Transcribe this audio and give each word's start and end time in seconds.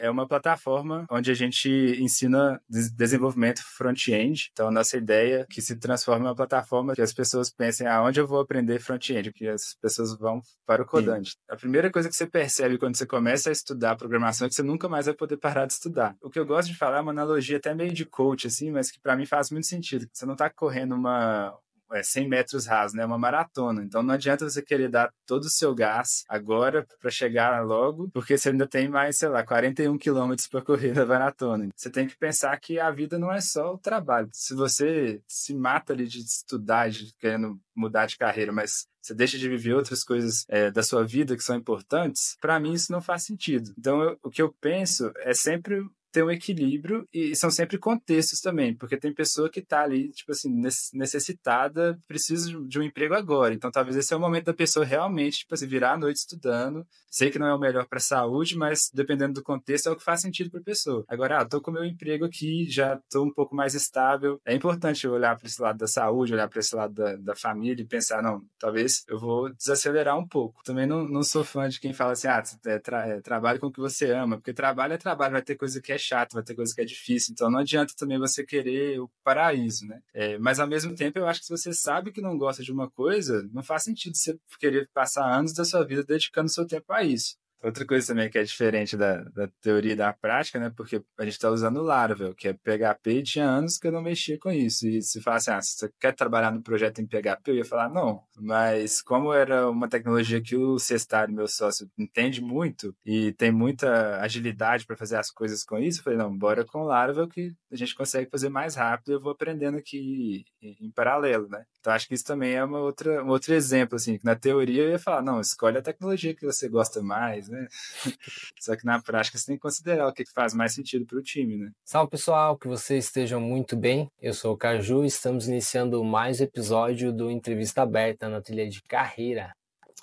é 0.00 0.10
uma 0.10 0.26
plataforma 0.26 1.06
onde 1.10 1.30
a 1.30 1.34
gente 1.34 1.68
ensina 2.00 2.60
desenvolvimento 2.68 3.60
front-end. 3.62 4.50
Então, 4.52 4.68
a 4.68 4.70
nossa 4.70 4.96
ideia 4.96 5.40
é 5.40 5.46
que 5.48 5.60
se 5.60 5.76
transforme 5.76 6.24
em 6.24 6.28
uma 6.28 6.34
plataforma 6.34 6.94
que 6.94 7.02
as 7.02 7.12
pessoas 7.12 7.50
pensem 7.50 7.86
aonde 7.86 8.20
eu 8.20 8.26
vou 8.26 8.40
aprender 8.40 8.80
front-end, 8.80 9.32
que 9.32 9.48
as 9.48 9.74
pessoas 9.80 10.16
vão 10.16 10.40
para 10.66 10.82
o 10.82 10.86
codante. 10.86 11.30
Sim. 11.30 11.36
A 11.48 11.56
primeira 11.56 11.90
coisa 11.90 12.08
que 12.08 12.16
você 12.16 12.26
percebe 12.26 12.78
quando 12.78 12.96
você 12.96 13.06
começa 13.06 13.48
a 13.48 13.52
estudar 13.52 13.96
programação 13.96 14.46
é 14.46 14.48
que 14.48 14.54
você 14.54 14.62
nunca 14.62 14.88
mais 14.88 15.06
vai 15.06 15.14
poder 15.14 15.36
parar 15.36 15.66
de 15.66 15.72
estudar. 15.72 16.16
O 16.22 16.30
que 16.30 16.38
eu 16.38 16.46
gosto 16.46 16.68
de 16.68 16.76
falar 16.76 16.98
é 16.98 17.00
uma 17.00 17.12
analogia 17.12 17.56
até 17.56 17.74
meio 17.74 17.92
de 17.92 18.04
coach, 18.04 18.46
assim, 18.46 18.70
mas 18.70 18.90
que 18.90 19.00
para 19.00 19.16
mim 19.16 19.26
faz 19.26 19.50
muito 19.50 19.66
sentido. 19.66 20.08
Você 20.12 20.26
não 20.26 20.34
está 20.34 20.48
correndo 20.50 20.94
uma, 20.94 21.54
é 21.92 22.02
100 22.02 22.28
metros 22.28 22.66
rasos, 22.66 22.94
né? 22.94 23.02
É 23.02 23.06
uma 23.06 23.18
maratona. 23.18 23.82
Então 23.82 24.02
não 24.02 24.14
adianta 24.14 24.48
você 24.48 24.62
querer 24.62 24.88
dar 24.88 25.12
todo 25.26 25.44
o 25.44 25.50
seu 25.50 25.74
gás 25.74 26.24
agora 26.28 26.86
para 27.00 27.10
chegar 27.10 27.64
logo, 27.64 28.10
porque 28.12 28.36
você 28.36 28.50
ainda 28.50 28.66
tem 28.66 28.88
mais, 28.88 29.18
sei 29.18 29.28
lá, 29.28 29.44
41 29.44 29.96
quilômetros 29.98 30.48
para 30.48 30.62
correr 30.62 30.94
na 30.94 31.06
maratona. 31.06 31.68
Você 31.74 31.90
tem 31.90 32.06
que 32.06 32.16
pensar 32.16 32.58
que 32.58 32.78
a 32.78 32.90
vida 32.90 33.18
não 33.18 33.32
é 33.32 33.40
só 33.40 33.74
o 33.74 33.78
trabalho. 33.78 34.28
Se 34.32 34.54
você 34.54 35.20
se 35.26 35.54
mata 35.54 35.92
ali 35.92 36.06
de 36.06 36.18
estudar, 36.20 36.90
de 36.90 37.12
querendo 37.18 37.58
mudar 37.74 38.06
de 38.06 38.16
carreira, 38.16 38.52
mas 38.52 38.86
você 39.00 39.14
deixa 39.14 39.38
de 39.38 39.48
viver 39.48 39.74
outras 39.74 40.04
coisas 40.04 40.44
é, 40.48 40.70
da 40.70 40.82
sua 40.82 41.04
vida 41.04 41.36
que 41.36 41.42
são 41.42 41.56
importantes, 41.56 42.36
para 42.40 42.58
mim 42.60 42.74
isso 42.74 42.92
não 42.92 43.00
faz 43.00 43.22
sentido. 43.24 43.72
Então, 43.78 44.02
eu, 44.02 44.18
o 44.22 44.30
que 44.30 44.42
eu 44.42 44.52
penso 44.60 45.10
é 45.18 45.32
sempre 45.32 45.82
ter 46.10 46.22
um 46.22 46.30
equilíbrio 46.30 47.06
e 47.12 47.34
são 47.36 47.50
sempre 47.50 47.78
contextos 47.78 48.40
também, 48.40 48.74
porque 48.74 48.96
tem 48.96 49.12
pessoa 49.12 49.50
que 49.50 49.60
está 49.60 49.82
ali, 49.82 50.10
tipo 50.10 50.32
assim, 50.32 50.50
necessitada, 50.94 51.98
precisa 52.06 52.50
de 52.66 52.78
um 52.78 52.82
emprego 52.82 53.14
agora. 53.14 53.54
Então, 53.54 53.70
talvez 53.70 53.96
esse 53.96 54.12
é 54.12 54.16
o 54.16 54.20
momento 54.20 54.46
da 54.46 54.54
pessoa 54.54 54.84
realmente, 54.84 55.40
tipo 55.40 55.54
assim, 55.54 55.66
virar 55.66 55.92
à 55.92 55.98
noite 55.98 56.18
estudando. 56.18 56.86
Sei 57.10 57.30
que 57.30 57.38
não 57.38 57.46
é 57.46 57.54
o 57.54 57.58
melhor 57.58 57.86
para 57.86 57.98
a 57.98 58.00
saúde, 58.00 58.56
mas 58.56 58.90
dependendo 58.92 59.34
do 59.34 59.42
contexto, 59.42 59.88
é 59.88 59.92
o 59.92 59.96
que 59.96 60.04
faz 60.04 60.20
sentido 60.20 60.50
para 60.50 60.60
a 60.60 60.64
pessoa. 60.64 61.04
Agora, 61.08 61.40
ah, 61.40 61.44
tô 61.44 61.60
com 61.60 61.70
meu 61.70 61.84
emprego 61.84 62.24
aqui, 62.24 62.66
já 62.68 62.98
tô 63.10 63.24
um 63.24 63.32
pouco 63.32 63.54
mais 63.54 63.74
estável. 63.74 64.40
É 64.44 64.54
importante 64.54 65.06
olhar 65.06 65.36
para 65.36 65.46
esse 65.46 65.60
lado 65.60 65.78
da 65.78 65.86
saúde, 65.86 66.32
olhar 66.32 66.48
para 66.48 66.60
esse 66.60 66.74
lado 66.74 66.94
da, 66.94 67.16
da 67.16 67.34
família 67.34 67.82
e 67.82 67.86
pensar, 67.86 68.22
não, 68.22 68.42
talvez 68.58 69.04
eu 69.08 69.18
vou 69.18 69.52
desacelerar 69.52 70.18
um 70.18 70.26
pouco. 70.26 70.62
Também 70.64 70.86
não, 70.86 71.06
não 71.06 71.22
sou 71.22 71.44
fã 71.44 71.68
de 71.68 71.80
quem 71.80 71.92
fala 71.92 72.12
assim, 72.12 72.28
ah, 72.28 72.42
é, 72.66 72.78
tra 72.78 73.06
é, 73.06 73.20
trabalho 73.20 73.60
com 73.60 73.66
o 73.66 73.72
que 73.72 73.80
você 73.80 74.10
ama, 74.10 74.36
porque 74.36 74.52
trabalho 74.52 74.94
é 74.94 74.98
trabalho, 74.98 75.32
vai 75.32 75.42
ter 75.42 75.56
coisa 75.56 75.80
que 75.80 75.92
é 75.92 75.97
chato, 75.98 76.34
vai 76.34 76.42
ter 76.42 76.54
coisa 76.54 76.74
que 76.74 76.80
é 76.80 76.84
difícil. 76.84 77.32
Então 77.32 77.50
não 77.50 77.60
adianta 77.60 77.94
também 77.96 78.18
você 78.18 78.44
querer 78.44 79.00
o 79.00 79.10
paraíso, 79.24 79.86
né? 79.86 80.00
É, 80.14 80.38
mas 80.38 80.60
ao 80.60 80.66
mesmo 80.66 80.94
tempo, 80.94 81.18
eu 81.18 81.26
acho 81.26 81.40
que 81.40 81.46
se 81.46 81.56
você 81.56 81.72
sabe 81.72 82.12
que 82.12 82.20
não 82.20 82.36
gosta 82.36 82.62
de 82.62 82.72
uma 82.72 82.90
coisa, 82.90 83.48
não 83.52 83.62
faz 83.62 83.84
sentido 83.84 84.16
você 84.16 84.38
querer 84.60 84.88
passar 84.92 85.24
anos 85.30 85.52
da 85.52 85.64
sua 85.64 85.84
vida 85.84 86.04
dedicando 86.04 86.50
seu 86.50 86.66
tempo 86.66 86.92
a 86.92 87.02
isso. 87.02 87.36
Outra 87.62 87.84
coisa 87.84 88.06
também 88.06 88.30
que 88.30 88.38
é 88.38 88.44
diferente 88.44 88.96
da, 88.96 89.22
da 89.24 89.48
teoria 89.60 89.92
e 89.92 89.96
da 89.96 90.12
prática, 90.12 90.60
né? 90.60 90.72
Porque 90.76 91.02
a 91.18 91.24
gente 91.24 91.32
está 91.32 91.50
usando 91.50 91.78
o 91.78 91.82
Laravel, 91.82 92.34
que 92.34 92.48
é 92.48 92.52
PHP, 92.52 93.10
e 93.10 93.22
tinha 93.22 93.46
anos 93.46 93.78
que 93.78 93.88
eu 93.88 93.92
não 93.92 94.00
mexia 94.00 94.38
com 94.38 94.50
isso. 94.50 94.86
E 94.86 95.02
se 95.02 95.20
fala 95.20 95.38
assim, 95.38 95.50
ah, 95.50 95.60
você 95.60 95.90
quer 96.00 96.14
trabalhar 96.14 96.52
no 96.52 96.62
projeto 96.62 97.00
em 97.00 97.06
PHP, 97.06 97.50
eu 97.50 97.56
ia 97.56 97.64
falar 97.64 97.88
não. 97.88 98.22
Mas 98.36 99.02
como 99.02 99.32
era 99.32 99.68
uma 99.68 99.88
tecnologia 99.88 100.40
que 100.40 100.56
o 100.56 100.78
Cestário, 100.78 101.34
meu 101.34 101.48
sócio, 101.48 101.90
entende 101.98 102.40
muito 102.40 102.94
e 103.04 103.32
tem 103.32 103.50
muita 103.50 104.20
agilidade 104.20 104.86
para 104.86 104.96
fazer 104.96 105.16
as 105.16 105.30
coisas 105.30 105.64
com 105.64 105.78
isso, 105.78 106.00
eu 106.00 106.04
falei, 106.04 106.18
não, 106.18 106.36
bora 106.36 106.64
com 106.64 106.82
o 106.82 106.86
Laravel 106.86 107.28
que 107.28 107.52
a 107.72 107.76
gente 107.76 107.94
consegue 107.94 108.30
fazer 108.30 108.48
mais 108.48 108.76
rápido 108.76 109.10
e 109.10 109.14
eu 109.14 109.20
vou 109.20 109.32
aprendendo 109.32 109.78
aqui 109.78 110.44
em 110.62 110.90
paralelo, 110.92 111.48
né? 111.48 111.64
Então 111.80 111.92
acho 111.92 112.06
que 112.06 112.14
isso 112.14 112.24
também 112.24 112.54
é 112.54 112.64
uma 112.64 112.78
outra, 112.78 113.24
um 113.24 113.28
outro 113.28 113.54
exemplo, 113.54 113.96
assim, 113.96 114.18
que 114.18 114.24
na 114.24 114.36
teoria 114.36 114.82
eu 114.82 114.90
ia 114.90 114.98
falar, 114.98 115.22
não, 115.22 115.40
escolhe 115.40 115.78
a 115.78 115.82
tecnologia 115.82 116.34
que 116.34 116.44
você 116.44 116.68
gosta 116.68 117.02
mais, 117.02 117.47
né? 117.48 117.66
Só 118.60 118.76
que 118.76 118.84
na 118.84 119.00
prática 119.00 119.38
você 119.38 119.46
tem 119.46 119.56
que 119.56 119.62
considerar 119.62 120.08
o 120.08 120.12
que 120.12 120.24
faz 120.24 120.54
mais 120.54 120.74
sentido 120.74 121.06
para 121.06 121.18
o 121.18 121.22
time, 121.22 121.56
né? 121.56 121.70
Salve 121.84 122.10
pessoal, 122.10 122.56
que 122.56 122.68
vocês 122.68 123.06
estejam 123.06 123.40
muito 123.40 123.76
bem. 123.76 124.10
Eu 124.20 124.34
sou 124.34 124.54
o 124.54 124.56
Caju 124.56 125.04
e 125.04 125.08
estamos 125.08 125.48
iniciando 125.48 126.02
mais 126.04 126.40
um 126.40 126.44
episódio 126.44 127.12
do 127.12 127.30
Entrevista 127.30 127.82
Aberta 127.82 128.28
na 128.28 128.40
trilha 128.40 128.68
de 128.68 128.82
carreira. 128.82 129.52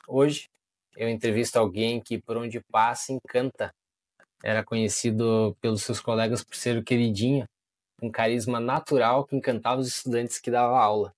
Hoje 0.07 0.45
eu 0.97 1.09
entrevisto 1.09 1.57
alguém 1.57 2.01
que 2.01 2.19
por 2.19 2.37
onde 2.37 2.61
passa 2.71 3.13
encanta. 3.13 3.73
Era 4.43 4.63
conhecido 4.63 5.55
pelos 5.59 5.81
seus 5.81 5.99
colegas 5.99 6.43
por 6.43 6.55
ser 6.55 6.77
o 6.77 6.83
queridinho, 6.83 7.45
um 8.01 8.11
carisma 8.11 8.59
natural 8.59 9.25
que 9.25 9.35
encantava 9.35 9.81
os 9.81 9.87
estudantes 9.87 10.39
que 10.39 10.51
dava 10.51 10.77
aula 10.77 11.13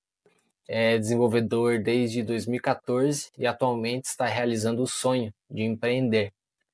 é 0.67 0.97
desenvolvedor 0.97 1.81
desde 1.81 2.21
2014 2.23 3.31
e 3.37 3.47
atualmente 3.47 4.05
está 4.05 4.25
realizando 4.25 4.83
o 4.83 4.87
sonho 4.87 5.33
de 5.49 5.63
empreender, 5.63 6.33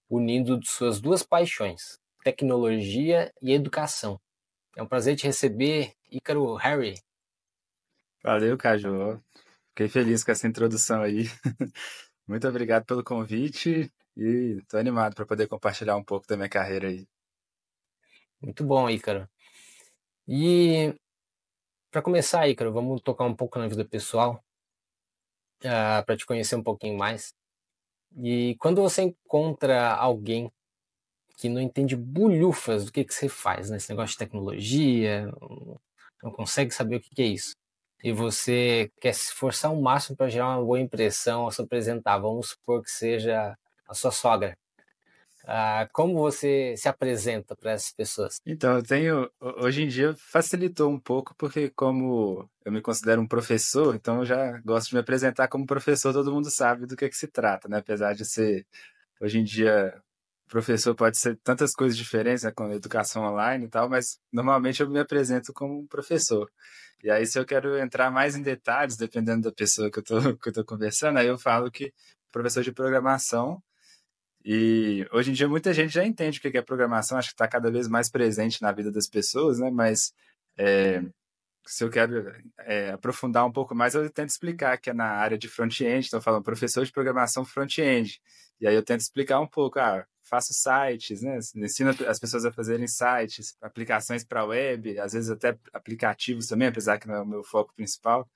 unindo 0.09 0.59
suas 0.65 0.99
duas 0.99 1.21
paixões, 1.21 1.99
tecnologia 2.23 3.31
e 3.41 3.53
educação. 3.53 4.19
É 4.75 4.81
um 4.81 4.87
prazer 4.87 5.15
te 5.15 5.27
receber, 5.27 5.93
Ícaro 6.11 6.55
Harry. 6.55 6.95
Valeu, 8.23 8.57
Caju. 8.57 9.21
Fiquei 9.69 9.87
feliz 9.87 10.23
com 10.23 10.31
essa 10.31 10.47
introdução 10.47 11.01
aí. 11.01 11.25
Muito 12.27 12.47
obrigado 12.47 12.85
pelo 12.85 13.03
convite 13.03 13.91
e 14.15 14.57
estou 14.61 14.79
animado 14.79 15.13
para 15.13 15.25
poder 15.25 15.47
compartilhar 15.47 15.95
um 15.97 16.03
pouco 16.03 16.25
da 16.25 16.37
minha 16.37 16.49
carreira 16.49 16.87
aí. 16.87 17.07
Muito 18.41 18.63
bom, 18.63 18.89
Ícaro. 18.89 19.27
E 20.27 20.95
para 21.93 22.01
começar, 22.01 22.49
Ícaro, 22.49 22.73
vamos 22.73 23.01
tocar 23.01 23.23
um 23.23 23.35
pouco 23.35 23.59
na 23.59 23.67
vida 23.67 23.85
pessoal, 23.85 24.43
uh, 25.63 25.67
ah, 25.67 26.03
para 26.03 26.17
te 26.17 26.25
conhecer 26.25 26.55
um 26.55 26.63
pouquinho 26.63 26.97
mais. 26.97 27.35
E 28.17 28.55
quando 28.59 28.81
você 28.81 29.03
encontra 29.03 29.93
alguém 29.93 30.51
que 31.37 31.47
não 31.47 31.61
entende 31.61 31.95
bulhufas 31.95 32.85
do 32.85 32.91
que, 32.91 33.03
que 33.03 33.13
você 33.13 33.29
faz, 33.29 33.69
né? 33.69 33.77
Esse 33.77 33.89
negócio 33.89 34.13
de 34.13 34.17
tecnologia, 34.17 35.31
não 36.23 36.31
consegue 36.31 36.71
saber 36.71 36.95
o 36.95 37.01
que, 37.01 37.13
que 37.13 37.21
é 37.21 37.27
isso. 37.27 37.53
E 38.03 38.11
você 38.11 38.91
quer 38.99 39.13
se 39.13 39.25
esforçar 39.25 39.69
ao 39.71 39.79
máximo 39.79 40.17
para 40.17 40.29
gerar 40.29 40.57
uma 40.57 40.65
boa 40.65 40.79
impressão 40.79 41.43
ao 41.43 41.51
se 41.51 41.61
apresentar. 41.61 42.17
Vamos 42.17 42.49
supor 42.49 42.83
que 42.83 42.89
seja 42.89 43.55
a 43.87 43.93
sua 43.93 44.11
sogra. 44.11 44.57
Ah, 45.45 45.87
como 45.91 46.15
você 46.15 46.75
se 46.77 46.87
apresenta 46.87 47.55
para 47.55 47.71
essas 47.71 47.91
pessoas? 47.91 48.39
Então, 48.45 48.77
eu 48.77 48.83
tenho. 48.83 49.29
Hoje 49.39 49.83
em 49.83 49.87
dia 49.87 50.15
facilitou 50.17 50.89
um 50.89 50.99
pouco, 50.99 51.35
porque, 51.37 51.69
como 51.69 52.49
eu 52.65 52.71
me 52.71 52.81
considero 52.81 53.21
um 53.21 53.27
professor, 53.27 53.93
então 53.95 54.19
eu 54.19 54.25
já 54.25 54.59
gosto 54.59 54.89
de 54.89 54.95
me 54.95 55.01
apresentar 55.01 55.47
como 55.49 55.65
professor, 55.65 56.13
todo 56.13 56.31
mundo 56.31 56.49
sabe 56.49 56.85
do 56.85 56.95
que, 56.95 57.05
é 57.05 57.09
que 57.09 57.17
se 57.17 57.27
trata, 57.27 57.67
né? 57.67 57.79
Apesar 57.79 58.13
de 58.13 58.25
ser. 58.25 58.65
Hoje 59.21 59.39
em 59.39 59.43
dia, 59.43 59.93
professor 60.53 60.93
pode 60.95 61.17
ser 61.17 61.37
tantas 61.43 61.73
coisas 61.73 61.97
diferentes, 61.97 62.43
né, 62.43 62.51
com 62.51 62.71
educação 62.71 63.23
online 63.23 63.65
e 63.65 63.69
tal, 63.69 63.89
mas 63.89 64.19
normalmente 64.31 64.81
eu 64.81 64.89
me 64.89 64.99
apresento 64.99 65.51
como 65.53 65.79
um 65.79 65.87
professor. 65.87 66.49
E 67.03 67.09
aí, 67.09 67.25
se 67.25 67.39
eu 67.39 67.45
quero 67.45 67.77
entrar 67.77 68.11
mais 68.11 68.35
em 68.35 68.41
detalhes, 68.41 68.95
dependendo 68.95 69.49
da 69.49 69.51
pessoa 69.51 69.89
que 69.91 69.99
eu 69.99 70.03
estou 70.47 70.65
conversando, 70.65 71.17
aí 71.19 71.27
eu 71.27 71.37
falo 71.37 71.71
que 71.71 71.91
professor 72.31 72.63
de 72.63 72.71
programação 72.71 73.61
e 74.45 75.07
hoje 75.11 75.31
em 75.31 75.33
dia 75.33 75.47
muita 75.47 75.73
gente 75.73 75.93
já 75.93 76.05
entende 76.05 76.39
o 76.39 76.41
que 76.41 76.57
é 76.57 76.61
programação, 76.61 77.17
acho 77.17 77.29
que 77.29 77.33
está 77.33 77.47
cada 77.47 77.71
vez 77.71 77.87
mais 77.87 78.09
presente 78.09 78.61
na 78.61 78.71
vida 78.71 78.91
das 78.91 79.07
pessoas, 79.07 79.59
né? 79.59 79.71
Mas 79.71 80.13
é, 80.57 81.01
se 81.65 81.83
eu 81.83 81.89
quero 81.89 82.33
é, 82.59 82.91
aprofundar 82.91 83.45
um 83.45 83.51
pouco 83.51 83.73
mais, 83.73 83.95
eu 83.95 84.09
tento 84.09 84.29
explicar 84.29 84.77
que 84.77 84.89
é 84.89 84.93
na 84.93 85.05
área 85.05 85.37
de 85.37 85.47
front-end, 85.47 86.07
então 86.07 86.21
falando 86.21 86.43
professor 86.43 86.85
de 86.85 86.91
programação 86.91 87.45
front-end. 87.45 88.21
E 88.59 88.67
aí 88.67 88.75
eu 88.75 88.83
tento 88.83 89.01
explicar 89.01 89.39
um 89.39 89.47
pouco, 89.47 89.79
ah, 89.79 90.05
faço 90.23 90.53
sites, 90.53 91.21
né? 91.21 91.39
Ensino 91.55 91.91
as 92.07 92.19
pessoas 92.19 92.45
a 92.45 92.51
fazerem 92.51 92.87
sites, 92.87 93.55
aplicações 93.61 94.23
para 94.23 94.45
web, 94.45 94.99
às 94.99 95.13
vezes 95.13 95.29
até 95.29 95.57
aplicativos 95.73 96.47
também, 96.47 96.67
apesar 96.67 96.97
que 96.99 97.07
não 97.07 97.15
é 97.15 97.21
o 97.21 97.25
meu 97.25 97.43
foco 97.43 97.73
principal. 97.75 98.29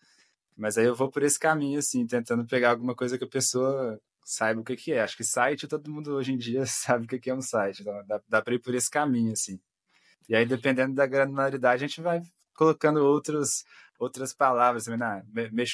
Mas 0.55 0.77
aí 0.77 0.85
eu 0.85 0.95
vou 0.95 1.09
por 1.09 1.23
esse 1.23 1.39
caminho, 1.39 1.79
assim, 1.79 2.05
tentando 2.07 2.45
pegar 2.45 2.71
alguma 2.71 2.95
coisa 2.95 3.17
que 3.17 3.23
a 3.23 3.27
pessoa 3.27 3.99
saiba 4.27 4.59
o 4.59 4.63
que, 4.63 4.75
que 4.75 4.91
é. 4.91 5.01
Acho 5.01 5.15
que 5.15 5.23
site, 5.23 5.67
todo 5.67 5.89
mundo 5.89 6.13
hoje 6.13 6.33
em 6.33 6.37
dia 6.37 6.65
sabe 6.67 7.05
o 7.05 7.07
que, 7.07 7.17
que 7.17 7.29
é 7.29 7.33
um 7.33 7.41
site. 7.41 7.81
Então 7.81 8.05
dá, 8.05 8.21
dá 8.27 8.41
para 8.41 8.53
ir 8.53 8.59
por 8.59 8.75
esse 8.75 8.89
caminho, 8.89 9.31
assim. 9.31 9.57
E 10.27 10.35
aí, 10.35 10.45
dependendo 10.45 10.93
da 10.93 11.05
granularidade, 11.07 11.85
a 11.85 11.87
gente 11.87 12.01
vai 12.01 12.21
colocando 12.53 12.97
outros, 12.97 13.63
outras 13.97 14.33
palavras. 14.33 14.83
Também, 14.83 15.01
ah, 15.01 15.23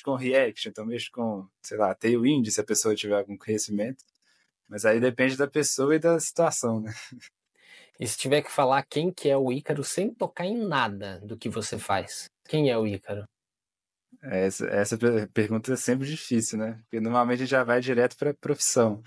com 0.03 0.15
React, 0.15 0.69
então 0.69 0.85
mexo 0.85 1.09
com, 1.11 1.47
sei 1.63 1.77
lá, 1.77 1.95
Tailwind, 1.95 2.47
se 2.51 2.61
a 2.61 2.63
pessoa 2.63 2.95
tiver 2.95 3.17
algum 3.17 3.35
conhecimento. 3.35 4.05
Mas 4.69 4.85
aí 4.85 4.99
depende 4.99 5.35
da 5.35 5.47
pessoa 5.47 5.95
e 5.95 5.99
da 5.99 6.19
situação, 6.19 6.79
né? 6.79 6.93
E 7.99 8.07
se 8.07 8.17
tiver 8.17 8.41
que 8.41 8.51
falar 8.51 8.83
quem 8.83 9.11
que 9.11 9.29
é 9.29 9.37
o 9.37 9.51
Ícaro 9.51 9.83
sem 9.83 10.13
tocar 10.13 10.45
em 10.45 10.57
nada 10.57 11.19
do 11.21 11.37
que 11.37 11.49
você 11.49 11.77
faz, 11.77 12.25
quem 12.47 12.69
é 12.69 12.77
o 12.77 12.85
Ícaro? 12.85 13.23
Essa, 14.23 14.65
essa 14.67 14.97
pergunta 15.33 15.73
é 15.73 15.75
sempre 15.75 16.07
difícil, 16.07 16.57
né? 16.57 16.79
Porque 16.83 16.99
normalmente 17.01 17.39
a 17.39 17.45
gente 17.45 17.51
já 17.51 17.63
vai 17.63 17.81
direto 17.81 18.15
para 18.17 18.33
profissão. 18.33 19.03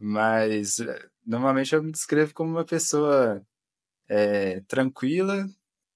Mas 0.00 0.80
eh, 0.80 1.08
normalmente 1.26 1.74
eu 1.74 1.82
me 1.82 1.92
descrevo 1.92 2.34
como 2.34 2.50
uma 2.50 2.64
pessoa 2.64 3.44
é, 4.08 4.60
tranquila, 4.62 5.46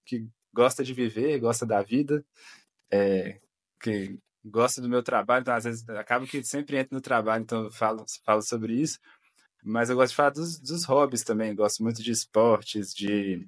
que 0.06 0.26
gosta 0.54 0.82
de 0.84 0.94
viver, 0.94 1.38
gosta 1.40 1.66
da 1.66 1.82
vida, 1.82 2.24
é, 2.90 3.40
que 3.80 4.18
gosta 4.44 4.80
do 4.80 4.88
meu 4.88 5.02
trabalho. 5.02 5.42
Então, 5.42 5.54
às 5.54 5.64
vezes, 5.64 5.88
acabo 5.90 6.26
que 6.26 6.42
sempre 6.44 6.78
entro 6.78 6.94
no 6.94 7.00
trabalho, 7.00 7.42
então 7.42 7.64
eu 7.64 7.70
falo, 7.72 8.04
falo 8.24 8.42
sobre 8.42 8.74
isso. 8.74 8.98
Mas 9.64 9.90
eu 9.90 9.96
gosto 9.96 10.10
de 10.12 10.16
falar 10.16 10.30
dos, 10.30 10.58
dos 10.60 10.84
hobbies 10.84 11.24
também. 11.24 11.54
Gosto 11.54 11.82
muito 11.82 12.02
de 12.02 12.12
esportes, 12.12 12.94
de. 12.94 13.46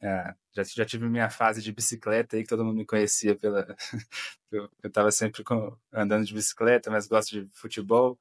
É, 0.00 0.34
já, 0.52 0.62
já 0.62 0.84
tive 0.84 1.08
minha 1.08 1.30
fase 1.30 1.62
de 1.62 1.72
bicicleta 1.72 2.36
aí, 2.36 2.42
que 2.42 2.48
todo 2.48 2.64
mundo 2.64 2.76
me 2.76 2.86
conhecia 2.86 3.34
pela. 3.36 3.66
eu 4.50 4.70
estava 4.84 5.10
sempre 5.10 5.42
com, 5.44 5.76
andando 5.92 6.24
de 6.24 6.34
bicicleta, 6.34 6.90
mas 6.90 7.06
gosto 7.06 7.30
de 7.30 7.48
futebol, 7.52 8.18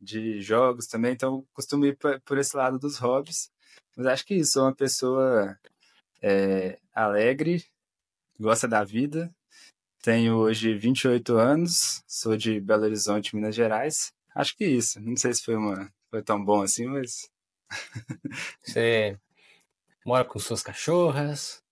de 0.00 0.40
jogos 0.40 0.86
também, 0.86 1.12
então 1.12 1.46
costumo 1.52 1.86
ir 1.86 1.96
por, 1.96 2.20
por 2.20 2.38
esse 2.38 2.56
lado 2.56 2.78
dos 2.78 2.98
hobbies. 2.98 3.50
Mas 3.96 4.06
acho 4.06 4.26
que 4.26 4.44
sou 4.44 4.64
uma 4.64 4.74
pessoa 4.74 5.58
é, 6.22 6.78
alegre, 6.94 7.64
gosta 8.38 8.68
da 8.68 8.84
vida. 8.84 9.34
Tenho 10.02 10.36
hoje 10.36 10.76
28 10.76 11.36
anos, 11.36 12.02
sou 12.06 12.36
de 12.36 12.60
Belo 12.60 12.84
Horizonte, 12.84 13.34
Minas 13.34 13.54
Gerais. 13.54 14.12
Acho 14.34 14.56
que 14.56 14.64
isso. 14.64 15.00
Não 15.00 15.16
sei 15.16 15.34
se 15.34 15.42
foi 15.44 15.56
uma 15.56 15.92
foi 16.10 16.22
tão 16.22 16.42
bom 16.42 16.62
assim, 16.62 16.86
mas. 16.86 17.30
Você 18.62 19.18
mora 20.04 20.24
com 20.24 20.38
suas 20.38 20.62
cachorras? 20.62 21.62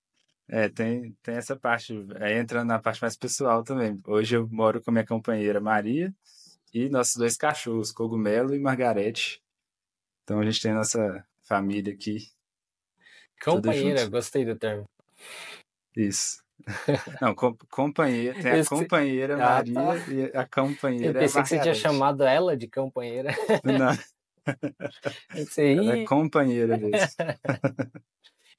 É, 0.48 0.68
tem, 0.68 1.16
tem 1.22 1.34
essa 1.36 1.56
parte. 1.56 1.92
Aí 2.20 2.34
entra 2.34 2.64
na 2.64 2.78
parte 2.78 3.02
mais 3.02 3.16
pessoal 3.16 3.64
também. 3.64 4.00
Hoje 4.06 4.36
eu 4.36 4.48
moro 4.48 4.80
com 4.80 4.92
minha 4.92 5.06
companheira 5.06 5.60
Maria 5.60 6.14
e 6.72 6.88
nossos 6.88 7.16
dois 7.16 7.36
cachorros, 7.36 7.92
Cogumelo 7.92 8.54
e 8.54 8.58
Margarete. 8.58 9.42
Então 10.22 10.40
a 10.40 10.44
gente 10.44 10.60
tem 10.60 10.72
nossa 10.72 11.24
família 11.42 11.92
aqui. 11.92 12.30
Companheira, 13.42 14.08
gostei 14.08 14.44
do 14.44 14.56
termo. 14.56 14.84
Isso. 15.96 16.42
Não, 17.20 17.34
com, 17.34 17.56
companheira, 17.70 18.40
tem 18.40 18.60
a 18.60 18.64
companheira 18.64 19.34
ah, 19.34 19.38
Maria 19.38 19.74
tá. 19.74 19.96
e 20.08 20.24
a 20.36 20.46
companheira. 20.46 21.18
Eu 21.18 21.22
pensei 21.22 21.42
que 21.42 21.48
você 21.48 21.60
tinha 21.60 21.74
chamado 21.74 22.24
ela 22.24 22.56
de 22.56 22.66
companheira. 22.66 23.30
Não. 23.64 23.96
Pensei, 25.28 25.78
ela 25.78 25.96
é 25.98 26.04
companheira 26.04 26.76
desse. 26.78 27.16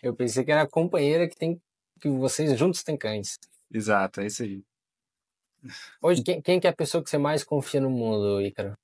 Eu 0.02 0.16
pensei 0.16 0.44
que 0.44 0.52
era 0.52 0.64
a 0.64 0.70
companheira 0.70 1.28
que 1.28 1.36
tem 1.36 1.62
que 2.00 2.10
vocês 2.10 2.58
juntos 2.58 2.84
têm 2.84 2.98
cães. 2.98 3.40
Exato, 3.72 4.22
é 4.22 4.28
isso 4.28 4.44
aí. 4.44 4.64
Hoje, 6.02 6.24
quem, 6.24 6.42
quem 6.42 6.60
que 6.60 6.68
é 6.68 6.70
a 6.70 6.76
pessoa 6.76 7.04
que 7.04 7.10
você 7.10 7.18
mais 7.18 7.44
confia 7.44 7.82
no 7.82 7.90
mundo, 7.90 8.42
Ícaro? 8.42 8.78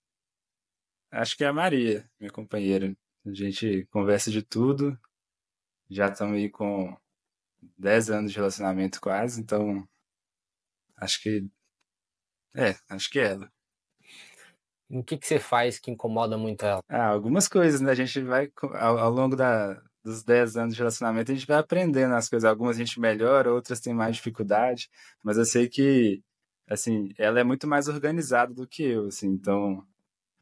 Acho 1.12 1.38
que 1.38 1.44
é 1.44 1.48
a 1.48 1.54
Maria, 1.54 2.10
minha 2.20 2.32
companheira. 2.32 2.96
A 3.26 3.32
gente 3.32 3.86
conversa 3.92 4.32
de 4.32 4.42
tudo. 4.42 5.00
Já 5.90 6.08
estamos 6.08 6.36
aí 6.36 6.50
com 6.50 6.98
10 7.78 8.10
anos 8.10 8.32
de 8.32 8.38
relacionamento 8.38 9.00
quase, 9.00 9.40
então 9.40 9.88
acho 10.98 11.22
que 11.22 11.48
é, 12.56 12.76
acho 12.90 13.10
que 13.10 13.20
é 13.20 13.32
ela. 13.32 13.52
O 14.94 15.04
que, 15.04 15.18
que 15.18 15.26
você 15.26 15.40
faz 15.40 15.80
que 15.80 15.90
incomoda 15.90 16.38
muito 16.38 16.64
ela? 16.64 16.82
Ah, 16.88 17.08
algumas 17.08 17.48
coisas, 17.48 17.82
né? 17.82 17.92
A 17.92 17.96
gente 17.96 18.22
vai, 18.22 18.52
ao, 18.80 19.00
ao 19.00 19.10
longo 19.12 19.36
da, 19.36 19.82
dos 20.04 20.24
10 20.24 20.56
anos 20.56 20.76
de 20.76 20.80
relacionamento, 20.80 21.32
a 21.32 21.34
gente 21.34 21.48
vai 21.48 21.58
aprendendo 21.58 22.14
as 22.14 22.30
coisas. 22.30 22.48
Algumas 22.48 22.76
a 22.76 22.80
gente 22.80 23.00
melhora, 23.00 23.52
outras 23.52 23.80
tem 23.80 23.92
mais 23.92 24.18
dificuldade. 24.18 24.92
Mas 25.24 25.38
eu 25.38 25.46
sei 25.46 25.68
que, 25.68 26.22
assim, 26.70 27.10
ela 27.18 27.40
é 27.40 27.44
muito 27.44 27.68
mais 27.68 27.88
organizada 27.88 28.54
do 28.54 28.68
que 28.68 28.84
eu, 28.84 29.08
assim. 29.08 29.30
Então, 29.30 29.84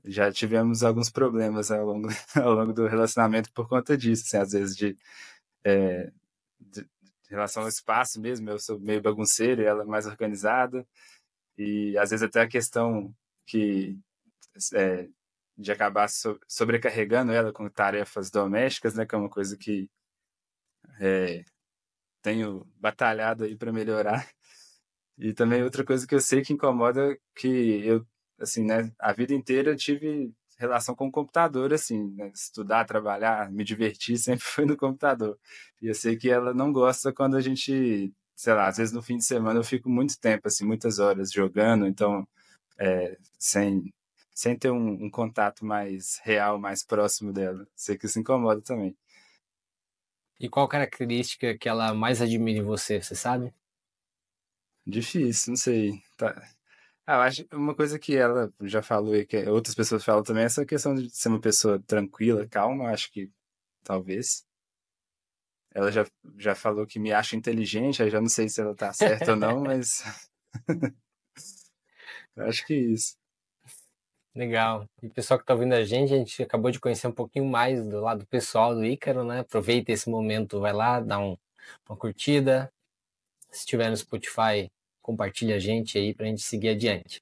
já 0.04 0.30
tivemos 0.32 0.84
alguns 0.84 1.10
problemas 1.10 1.72
ao 1.72 1.86
longo, 1.86 2.10
ao 2.36 2.54
longo 2.54 2.74
do 2.74 2.88
relacionamento 2.88 3.52
por 3.54 3.70
conta 3.70 3.98
disso, 3.98 4.24
assim, 4.26 4.38
às 4.38 4.52
vezes 4.52 4.76
de, 4.76 4.98
é, 5.64 6.12
de, 6.60 6.86
relação 7.30 7.64
ao 7.64 7.70
espaço 7.70 8.20
mesmo. 8.20 8.50
Eu 8.50 8.60
sou 8.60 8.80
meio 8.80 9.02
bagunceiro 9.02 9.62
e 9.62 9.66
ela 9.66 9.84
é 9.84 9.86
mais 9.86 10.06
organizada. 10.06 10.86
E, 11.58 11.98
às 11.98 12.10
vezes, 12.10 12.24
até 12.24 12.42
a 12.42 12.48
questão 12.48 13.14
que 13.46 13.98
é, 14.74 15.08
de 15.58 15.72
acabar 15.72 16.10
so, 16.10 16.40
sobrecarregando 16.48 17.32
ela 17.32 17.54
com 17.54 17.70
tarefas 17.70 18.30
domésticas, 18.32 18.96
né, 18.96 19.06
que 19.06 19.16
é 19.16 19.18
uma 19.18 19.30
coisa 19.30 19.58
que 19.58 19.90
é, 21.00 21.44
tenho 22.22 22.68
batalhado 22.80 23.44
aí 23.46 23.56
para 23.56 23.72
melhorar. 23.74 24.28
E 25.18 25.34
também 25.34 25.64
outra 25.64 25.86
coisa 25.86 26.08
que 26.08 26.16
eu 26.16 26.22
sei 26.22 26.42
que 26.42 26.54
incomoda 26.54 27.18
que 27.36 27.48
eu 27.86 28.06
assim, 28.40 28.66
né, 28.66 28.92
a 29.00 29.14
vida 29.14 29.34
inteira 29.34 29.76
tive 29.76 30.34
relação 30.58 30.96
com 30.96 31.08
o 31.08 31.12
computador 31.12 31.74
assim, 31.74 32.12
né, 32.16 32.32
estudar, 32.34 32.86
trabalhar, 32.86 33.52
me 33.52 33.64
divertir 33.64 34.18
sempre 34.20 34.44
foi 34.46 34.66
no 34.66 34.78
computador. 34.78 35.38
E 35.82 35.88
eu 35.88 35.96
sei 35.96 36.18
que 36.18 36.30
ela 36.30 36.54
não 36.54 36.72
gosta 36.74 37.14
quando 37.14 37.36
a 37.38 37.42
gente, 37.42 38.14
sei 38.36 38.54
lá, 38.54 38.68
às 38.68 38.78
vezes 38.78 38.94
no 38.94 39.02
fim 39.02 39.18
de 39.18 39.26
semana 39.26 39.60
eu 39.60 39.64
fico 39.64 39.90
muito 39.90 40.20
tempo 40.20 40.48
assim, 40.48 40.66
muitas 40.66 41.00
horas 41.00 41.32
jogando, 41.32 41.88
então 41.88 42.28
é, 42.80 43.18
sem 43.40 43.94
sem 44.34 44.58
ter 44.58 44.72
um, 44.72 45.06
um, 45.06 45.10
contato 45.10 45.66
mais 45.66 46.20
real, 46.24 46.60
mais 46.60 46.84
próximo 46.84 47.32
dela. 47.34 47.68
Sei 47.76 47.98
que 47.98 48.06
isso 48.06 48.20
incomoda 48.20 48.62
também. 48.62 48.96
E 50.40 50.50
qual 50.50 50.68
característica 50.68 51.58
que 51.58 51.70
ela 51.70 51.94
mais 51.94 52.22
admira 52.22 52.60
em 52.60 52.64
você, 52.64 53.02
você 53.02 53.16
sabe? 53.16 53.54
Difícil, 54.86 55.52
não 55.52 55.58
sei. 55.58 56.02
Tá. 56.18 56.36
Ah, 57.06 57.16
eu 57.16 57.22
acho 57.22 57.48
uma 57.52 57.76
coisa 57.76 58.00
que 58.00 58.16
ela 58.16 58.52
já 58.62 58.82
falou 58.82 59.16
e 59.16 59.26
que 59.26 59.38
outras 59.50 59.76
pessoas 59.76 60.04
falam 60.04 60.24
também, 60.24 60.44
é 60.44 60.46
essa 60.46 60.66
questão 60.66 60.96
de 60.96 61.10
ser 61.10 61.30
uma 61.30 61.40
pessoa 61.42 61.80
tranquila, 61.80 62.48
calma, 62.48 62.90
acho 62.92 63.12
que 63.12 63.32
talvez. 63.84 64.46
Ela 65.74 65.92
já, 65.92 66.06
já 66.38 66.56
falou 66.56 66.86
que 66.86 67.00
me 67.00 67.12
acha 67.14 67.36
inteligente, 67.36 68.04
aí 68.04 68.10
já 68.10 68.20
não 68.20 68.30
sei 68.30 68.50
se 68.50 68.62
ela 68.62 68.76
tá 68.76 68.92
certa 68.94 69.32
ou 69.32 69.38
não, 69.38 69.62
mas. 69.64 70.04
acho 72.38 72.66
que 72.66 72.74
é 72.74 72.78
isso. 72.78 73.21
Legal. 74.34 74.88
E 75.04 75.10
pessoal 75.10 75.38
que 75.38 75.44
está 75.44 75.54
ouvindo 75.54 75.74
a 75.74 75.84
gente, 75.84 76.14
a 76.14 76.18
gente 76.18 76.42
acabou 76.42 76.72
de 76.72 76.80
conhecer 76.80 77.06
um 77.06 77.12
pouquinho 77.12 77.46
mais 77.46 77.86
do 77.86 78.00
lado 78.00 78.26
pessoal 78.28 78.74
do 78.74 78.86
Ícaro, 78.86 79.26
né? 79.26 79.40
Aproveita 79.40 79.92
esse 79.92 80.10
momento, 80.10 80.62
vai 80.62 80.72
lá, 80.72 81.02
dá 81.02 81.20
um, 81.20 81.38
uma 81.88 81.98
curtida. 81.98 82.72
Se 83.52 83.60
estiver 83.60 83.90
no 83.90 83.98
Spotify, 83.98 84.72
compartilha 85.02 85.58
a 85.58 85.60
gente 85.60 85.98
aí 85.98 86.14
para 86.14 86.26
a 86.26 86.30
gente 86.30 86.42
seguir 86.44 86.70
adiante. 86.70 87.22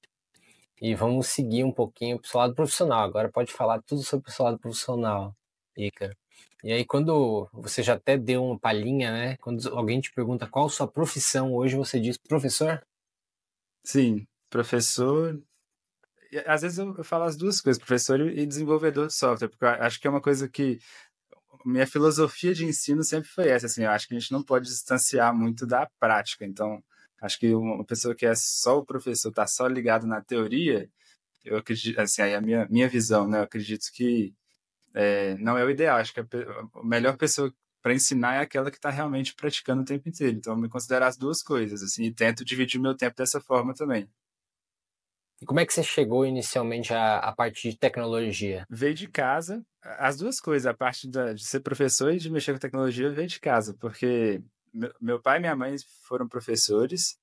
E 0.79 0.93
vamos 0.93 1.27
seguir 1.27 1.63
um 1.63 1.71
pouquinho 1.71 2.19
para 2.19 2.29
o 2.31 2.37
lado 2.37 2.53
profissional. 2.53 3.03
Agora 3.03 3.29
pode 3.29 3.51
falar 3.51 3.81
tudo 3.81 4.03
sobre 4.03 4.31
o 4.31 4.43
lado 4.43 4.59
profissional, 4.59 5.35
Ícaro. 5.75 6.15
E 6.63 6.71
aí, 6.71 6.85
quando 6.85 7.49
você 7.53 7.81
já 7.81 7.93
até 7.95 8.17
deu 8.17 8.43
uma 8.45 8.59
palhinha, 8.59 9.11
né? 9.11 9.37
Quando 9.37 9.67
alguém 9.75 9.99
te 9.99 10.11
pergunta 10.13 10.45
qual 10.45 10.69
sua 10.69 10.87
profissão, 10.87 11.55
hoje 11.55 11.75
você 11.75 11.99
diz 11.99 12.17
professor? 12.17 12.85
Sim, 13.83 14.27
professor 14.49 15.41
às 16.45 16.61
vezes 16.61 16.77
eu, 16.77 17.03
falo 17.03 17.23
as 17.23 17.35
duas 17.35 17.61
coisas, 17.61 17.79
professor 17.79 18.19
e 18.21 18.45
desenvolvedor 18.45 19.07
de 19.07 19.13
software, 19.13 19.49
porque 19.49 19.65
acho 19.65 19.99
que 19.99 20.07
é 20.07 20.09
uma 20.09 20.21
coisa 20.21 20.47
que 20.47 20.79
minha 21.65 21.87
filosofia 21.87 22.53
de 22.53 22.65
ensino 22.65 23.03
sempre 23.03 23.29
foi 23.29 23.49
essa, 23.49 23.65
assim, 23.65 23.83
eu 23.83 23.89
acho 23.89 24.07
que 24.07 24.15
a 24.15 24.19
gente 24.19 24.31
não 24.31 24.43
pode 24.43 24.67
distanciar 24.67 25.35
muito 25.35 25.65
da 25.65 25.89
prática, 25.99 26.45
então 26.45 26.83
acho 27.21 27.39
que 27.39 27.53
uma 27.53 27.83
pessoa 27.83 28.15
que 28.15 28.25
é 28.25 28.33
só 28.35 28.77
o 28.79 28.85
professor, 28.85 29.29
está 29.29 29.45
só 29.47 29.67
ligado 29.67 30.07
na 30.07 30.21
teoria, 30.21 30.89
eu 31.43 31.57
acredito, 31.57 31.99
assim, 31.99 32.21
aí 32.21 32.35
a 32.35 32.41
minha, 32.41 32.67
minha 32.69 32.87
visão, 32.87 33.27
né, 33.27 33.39
eu 33.39 33.43
acredito 33.43 33.91
que 33.93 34.33
é, 34.93 35.35
não 35.37 35.57
é 35.57 35.65
o 35.65 35.69
ideal, 35.69 35.97
acho 35.97 36.13
que 36.13 36.19
a, 36.19 36.25
a 36.75 36.83
melhor 36.83 37.17
pessoa 37.17 37.53
para 37.81 37.93
ensinar 37.93 38.35
é 38.35 38.39
aquela 38.39 38.71
que 38.71 38.77
está 38.77 38.89
realmente 38.89 39.33
praticando 39.35 39.81
o 39.81 39.85
tempo 39.85 40.07
inteiro, 40.07 40.37
então 40.37 40.53
eu 40.53 40.59
me 40.59 40.69
considero 40.69 41.05
as 41.05 41.17
duas 41.17 41.41
coisas, 41.41 41.83
assim, 41.83 42.05
e 42.05 42.13
tento 42.13 42.45
dividir 42.45 42.79
meu 42.79 42.95
tempo 42.95 43.15
dessa 43.17 43.41
forma 43.41 43.73
também. 43.73 44.09
E 45.41 45.45
como 45.45 45.59
é 45.59 45.65
que 45.65 45.73
você 45.73 45.83
chegou 45.83 46.25
inicialmente 46.25 46.93
à, 46.93 47.17
à 47.17 47.31
parte 47.31 47.69
de 47.69 47.77
tecnologia? 47.77 48.65
Veio 48.69 48.93
de 48.93 49.07
casa. 49.07 49.65
As 49.81 50.17
duas 50.17 50.39
coisas, 50.41 50.65
a 50.65 50.73
parte 50.73 51.09
da, 51.09 51.33
de 51.33 51.45
ser 51.45 51.61
professor 51.61 52.13
e 52.13 52.17
de 52.17 52.29
mexer 52.29 52.53
com 52.53 52.59
tecnologia, 52.59 53.09
veio 53.09 53.27
de 53.27 53.39
casa, 53.39 53.73
porque 53.79 54.41
meu, 54.73 54.93
meu 54.99 55.21
pai 55.21 55.37
e 55.37 55.39
minha 55.39 55.55
mãe 55.55 55.75
foram 56.03 56.27
professores. 56.27 57.17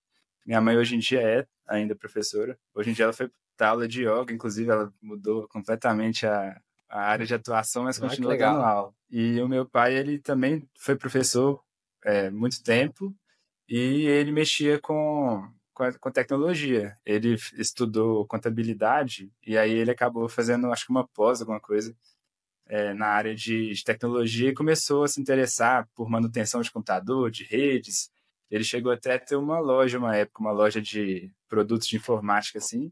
Minha 0.46 0.60
mãe 0.60 0.76
hoje 0.76 0.96
em 0.96 0.98
dia 0.98 1.20
é 1.20 1.46
ainda 1.66 1.94
professora. 1.94 2.58
Hoje 2.74 2.90
em 2.90 2.92
dia 2.92 3.04
ela 3.04 3.12
foi 3.12 3.30
para 3.56 3.68
aula 3.68 3.88
de 3.88 4.02
yoga, 4.02 4.32
inclusive 4.32 4.70
ela 4.70 4.92
mudou 5.02 5.46
completamente 5.48 6.26
a, 6.26 6.58
a 6.88 7.00
área 7.00 7.26
de 7.26 7.34
atuação, 7.34 7.84
mas 7.84 7.98
ah, 7.98 8.08
continua 8.08 8.36
dando 8.36 8.60
aula. 8.60 8.94
E 9.10 9.40
o 9.40 9.48
meu 9.48 9.66
pai, 9.66 9.94
ele 9.94 10.18
também 10.18 10.68
foi 10.78 10.96
professor 10.96 11.62
é, 12.04 12.30
muito 12.30 12.62
tempo 12.62 13.14
e 13.68 14.06
ele 14.06 14.30
mexia 14.30 14.78
com 14.78 15.48
com, 15.76 15.82
a, 15.84 15.92
com 15.92 16.10
tecnologia. 16.10 16.96
Ele 17.04 17.34
estudou 17.58 18.26
contabilidade 18.26 19.30
e 19.46 19.58
aí 19.58 19.72
ele 19.72 19.90
acabou 19.90 20.26
fazendo, 20.28 20.72
acho 20.72 20.86
que 20.86 20.90
uma 20.90 21.06
pós, 21.06 21.40
alguma 21.40 21.60
coisa, 21.60 21.94
é, 22.66 22.94
na 22.94 23.08
área 23.08 23.34
de, 23.34 23.72
de, 23.74 23.84
tecnologia 23.84 24.48
e 24.48 24.54
começou 24.54 25.04
a 25.04 25.08
se 25.08 25.20
interessar 25.20 25.86
por 25.94 26.08
manutenção 26.08 26.62
de 26.62 26.70
computador, 26.70 27.30
de 27.30 27.44
redes. 27.44 28.10
Ele 28.50 28.64
chegou 28.64 28.90
até 28.90 29.14
a 29.14 29.18
ter 29.18 29.36
uma 29.36 29.58
loja, 29.60 29.98
uma 29.98 30.16
época, 30.16 30.40
uma 30.40 30.52
loja 30.52 30.80
de 30.80 31.30
produtos 31.48 31.86
de 31.86 31.96
informática, 31.96 32.58
assim, 32.58 32.90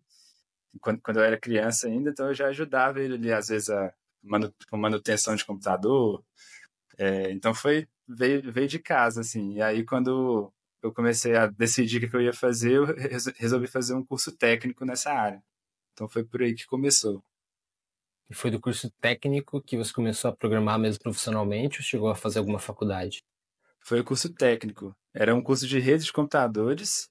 quando, 0.81 1.01
quando 1.01 1.19
eu 1.19 1.25
era 1.25 1.41
criança 1.41 1.89
ainda, 1.89 2.11
então 2.11 2.29
eu 2.29 2.35
já 2.35 2.49
ajudava 2.49 3.01
ele 3.01 3.33
às 3.33 3.49
vezes, 3.49 3.71
a, 3.71 3.95
manu, 4.23 4.53
com 4.71 4.77
manutenção 4.77 5.35
de 5.35 5.45
computador. 5.45 6.23
É, 6.99 7.31
então 7.33 7.55
foi, 7.55 7.89
veio, 8.07 8.53
veio 8.53 8.69
de 8.69 8.79
casa, 8.79 9.23
assim. 9.23 9.55
E 9.55 9.63
aí, 9.63 9.85
quando 9.85 10.53
eu 10.85 10.93
comecei 10.93 11.35
a 11.35 11.47
decidir 11.47 12.05
o 12.05 12.11
que 12.11 12.15
eu 12.15 12.21
ia 12.21 12.33
fazer, 12.33 12.75
eu 12.75 12.85
resolvi 13.37 13.67
fazer 13.67 13.95
um 13.95 14.05
curso 14.05 14.37
técnico 14.37 14.85
nessa 14.85 15.11
área. 15.13 15.43
Então 15.93 16.07
foi 16.07 16.25
por 16.25 16.43
aí 16.43 16.55
que 16.55 16.67
começou. 16.67 17.25
E 18.29 18.35
foi 18.35 18.51
do 18.51 18.61
curso 18.61 18.91
técnico 19.01 19.63
que 19.63 19.79
você 19.79 19.93
começou 19.93 20.31
a 20.31 20.37
programar 20.37 20.79
mesmo 20.79 21.03
profissionalmente 21.03 21.79
ou 21.79 21.85
chegou 21.85 22.11
a 22.11 22.15
fazer 22.15 22.39
alguma 22.39 22.59
faculdade? 22.59 23.23
Foi 23.81 24.01
o 24.01 24.05
curso 24.05 24.33
técnico. 24.33 24.95
Era 25.15 25.35
um 25.35 25.43
curso 25.43 25.67
de 25.67 25.79
redes 25.79 26.05
de 26.05 26.13
computadores. 26.13 27.09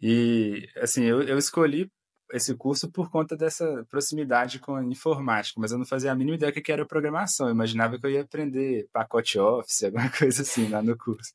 E, 0.00 0.68
assim, 0.76 1.04
eu, 1.04 1.22
eu 1.22 1.38
escolhi 1.38 1.90
esse 2.32 2.54
curso 2.54 2.90
por 2.90 3.10
conta 3.10 3.36
dessa 3.36 3.84
proximidade 3.88 4.58
com 4.58 4.76
a 4.76 4.84
informática, 4.84 5.60
mas 5.60 5.72
eu 5.72 5.78
não 5.78 5.84
fazia 5.84 6.12
a 6.12 6.14
mínima 6.14 6.36
ideia 6.36 6.52
do 6.52 6.62
que 6.62 6.72
era 6.72 6.86
programação. 6.86 7.48
Eu 7.48 7.54
imaginava 7.54 7.98
que 7.98 8.06
eu 8.06 8.10
ia 8.10 8.22
aprender 8.22 8.88
pacote 8.92 9.38
Office, 9.38 9.82
alguma 9.84 10.10
coisa 10.10 10.42
assim 10.42 10.68
lá 10.68 10.82
no 10.82 10.96
curso. 10.96 11.32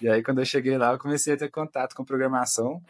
E 0.00 0.08
aí, 0.08 0.22
quando 0.22 0.40
eu 0.40 0.44
cheguei 0.44 0.76
lá, 0.76 0.92
eu 0.92 0.98
comecei 0.98 1.34
a 1.34 1.36
ter 1.36 1.50
contato 1.50 1.94
com 1.94 2.04
programação. 2.04 2.82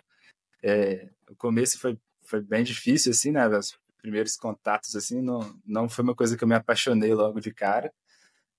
É, 0.62 1.09
o 1.28 1.35
começo 1.35 1.78
foi, 1.78 1.99
foi 2.23 2.40
bem 2.40 2.64
difícil, 2.64 3.12
assim, 3.12 3.32
né? 3.32 3.47
Os 3.49 3.78
primeiros 3.99 4.37
contatos, 4.37 4.97
assim, 4.97 5.21
não, 5.21 5.54
não 5.64 5.88
foi 5.88 6.04
uma 6.04 6.14
coisa 6.14 6.37
que 6.37 6.44
eu 6.44 6.49
me 6.49 6.54
apaixonei 6.54 7.14
logo 7.14 7.40
de 7.40 7.52
cara. 7.52 7.92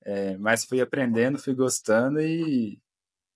É, 0.05 0.37
mas 0.37 0.65
fui 0.65 0.81
aprendendo, 0.81 1.39
fui 1.39 1.55
gostando 1.55 2.19
e, 2.21 2.79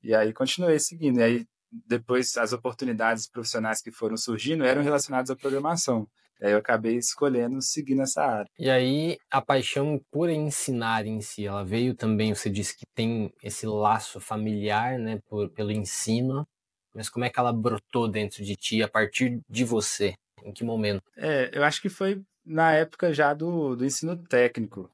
e 0.04 0.14
aí 0.14 0.34
continuei 0.34 0.80
seguindo. 0.80 1.20
E 1.20 1.24
aí 1.24 1.48
depois 1.72 2.38
as 2.38 2.54
oportunidades 2.54 3.28
profissionais 3.28 3.82
que 3.82 3.92
foram 3.92 4.18
surgindo 4.18 4.64
eram 4.64 4.82
relacionadas 4.82 5.30
à 5.30 5.36
programação. 5.36 6.08
Aí 6.42 6.52
eu 6.52 6.58
acabei 6.60 6.98
escolhendo 6.98 7.62
seguir 7.62 7.96
nessa 7.96 8.24
área. 8.24 8.50
E 8.60 8.70
aí 8.70 9.18
a 9.30 9.42
paixão 9.42 10.00
por 10.12 10.30
ensinar 10.30 11.06
em 11.06 11.20
si, 11.20 11.46
ela 11.46 11.64
veio 11.64 11.96
também, 11.96 12.34
você 12.34 12.50
disse 12.50 12.78
que 12.78 12.86
tem 12.94 13.34
esse 13.42 13.66
laço 13.66 14.20
familiar, 14.20 15.00
né, 15.00 15.20
por, 15.28 15.50
pelo 15.50 15.72
ensino, 15.72 16.48
mas 16.94 17.10
como 17.10 17.26
é 17.26 17.30
que 17.30 17.40
ela 17.40 17.52
brotou 17.52 18.08
dentro 18.08 18.44
de 18.44 18.56
ti 18.56 18.84
a 18.84 18.88
partir 18.88 19.40
de 19.50 19.64
você? 19.64 20.14
Em 20.44 20.52
que 20.52 20.64
momento? 20.64 21.02
É, 21.18 21.50
eu 21.54 21.64
acho 21.64 21.82
que 21.82 21.90
foi 21.90 22.22
na 22.46 22.72
época 22.72 23.12
já 23.12 23.34
do, 23.34 23.76
do 23.76 23.86
ensino 23.86 24.16
técnico 24.16 24.90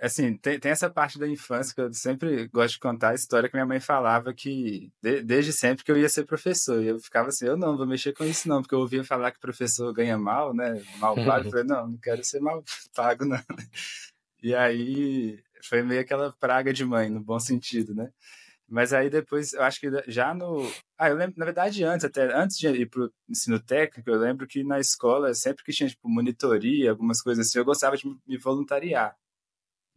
assim, 0.00 0.36
tem, 0.36 0.58
tem, 0.58 0.72
essa 0.72 0.88
parte 0.90 1.18
da 1.18 1.28
infância 1.28 1.74
que 1.74 1.80
eu 1.80 1.92
sempre 1.92 2.48
gosto 2.48 2.74
de 2.74 2.80
contar 2.80 3.10
a 3.10 3.14
história 3.14 3.48
que 3.48 3.54
minha 3.54 3.66
mãe 3.66 3.80
falava 3.80 4.32
que 4.32 4.90
de, 5.02 5.22
desde 5.22 5.52
sempre 5.52 5.84
que 5.84 5.92
eu 5.92 5.98
ia 5.98 6.08
ser 6.08 6.24
professor. 6.24 6.82
E 6.82 6.88
eu 6.88 6.98
ficava 6.98 7.28
assim, 7.28 7.46
eu 7.46 7.56
não 7.56 7.76
vou 7.76 7.86
mexer 7.86 8.12
com 8.12 8.24
isso 8.24 8.48
não, 8.48 8.62
porque 8.62 8.74
eu 8.74 8.80
ouvia 8.80 9.04
falar 9.04 9.30
que 9.30 9.40
professor 9.40 9.92
ganha 9.92 10.18
mal, 10.18 10.54
né? 10.54 10.82
Mal 10.98 11.14
pago. 11.16 11.46
eu 11.46 11.50
falei, 11.50 11.66
não, 11.66 11.88
não 11.88 11.98
quero 11.98 12.24
ser 12.24 12.40
mal 12.40 12.64
pago, 12.94 13.24
não. 13.24 13.42
E 14.42 14.54
aí 14.54 15.42
foi 15.62 15.82
meio 15.82 16.00
aquela 16.00 16.32
praga 16.32 16.72
de 16.72 16.84
mãe, 16.84 17.10
no 17.10 17.20
bom 17.20 17.38
sentido, 17.38 17.94
né? 17.94 18.10
Mas 18.70 18.92
aí 18.92 19.10
depois, 19.10 19.52
eu 19.52 19.62
acho 19.62 19.80
que 19.80 19.88
já 20.06 20.32
no. 20.32 20.62
Ah, 20.96 21.08
eu 21.08 21.16
lembro, 21.16 21.34
na 21.36 21.44
verdade, 21.44 21.82
antes, 21.82 22.04
até 22.04 22.32
antes 22.32 22.56
de 22.56 22.68
ir 22.68 22.86
para 22.88 23.02
o 23.02 23.12
ensino 23.28 23.58
técnico, 23.58 24.08
eu 24.08 24.18
lembro 24.18 24.46
que 24.46 24.62
na 24.62 24.78
escola, 24.78 25.34
sempre 25.34 25.64
que 25.64 25.72
tinha, 25.72 25.88
tipo, 25.88 26.08
monitoria, 26.08 26.90
algumas 26.90 27.20
coisas 27.20 27.46
assim, 27.48 27.58
eu 27.58 27.64
gostava 27.64 27.96
de 27.96 28.06
me 28.06 28.38
voluntariar. 28.38 29.16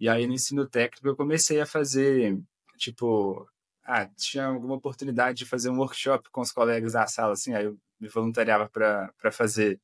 E 0.04 0.10
aí 0.10 0.28
no 0.28 0.34
ensino 0.34 0.68
técnico 0.68 1.08
eu 1.08 1.16
comecei 1.16 1.62
a 1.62 1.66
fazer, 1.66 2.38
tipo, 2.78 3.48
ah, 3.86 4.06
tinha 4.18 4.48
alguma 4.48 4.76
oportunidade 4.76 5.38
de 5.38 5.46
fazer 5.46 5.70
um 5.70 5.78
workshop 5.78 6.30
com 6.30 6.42
os 6.42 6.52
colegas 6.52 6.92
da 6.92 7.08
sala, 7.08 7.32
assim, 7.32 7.54
aí 7.54 7.64
eu 7.64 7.80
me 8.02 8.10
voluntariava 8.10 8.68
para 8.68 9.32
fazer. 9.32 9.80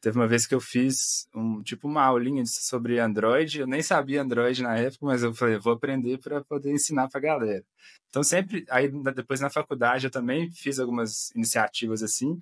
Teve 0.00 0.16
uma 0.18 0.28
vez 0.28 0.46
que 0.46 0.54
eu 0.54 0.60
fiz 0.60 1.28
um 1.34 1.64
tipo 1.64 1.88
uma 1.88 2.04
aulinha 2.04 2.44
sobre 2.46 3.00
Android, 3.00 3.58
eu 3.58 3.66
nem 3.66 3.82
sabia 3.82 4.22
Android 4.22 4.62
na 4.62 4.78
época, 4.78 5.04
mas 5.04 5.24
eu 5.24 5.34
falei, 5.34 5.58
vou 5.58 5.72
aprender 5.72 6.18
para 6.18 6.44
poder 6.44 6.70
ensinar 6.72 7.08
para 7.08 7.18
a 7.18 7.22
galera. 7.22 7.64
Então 8.08 8.22
sempre, 8.22 8.64
aí 8.70 8.88
depois 9.16 9.40
na 9.40 9.50
faculdade 9.50 10.06
eu 10.06 10.12
também 10.12 10.48
fiz 10.52 10.78
algumas 10.78 11.32
iniciativas 11.32 12.04
assim. 12.04 12.40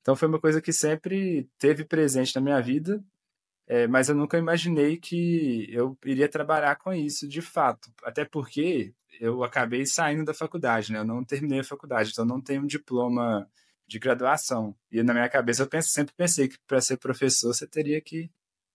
Então 0.00 0.14
foi 0.14 0.28
uma 0.28 0.38
coisa 0.40 0.62
que 0.62 0.72
sempre 0.72 1.48
teve 1.58 1.84
presente 1.84 2.36
na 2.36 2.40
minha 2.40 2.60
vida 2.62 3.02
é, 3.72 3.86
mas 3.86 4.10
eu 4.10 4.14
nunca 4.14 4.36
imaginei 4.36 4.98
que 4.98 5.66
eu 5.72 5.96
iria 6.04 6.28
trabalhar 6.28 6.76
com 6.76 6.92
isso 6.92 7.26
de 7.26 7.40
fato. 7.40 7.90
Até 8.04 8.22
porque 8.22 8.94
eu 9.18 9.42
acabei 9.42 9.86
saindo 9.86 10.26
da 10.26 10.34
faculdade, 10.34 10.92
né? 10.92 10.98
Eu 10.98 11.06
não 11.06 11.24
terminei 11.24 11.60
a 11.60 11.64
faculdade, 11.64 12.10
então 12.10 12.26
não 12.26 12.38
tenho 12.38 12.62
um 12.62 12.66
diploma 12.66 13.48
de 13.86 13.98
graduação. 13.98 14.76
E 14.90 15.02
na 15.02 15.14
minha 15.14 15.28
cabeça 15.28 15.62
eu 15.62 15.66
penso, 15.66 15.88
sempre 15.88 16.14
pensei 16.14 16.48
que 16.48 16.58
para 16.66 16.82
ser 16.82 16.98
professor 16.98 17.54
você 17.54 17.66
teria 17.66 17.98
que 18.02 18.30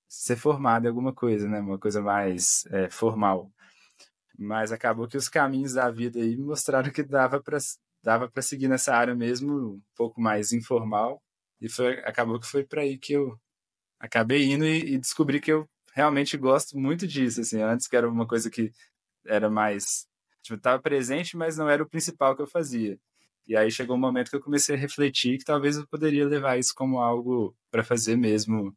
ser 0.07 0.35
formado 0.35 0.85
em 0.85 0.87
alguma 0.89 1.13
coisa, 1.13 1.47
né? 1.47 1.59
Uma 1.59 1.77
coisa 1.77 2.01
mais 2.01 2.65
é, 2.71 2.89
formal. 2.89 3.51
Mas 4.35 4.71
acabou 4.71 5.07
que 5.07 5.17
os 5.17 5.29
caminhos 5.29 5.73
da 5.73 5.91
vida 5.91 6.19
aí 6.19 6.35
mostraram 6.37 6.91
que 6.91 7.03
dava 7.03 7.39
para 7.39 7.59
dava 8.03 8.27
para 8.27 8.41
seguir 8.41 8.67
nessa 8.67 8.95
área 8.95 9.13
mesmo, 9.13 9.75
um 9.75 9.81
pouco 9.95 10.19
mais 10.19 10.51
informal. 10.53 11.21
E 11.61 11.69
foi, 11.69 11.99
acabou 11.99 12.39
que 12.39 12.47
foi 12.47 12.63
para 12.63 12.81
aí 12.81 12.97
que 12.97 13.13
eu 13.13 13.39
acabei 13.99 14.45
indo 14.45 14.65
e, 14.65 14.93
e, 14.95 14.97
descobri 14.97 15.39
que 15.39 15.51
eu 15.51 15.67
realmente 15.93 16.37
gosto 16.37 16.77
muito 16.77 17.07
disso, 17.07 17.41
assim, 17.41 17.61
antes 17.61 17.87
que 17.87 17.95
era 17.95 18.09
uma 18.09 18.27
coisa 18.27 18.49
que 18.49 18.71
era 19.25 19.49
mais, 19.49 20.07
tipo, 20.41 20.57
estava 20.57 20.81
presente, 20.81 21.35
mas 21.35 21.57
não 21.57 21.69
era 21.69 21.83
o 21.83 21.89
principal 21.89 22.35
que 22.35 22.41
eu 22.41 22.47
fazia. 22.47 22.99
E 23.47 23.55
aí 23.55 23.71
chegou 23.71 23.95
um 23.95 23.99
momento 23.99 24.29
que 24.29 24.35
eu 24.35 24.41
comecei 24.41 24.75
a 24.75 24.79
refletir 24.79 25.37
que 25.37 25.45
talvez 25.45 25.77
eu 25.77 25.87
poderia 25.87 26.27
levar 26.27 26.59
isso 26.59 26.73
como 26.75 26.99
algo 26.99 27.55
para 27.71 27.83
fazer 27.83 28.17
mesmo, 28.17 28.75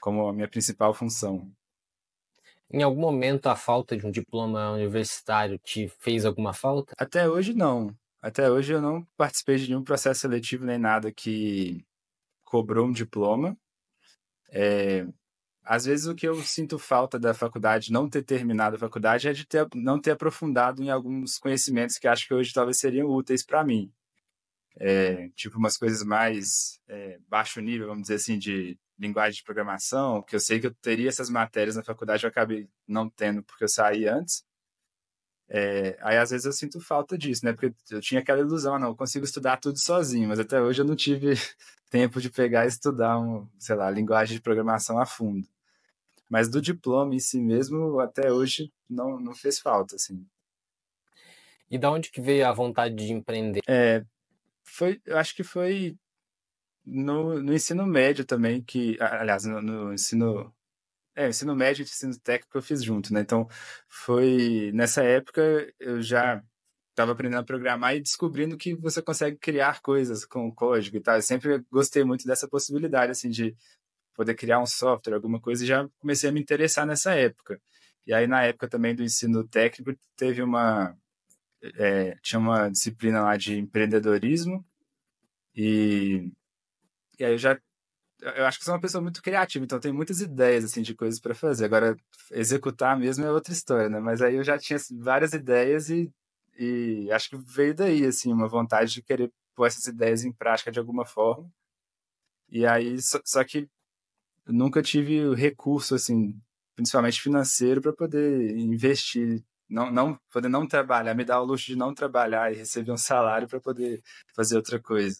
como 0.00 0.28
a 0.28 0.32
minha 0.32 0.48
principal 0.48 0.92
função. 0.94 1.50
Em 2.70 2.82
algum 2.82 3.00
momento 3.00 3.46
a 3.46 3.56
falta 3.56 3.96
de 3.96 4.06
um 4.06 4.10
diploma 4.10 4.72
universitário 4.72 5.58
te 5.58 5.88
fez 6.00 6.26
alguma 6.26 6.52
falta? 6.52 6.92
Até 6.98 7.28
hoje 7.28 7.54
não. 7.54 7.96
Até 8.20 8.50
hoje 8.50 8.74
eu 8.74 8.82
não 8.82 9.06
participei 9.16 9.56
de 9.56 9.68
nenhum 9.68 9.82
processo 9.82 10.20
seletivo 10.20 10.66
nem 10.66 10.76
nada 10.76 11.10
que 11.10 11.82
cobrou 12.44 12.86
um 12.86 12.92
diploma. 12.92 13.56
É, 14.50 15.06
às 15.68 15.84
vezes 15.84 16.06
o 16.06 16.14
que 16.14 16.26
eu 16.26 16.34
sinto 16.42 16.78
falta 16.78 17.18
da 17.18 17.34
faculdade, 17.34 17.92
não 17.92 18.08
ter 18.08 18.22
terminado 18.22 18.76
a 18.76 18.78
faculdade, 18.78 19.28
é 19.28 19.32
de 19.32 19.46
ter, 19.46 19.66
não 19.74 20.00
ter 20.00 20.12
aprofundado 20.12 20.82
em 20.82 20.90
alguns 20.90 21.38
conhecimentos 21.38 21.98
que 21.98 22.08
acho 22.08 22.26
que 22.26 22.32
hoje 22.32 22.54
talvez 22.54 22.78
seriam 22.78 23.08
úteis 23.08 23.44
para 23.44 23.62
mim. 23.62 23.92
É, 24.80 25.28
tipo 25.30 25.58
umas 25.58 25.76
coisas 25.76 26.02
mais 26.04 26.80
é, 26.88 27.18
baixo 27.28 27.60
nível, 27.60 27.88
vamos 27.88 28.02
dizer 28.02 28.14
assim, 28.14 28.38
de 28.38 28.78
linguagem 28.98 29.38
de 29.38 29.44
programação, 29.44 30.22
que 30.22 30.34
eu 30.36 30.40
sei 30.40 30.58
que 30.60 30.68
eu 30.68 30.74
teria 30.74 31.08
essas 31.08 31.28
matérias 31.28 31.76
na 31.76 31.84
faculdade, 31.84 32.24
eu 32.24 32.30
acabei 32.30 32.68
não 32.86 33.10
tendo 33.10 33.42
porque 33.42 33.64
eu 33.64 33.68
saí 33.68 34.06
antes. 34.06 34.44
É, 35.50 35.96
aí 36.02 36.18
às 36.18 36.30
vezes 36.30 36.44
eu 36.44 36.52
sinto 36.52 36.80
falta 36.80 37.16
disso, 37.16 37.44
né? 37.44 37.52
Porque 37.52 37.72
eu 37.90 38.00
tinha 38.00 38.20
aquela 38.20 38.40
ilusão, 38.40 38.74
ah, 38.74 38.78
não, 38.78 38.88
eu 38.88 38.96
consigo 38.96 39.24
estudar 39.24 39.56
tudo 39.56 39.78
sozinho, 39.78 40.28
mas 40.28 40.38
até 40.38 40.60
hoje 40.60 40.82
eu 40.82 40.84
não 40.84 40.94
tive 40.94 41.34
tempo 41.90 42.20
de 42.20 42.30
pegar 42.30 42.64
e 42.66 42.68
estudar, 42.68 43.18
um, 43.18 43.48
sei 43.58 43.74
lá, 43.74 43.90
linguagem 43.90 44.36
de 44.36 44.42
programação 44.42 44.98
a 44.98 45.06
fundo. 45.06 45.48
Mas 46.28 46.48
do 46.48 46.60
diploma 46.60 47.14
em 47.14 47.18
si 47.18 47.40
mesmo, 47.40 47.98
até 48.00 48.30
hoje, 48.30 48.70
não, 48.88 49.18
não 49.18 49.34
fez 49.34 49.58
falta, 49.58 49.96
assim. 49.96 50.26
E 51.70 51.78
da 51.78 51.90
onde 51.90 52.10
que 52.10 52.20
veio 52.20 52.46
a 52.46 52.52
vontade 52.52 52.94
de 52.94 53.12
empreender? 53.12 53.60
É, 53.66 54.04
foi, 54.62 55.00
eu 55.06 55.16
acho 55.16 55.34
que 55.34 55.42
foi 55.42 55.96
no, 56.84 57.42
no 57.42 57.54
ensino 57.54 57.86
médio 57.86 58.24
também, 58.24 58.62
que, 58.62 58.98
aliás, 59.00 59.44
no, 59.44 59.62
no 59.62 59.92
ensino 59.94 60.52
é, 61.18 61.28
ensino 61.28 61.54
médio 61.56 61.82
e 61.82 61.84
ensino 61.84 62.16
técnico 62.20 62.56
eu 62.56 62.62
fiz 62.62 62.82
junto, 62.84 63.12
né? 63.12 63.20
Então, 63.20 63.48
foi 63.88 64.70
nessa 64.72 65.02
época 65.02 65.42
eu 65.80 66.00
já 66.00 66.40
estava 66.90 67.12
aprendendo 67.12 67.40
a 67.40 67.44
programar 67.44 67.96
e 67.96 68.00
descobrindo 68.00 68.56
que 68.56 68.74
você 68.76 69.02
consegue 69.02 69.36
criar 69.36 69.80
coisas 69.82 70.24
com 70.24 70.52
código 70.54 70.96
e 70.96 71.00
tal. 71.00 71.16
Eu 71.16 71.22
sempre 71.22 71.64
gostei 71.70 72.04
muito 72.04 72.24
dessa 72.26 72.48
possibilidade, 72.48 73.12
assim, 73.12 73.30
de 73.30 73.56
poder 74.14 74.34
criar 74.34 74.60
um 74.60 74.66
software, 74.66 75.14
alguma 75.14 75.40
coisa, 75.40 75.64
e 75.64 75.66
já 75.66 75.88
comecei 75.98 76.30
a 76.30 76.32
me 76.32 76.40
interessar 76.40 76.86
nessa 76.86 77.14
época. 77.14 77.60
E 78.06 78.14
aí, 78.14 78.26
na 78.28 78.44
época 78.44 78.68
também 78.68 78.94
do 78.94 79.02
ensino 79.02 79.46
técnico, 79.46 79.98
teve 80.16 80.42
uma. 80.42 80.96
É, 81.76 82.16
tinha 82.22 82.38
uma 82.38 82.68
disciplina 82.70 83.22
lá 83.22 83.36
de 83.36 83.58
empreendedorismo, 83.58 84.64
e, 85.54 86.30
e 87.18 87.24
aí 87.24 87.32
eu 87.32 87.38
já 87.38 87.58
eu 88.20 88.46
acho 88.46 88.58
que 88.58 88.64
sou 88.64 88.74
uma 88.74 88.80
pessoa 88.80 89.02
muito 89.02 89.22
criativa, 89.22 89.64
então 89.64 89.78
tenho 89.80 89.94
muitas 89.94 90.20
ideias 90.20 90.64
assim 90.64 90.82
de 90.82 90.94
coisas 90.94 91.20
para 91.20 91.34
fazer. 91.34 91.64
Agora 91.66 91.96
executar 92.32 92.98
mesmo 92.98 93.24
é 93.24 93.30
outra 93.30 93.52
história, 93.52 93.88
né? 93.88 94.00
Mas 94.00 94.20
aí 94.22 94.36
eu 94.36 94.44
já 94.44 94.58
tinha 94.58 94.78
várias 95.00 95.32
ideias 95.32 95.88
e, 95.90 96.12
e 96.58 97.10
acho 97.12 97.30
que 97.30 97.36
veio 97.36 97.74
daí 97.74 98.04
assim 98.04 98.32
uma 98.32 98.48
vontade 98.48 98.92
de 98.92 99.02
querer 99.02 99.32
pôr 99.54 99.66
essas 99.66 99.86
ideias 99.86 100.24
em 100.24 100.32
prática 100.32 100.70
de 100.72 100.78
alguma 100.78 101.04
forma. 101.04 101.50
E 102.50 102.66
aí 102.66 103.00
só, 103.00 103.20
só 103.24 103.44
que 103.44 103.68
nunca 104.46 104.82
tive 104.82 105.34
recurso 105.34 105.94
assim, 105.94 106.34
principalmente 106.74 107.20
financeiro 107.20 107.80
para 107.82 107.92
poder 107.92 108.56
investir 108.58 109.44
não, 109.68 109.90
não 109.92 110.18
poder 110.32 110.48
não 110.48 110.66
trabalhar, 110.66 111.14
me 111.14 111.24
dar 111.24 111.40
o 111.40 111.44
luxo 111.44 111.66
de 111.66 111.76
não 111.76 111.94
trabalhar 111.94 112.52
e 112.52 112.56
receber 112.56 112.90
um 112.90 112.96
salário 112.96 113.46
para 113.48 113.60
poder 113.60 114.02
fazer 114.34 114.56
outra 114.56 114.80
coisa. 114.80 115.18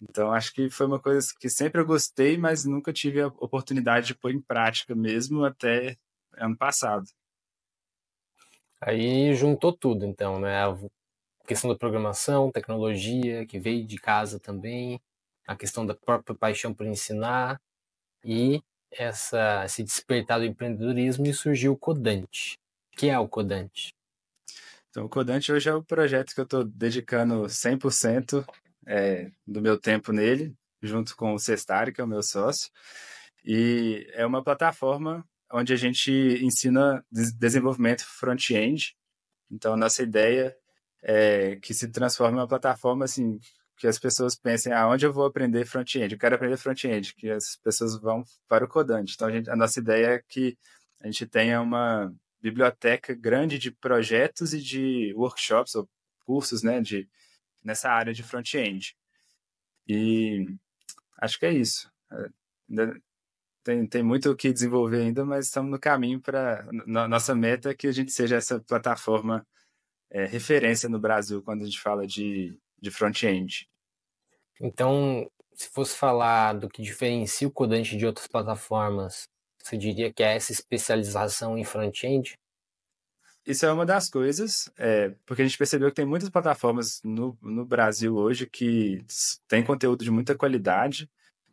Então, 0.00 0.32
acho 0.32 0.52
que 0.52 0.70
foi 0.70 0.86
uma 0.86 1.00
coisa 1.00 1.28
que 1.38 1.50
sempre 1.50 1.80
eu 1.80 1.86
gostei, 1.86 2.38
mas 2.38 2.64
nunca 2.64 2.92
tive 2.92 3.20
a 3.20 3.26
oportunidade 3.26 4.06
de 4.06 4.14
pôr 4.14 4.32
em 4.32 4.40
prática 4.40 4.94
mesmo 4.94 5.44
até 5.44 5.96
ano 6.36 6.56
passado. 6.56 7.06
Aí 8.80 9.34
juntou 9.34 9.72
tudo, 9.72 10.04
então, 10.04 10.38
né? 10.38 10.64
A 10.64 10.76
questão 11.46 11.68
da 11.68 11.76
programação, 11.76 12.52
tecnologia, 12.52 13.44
que 13.44 13.58
veio 13.58 13.84
de 13.84 13.96
casa 13.98 14.38
também, 14.38 15.00
a 15.46 15.56
questão 15.56 15.84
da 15.84 15.94
própria 15.94 16.36
paixão 16.36 16.72
por 16.72 16.86
ensinar 16.86 17.60
e 18.24 18.62
essa, 18.90 19.64
esse 19.64 19.82
despertar 19.82 20.38
do 20.38 20.44
empreendedorismo 20.44 21.26
e 21.26 21.34
surgiu 21.34 21.72
o 21.72 21.76
Codante. 21.76 22.56
O 22.92 22.96
que 22.96 23.08
é 23.08 23.18
o 23.18 23.28
Codante? 23.28 23.92
Então, 24.90 25.06
o 25.06 25.08
Codante 25.08 25.52
hoje 25.52 25.68
é 25.68 25.74
o 25.74 25.82
projeto 25.82 26.34
que 26.34 26.40
eu 26.40 26.44
estou 26.44 26.64
dedicando 26.64 27.48
100% 27.48 28.44
é, 28.88 29.30
do 29.46 29.60
meu 29.60 29.78
tempo 29.78 30.12
nele, 30.12 30.54
junto 30.82 31.14
com 31.14 31.34
o 31.34 31.38
Cestari, 31.38 31.92
que 31.92 32.00
é 32.00 32.04
o 32.04 32.08
meu 32.08 32.22
sócio. 32.22 32.70
E 33.44 34.08
é 34.14 34.24
uma 34.26 34.42
plataforma 34.42 35.24
onde 35.52 35.72
a 35.72 35.76
gente 35.76 36.10
ensina 36.42 37.04
desenvolvimento 37.10 38.04
front-end. 38.04 38.96
Então, 39.50 39.76
nossa 39.76 40.02
ideia 40.02 40.56
é 41.02 41.56
que 41.56 41.72
se 41.72 41.90
transforme 41.90 42.36
em 42.36 42.40
uma 42.40 42.48
plataforma 42.48 43.04
assim 43.04 43.38
que 43.78 43.86
as 43.86 43.98
pessoas 43.98 44.34
pensem 44.34 44.72
aonde 44.72 45.06
ah, 45.06 45.08
eu 45.08 45.12
vou 45.12 45.24
aprender 45.24 45.64
front-end. 45.64 46.12
Eu 46.12 46.18
quero 46.18 46.34
aprender 46.34 46.56
front-end, 46.56 47.14
que 47.14 47.30
as 47.30 47.56
pessoas 47.62 47.98
vão 48.00 48.24
para 48.48 48.64
o 48.64 48.68
Codante. 48.68 49.14
Então, 49.14 49.28
a, 49.28 49.30
gente, 49.30 49.48
a 49.48 49.54
nossa 49.54 49.78
ideia 49.78 50.14
é 50.14 50.22
que 50.28 50.58
a 51.00 51.06
gente 51.06 51.26
tenha 51.26 51.60
uma 51.60 52.12
biblioteca 52.42 53.14
grande 53.14 53.56
de 53.56 53.70
projetos 53.70 54.52
e 54.52 54.60
de 54.60 55.14
workshops 55.14 55.76
ou 55.76 55.88
cursos, 56.24 56.62
né, 56.62 56.80
de 56.80 57.08
nessa 57.62 57.90
área 57.90 58.12
de 58.12 58.22
front-end. 58.22 58.96
E 59.86 60.46
acho 61.20 61.38
que 61.38 61.46
é 61.46 61.52
isso. 61.52 61.90
É, 62.12 62.28
tem, 63.64 63.86
tem 63.86 64.02
muito 64.02 64.30
o 64.30 64.36
que 64.36 64.52
desenvolver 64.52 65.02
ainda, 65.02 65.24
mas 65.24 65.46
estamos 65.46 65.70
no 65.70 65.78
caminho 65.78 66.20
para. 66.20 66.66
Nossa 66.86 67.34
meta 67.34 67.70
é 67.70 67.74
que 67.74 67.86
a 67.86 67.92
gente 67.92 68.12
seja 68.12 68.36
essa 68.36 68.60
plataforma 68.60 69.46
é, 70.10 70.24
referência 70.24 70.88
no 70.88 70.98
Brasil 70.98 71.42
quando 71.42 71.62
a 71.62 71.64
gente 71.64 71.80
fala 71.80 72.06
de, 72.06 72.58
de 72.80 72.90
front-end. 72.90 73.68
Então, 74.60 75.30
se 75.54 75.68
fosse 75.68 75.96
falar 75.96 76.54
do 76.54 76.68
que 76.68 76.82
diferencia 76.82 77.46
o 77.46 77.52
Codante 77.52 77.96
de 77.96 78.06
outras 78.06 78.26
plataformas, 78.26 79.28
você 79.62 79.76
diria 79.76 80.12
que 80.12 80.22
é 80.22 80.36
essa 80.36 80.52
especialização 80.52 81.58
em 81.58 81.64
front-end? 81.64 82.38
Isso 83.48 83.64
é 83.64 83.72
uma 83.72 83.86
das 83.86 84.10
coisas, 84.10 84.70
é, 84.76 85.14
porque 85.24 85.40
a 85.40 85.44
gente 85.46 85.56
percebeu 85.56 85.88
que 85.88 85.94
tem 85.94 86.04
muitas 86.04 86.28
plataformas 86.28 87.00
no, 87.02 87.34
no 87.40 87.64
Brasil 87.64 88.14
hoje 88.14 88.44
que 88.46 89.02
tem 89.48 89.64
conteúdo 89.64 90.04
de 90.04 90.10
muita 90.10 90.34
qualidade, 90.34 91.08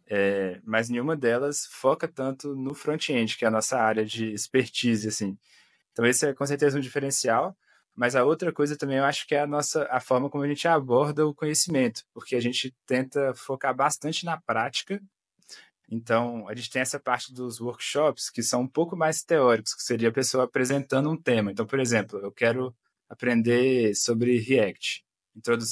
é, 0.05 0.59
mas 0.65 0.89
nenhuma 0.89 1.15
delas 1.15 1.65
foca 1.65 2.05
tanto 2.05 2.53
no 2.53 2.73
front-end, 2.73 3.37
que 3.37 3.45
é 3.45 3.47
a 3.47 3.51
nossa 3.51 3.79
área 3.79 4.03
de 4.03 4.33
expertise, 4.33 5.07
assim. 5.07 5.37
Então 5.93 6.05
esse 6.05 6.27
é 6.27 6.33
com 6.33 6.45
certeza 6.45 6.77
um 6.77 6.81
diferencial, 6.81 7.55
mas 7.95 8.13
a 8.13 8.25
outra 8.25 8.51
coisa 8.51 8.77
também 8.77 8.97
eu 8.97 9.05
acho 9.05 9.25
que 9.25 9.33
é 9.33 9.39
a 9.39 9.47
nossa 9.47 9.87
a 9.89 10.01
forma 10.01 10.29
como 10.29 10.43
a 10.43 10.47
gente 10.49 10.67
aborda 10.67 11.25
o 11.25 11.33
conhecimento, 11.33 12.03
porque 12.13 12.35
a 12.35 12.41
gente 12.41 12.75
tenta 12.85 13.33
focar 13.35 13.73
bastante 13.73 14.25
na 14.25 14.35
prática. 14.41 15.01
Então, 15.89 16.47
a 16.47 16.55
gente 16.55 16.69
tem 16.69 16.81
essa 16.81 16.99
parte 16.99 17.33
dos 17.33 17.61
workshops 17.61 18.29
que 18.29 18.41
são 18.41 18.61
um 18.61 18.67
pouco 18.67 18.95
mais 18.95 19.23
teóricos, 19.23 19.73
que 19.73 19.83
seria 19.83 20.09
a 20.09 20.13
pessoa 20.13 20.45
apresentando 20.45 21.09
um 21.09 21.17
tema. 21.17 21.51
Então, 21.51 21.65
por 21.65 21.79
exemplo, 21.79 22.19
eu 22.19 22.31
quero 22.31 22.75
aprender 23.07 23.95
sobre 23.95 24.37
React. 24.39 25.05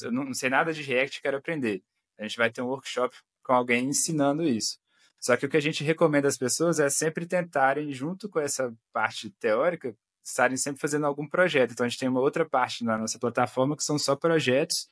Eu 0.03 0.11
não 0.11 0.33
sei 0.33 0.49
nada 0.49 0.71
de 0.71 0.83
React, 0.83 1.21
quero 1.21 1.37
aprender. 1.37 1.83
A 2.19 2.23
gente 2.23 2.37
vai 2.37 2.51
ter 2.51 2.61
um 2.61 2.67
workshop 2.67 3.15
com 3.43 3.53
alguém 3.53 3.85
ensinando 3.87 4.43
isso. 4.43 4.77
Só 5.19 5.35
que 5.37 5.45
o 5.45 5.49
que 5.49 5.57
a 5.57 5.61
gente 5.61 5.83
recomenda 5.83 6.27
às 6.27 6.37
pessoas 6.37 6.79
é 6.79 6.89
sempre 6.89 7.25
tentarem, 7.25 7.91
junto 7.91 8.29
com 8.29 8.39
essa 8.39 8.73
parte 8.91 9.29
teórica, 9.31 9.95
estarem 10.23 10.57
sempre 10.57 10.81
fazendo 10.81 11.05
algum 11.05 11.27
projeto. 11.27 11.71
Então, 11.71 11.85
a 11.85 11.89
gente 11.89 11.99
tem 11.99 12.09
uma 12.09 12.19
outra 12.19 12.45
parte 12.45 12.83
na 12.83 12.97
nossa 12.97 13.17
plataforma 13.17 13.75
que 13.75 13.83
são 13.83 13.97
só 13.97 14.15
projetos. 14.15 14.89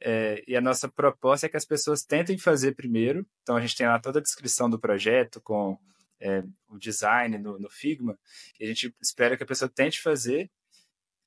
É, 0.00 0.42
e 0.46 0.56
a 0.56 0.60
nossa 0.60 0.88
proposta 0.88 1.46
é 1.46 1.48
que 1.48 1.56
as 1.56 1.64
pessoas 1.64 2.04
tentem 2.04 2.38
fazer 2.38 2.74
primeiro. 2.74 3.26
Então, 3.42 3.56
a 3.56 3.60
gente 3.60 3.76
tem 3.76 3.86
lá 3.86 3.98
toda 3.98 4.18
a 4.18 4.22
descrição 4.22 4.70
do 4.70 4.78
projeto 4.78 5.40
com 5.40 5.78
é, 6.20 6.42
o 6.68 6.78
design 6.78 7.38
no, 7.38 7.58
no 7.58 7.70
Figma. 7.70 8.18
E 8.60 8.64
a 8.64 8.68
gente 8.68 8.94
espera 9.02 9.36
que 9.36 9.42
a 9.42 9.46
pessoa 9.46 9.68
tente 9.68 10.00
fazer. 10.00 10.50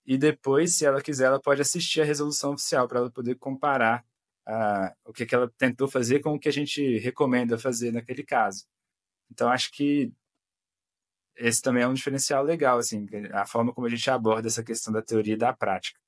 E 0.05 0.17
depois, 0.17 0.75
se 0.75 0.85
ela 0.85 1.01
quiser, 1.01 1.25
ela 1.25 1.41
pode 1.41 1.61
assistir 1.61 2.01
a 2.01 2.05
resolução 2.05 2.53
oficial 2.53 2.87
para 2.87 2.99
ela 2.99 3.11
poder 3.11 3.35
comparar 3.35 4.03
a, 4.47 4.93
o 5.05 5.13
que, 5.13 5.25
que 5.25 5.35
ela 5.35 5.51
tentou 5.57 5.87
fazer 5.87 6.19
com 6.19 6.33
o 6.33 6.39
que 6.39 6.49
a 6.49 6.53
gente 6.53 6.97
recomenda 6.99 7.57
fazer 7.57 7.91
naquele 7.91 8.23
caso. 8.23 8.65
Então, 9.29 9.49
acho 9.49 9.71
que 9.71 10.11
esse 11.37 11.61
também 11.61 11.83
é 11.83 11.87
um 11.87 11.93
diferencial 11.93 12.43
legal, 12.43 12.77
assim, 12.77 13.07
a 13.31 13.45
forma 13.45 13.73
como 13.73 13.87
a 13.87 13.89
gente 13.89 14.09
aborda 14.09 14.47
essa 14.47 14.63
questão 14.63 14.91
da 14.91 15.01
teoria 15.01 15.35
e 15.35 15.37
da 15.37 15.53
prática. 15.53 16.00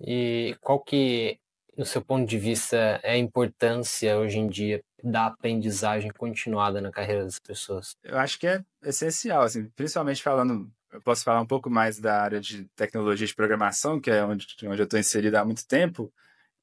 E 0.00 0.56
qual 0.60 0.80
que, 0.80 1.38
no 1.76 1.84
seu 1.84 2.02
ponto 2.02 2.28
de 2.28 2.38
vista, 2.38 2.76
é 3.02 3.12
a 3.12 3.18
importância 3.18 4.18
hoje 4.18 4.38
em 4.38 4.48
dia 4.48 4.82
da 5.02 5.26
aprendizagem 5.26 6.10
continuada 6.10 6.80
na 6.80 6.90
carreira 6.90 7.24
das 7.24 7.38
pessoas? 7.38 7.96
Eu 8.02 8.18
acho 8.18 8.38
que 8.38 8.46
é 8.46 8.64
essencial, 8.82 9.42
assim, 9.42 9.68
principalmente 9.76 10.22
falando, 10.22 10.70
eu 10.92 11.00
posso 11.02 11.24
falar 11.24 11.40
um 11.40 11.46
pouco 11.46 11.68
mais 11.68 11.98
da 11.98 12.22
área 12.22 12.40
de 12.40 12.64
tecnologia 12.76 13.26
de 13.26 13.34
programação, 13.34 14.00
que 14.00 14.10
é 14.10 14.24
onde, 14.24 14.46
onde 14.64 14.80
eu 14.80 14.84
estou 14.84 14.98
inserido 14.98 15.36
há 15.36 15.44
muito 15.44 15.66
tempo, 15.66 16.12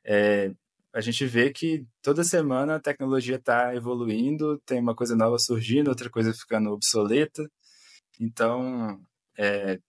é, 0.03 0.51
a 0.93 0.99
gente 0.99 1.25
vê 1.25 1.51
que 1.51 1.85
toda 2.01 2.23
semana 2.23 2.75
a 2.75 2.79
tecnologia 2.79 3.37
está 3.37 3.73
evoluindo, 3.75 4.57
tem 4.65 4.79
uma 4.79 4.95
coisa 4.95 5.15
nova 5.15 5.37
surgindo, 5.39 5.87
outra 5.87 6.09
coisa 6.09 6.33
ficando 6.33 6.71
obsoleta. 6.71 7.49
Então, 8.19 8.99
é, 9.37 9.79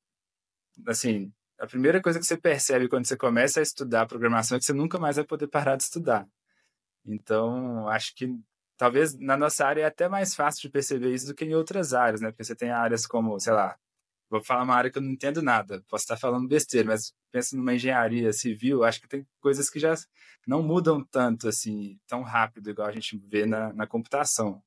assim, 0.87 1.33
a 1.63 1.67
primeira 1.67 2.03
coisa 2.03 2.19
que 2.19 2.27
você 2.27 2.37
percebe 2.37 2.89
quando 2.89 3.07
você 3.07 3.17
começa 3.17 3.61
a 3.61 3.63
estudar 3.63 4.07
programação 4.07 4.57
é 4.57 4.59
que 4.59 4.67
você 4.67 4.73
nunca 4.73 4.99
mais 4.99 5.15
vai 5.15 5.25
poder 5.25 5.47
parar 5.47 5.77
de 5.77 5.85
estudar. 5.85 6.27
Então, 7.07 7.89
acho 7.89 8.13
que 8.17 8.37
talvez 8.77 9.17
na 9.17 9.37
nossa 9.37 9.65
área 9.65 9.83
é 9.83 9.85
até 9.85 10.09
mais 10.09 10.35
fácil 10.35 10.63
de 10.63 10.71
perceber 10.71 11.15
isso 11.15 11.29
do 11.29 11.35
que 11.37 11.45
em 11.45 11.55
outras 11.55 11.95
áreas, 11.95 12.21
né? 12.21 12.33
Porque 12.33 12.43
você 12.43 12.57
tem 12.57 12.73
áreas 12.73 13.07
como, 13.07 13.39
sei 13.39 13.53
lá, 13.53 13.79
vou 14.29 14.43
falar 14.43 14.65
uma 14.65 14.75
área 14.75 14.91
que 14.91 14.99
eu 14.99 15.03
não 15.03 15.13
entendo 15.13 15.41
nada, 15.41 15.85
posso 15.89 16.03
estar 16.03 16.17
falando 16.17 16.49
besteira, 16.49 16.89
mas 16.89 17.15
penso 17.31 17.57
numa 17.57 17.75
engenharia 17.75 18.33
civil, 18.33 18.83
acho 18.83 19.01
que 19.01 19.07
tem 19.07 19.25
coisas 19.41 19.71
que 19.71 19.79
já 19.79 19.95
não 20.45 20.65
mudam 20.65 21.05
tanto 21.05 21.47
assim, 21.47 21.97
tão 22.09 22.23
rápido, 22.23 22.71
igual 22.71 22.89
a 22.89 22.93
gente 22.93 23.17
vê 23.17 23.47
na, 23.47 23.73
na 23.73 23.87
computação. 23.87 24.61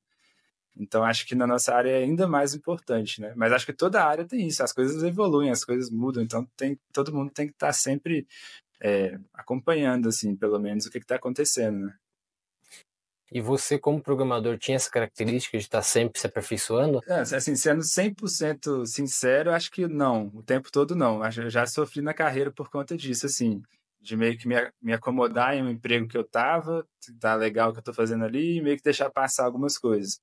Então, 0.78 1.02
acho 1.04 1.26
que 1.26 1.34
na 1.34 1.46
nossa 1.46 1.74
área 1.74 1.90
é 1.90 2.04
ainda 2.04 2.28
mais 2.28 2.54
importante, 2.54 3.20
né? 3.20 3.32
Mas 3.34 3.52
acho 3.52 3.66
que 3.66 3.72
toda 3.72 4.04
área 4.04 4.26
tem 4.26 4.46
isso, 4.46 4.62
as 4.62 4.72
coisas 4.72 5.02
evoluem, 5.02 5.50
as 5.50 5.64
coisas 5.64 5.90
mudam, 5.90 6.22
então 6.22 6.46
tem, 6.56 6.78
todo 6.92 7.14
mundo 7.14 7.30
tem 7.30 7.46
que 7.46 7.54
estar 7.54 7.72
sempre 7.72 8.26
é, 8.80 9.18
acompanhando, 9.32 10.08
assim, 10.08 10.36
pelo 10.36 10.58
menos, 10.58 10.86
o 10.86 10.90
que 10.90 10.98
está 10.98 11.16
acontecendo, 11.16 11.86
né? 11.86 11.94
E 13.32 13.40
você, 13.40 13.76
como 13.76 14.00
programador, 14.00 14.56
tinha 14.56 14.76
essa 14.76 14.90
característica 14.90 15.58
de 15.58 15.64
estar 15.64 15.82
sempre 15.82 16.20
se 16.20 16.26
aperfeiçoando? 16.26 17.00
É, 17.08 17.20
assim, 17.20 17.56
sendo 17.56 17.82
100% 17.82 18.86
sincero, 18.86 19.50
acho 19.50 19.70
que 19.70 19.88
não. 19.88 20.30
O 20.32 20.42
tempo 20.42 20.70
todo 20.70 20.94
não. 20.94 21.20
Eu 21.24 21.50
já 21.50 21.66
sofri 21.66 22.00
na 22.00 22.14
carreira 22.14 22.52
por 22.52 22.70
conta 22.70 22.96
disso, 22.96 23.26
assim. 23.26 23.62
De 24.00 24.16
meio 24.16 24.38
que 24.38 24.46
me, 24.46 24.54
me 24.80 24.92
acomodar 24.92 25.56
em 25.56 25.62
um 25.62 25.70
emprego 25.70 26.06
que 26.06 26.16
eu 26.16 26.22
tava, 26.22 26.86
tá 27.18 27.34
legal 27.34 27.70
o 27.70 27.72
que 27.72 27.80
eu 27.80 27.84
tô 27.84 27.92
fazendo 27.92 28.24
ali, 28.24 28.58
e 28.58 28.62
meio 28.62 28.76
que 28.76 28.84
deixar 28.84 29.10
passar 29.10 29.44
algumas 29.44 29.76
coisas. 29.76 30.20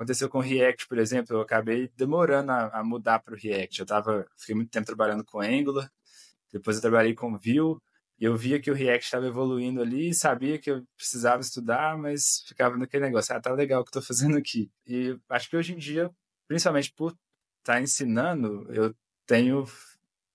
Aconteceu 0.00 0.30
com 0.30 0.40
React, 0.40 0.88
por 0.88 0.96
exemplo, 0.96 1.36
eu 1.36 1.42
acabei 1.42 1.92
demorando 1.94 2.50
a, 2.50 2.80
a 2.80 2.82
mudar 2.82 3.18
para 3.18 3.34
o 3.34 3.36
React. 3.36 3.80
Eu 3.80 3.86
tava, 3.86 4.26
fiquei 4.38 4.54
muito 4.54 4.70
tempo 4.70 4.86
trabalhando 4.86 5.22
com 5.22 5.42
Angular, 5.42 5.92
depois 6.50 6.76
eu 6.76 6.80
trabalhei 6.80 7.12
com 7.14 7.36
Vue, 7.36 7.78
e 8.18 8.24
eu 8.24 8.34
via 8.34 8.58
que 8.58 8.70
o 8.70 8.74
React 8.74 9.04
estava 9.04 9.26
evoluindo 9.26 9.82
ali, 9.82 10.14
sabia 10.14 10.58
que 10.58 10.70
eu 10.70 10.82
precisava 10.96 11.42
estudar, 11.42 11.98
mas 11.98 12.42
ficava 12.48 12.78
naquele 12.78 13.04
negócio, 13.04 13.36
ah, 13.36 13.40
tá 13.42 13.52
legal 13.52 13.82
o 13.82 13.84
que 13.84 13.90
estou 13.90 14.00
fazendo 14.00 14.38
aqui. 14.38 14.70
E 14.86 15.18
acho 15.28 15.50
que 15.50 15.56
hoje 15.58 15.74
em 15.74 15.76
dia, 15.76 16.10
principalmente 16.48 16.94
por 16.94 17.10
estar 17.58 17.74
tá 17.74 17.80
ensinando, 17.82 18.66
eu 18.72 18.94
tenho 19.26 19.66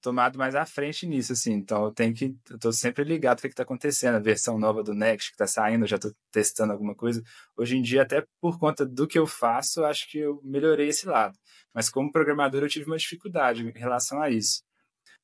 tomado 0.06 0.38
mais 0.38 0.54
à 0.54 0.66
frente 0.68 1.08
nisso, 1.08 1.34
assim. 1.34 1.54
Então 1.54 1.86
eu 1.86 1.92
tenho 1.92 2.14
que, 2.14 2.36
eu 2.50 2.60
tô 2.60 2.72
sempre 2.72 3.04
ligado 3.04 3.40
o 3.40 3.42
que 3.42 3.48
está 3.48 3.64
acontecendo, 3.64 4.16
a 4.16 4.20
versão 4.20 4.60
nova 4.60 4.84
do 4.84 4.94
Next 4.94 5.32
que 5.32 5.34
está 5.34 5.48
saindo, 5.48 5.84
eu 5.84 5.88
já 5.88 5.96
estou 5.96 6.14
testando 6.32 6.72
alguma 6.72 6.94
coisa. 6.94 7.24
Hoje 7.58 7.76
em 7.76 7.82
dia, 7.82 8.04
até 8.04 8.24
por 8.40 8.60
conta 8.60 8.86
do 8.86 9.08
que 9.08 9.18
eu 9.18 9.26
faço, 9.26 9.84
acho 9.84 10.08
que 10.10 10.20
eu 10.20 10.40
melhorei 10.44 10.90
esse 10.90 11.08
lado. 11.08 11.36
Mas 11.74 11.90
como 11.90 12.12
programador, 12.12 12.62
eu 12.62 12.70
tive 12.70 12.86
uma 12.86 12.98
dificuldade 12.98 13.68
em 13.68 13.80
relação 13.80 14.22
a 14.22 14.30
isso. 14.30 14.62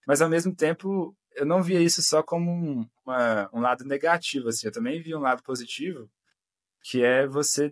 Mas 0.08 0.20
ao 0.20 0.30
mesmo 0.30 0.56
tempo, 0.56 1.16
eu 1.36 1.46
não 1.46 1.62
via 1.62 1.80
isso 1.80 2.02
só 2.02 2.24
como 2.24 2.52
um, 2.52 2.86
uma, 3.06 3.50
um 3.54 3.62
lado 3.62 3.86
negativo, 3.86 4.50
assim, 4.50 4.68
eu 4.68 4.74
também 4.74 5.00
via 5.02 5.18
um 5.18 5.22
lado 5.22 5.44
positivo, 5.44 6.10
que 6.84 7.04
é 7.04 7.28
você 7.28 7.72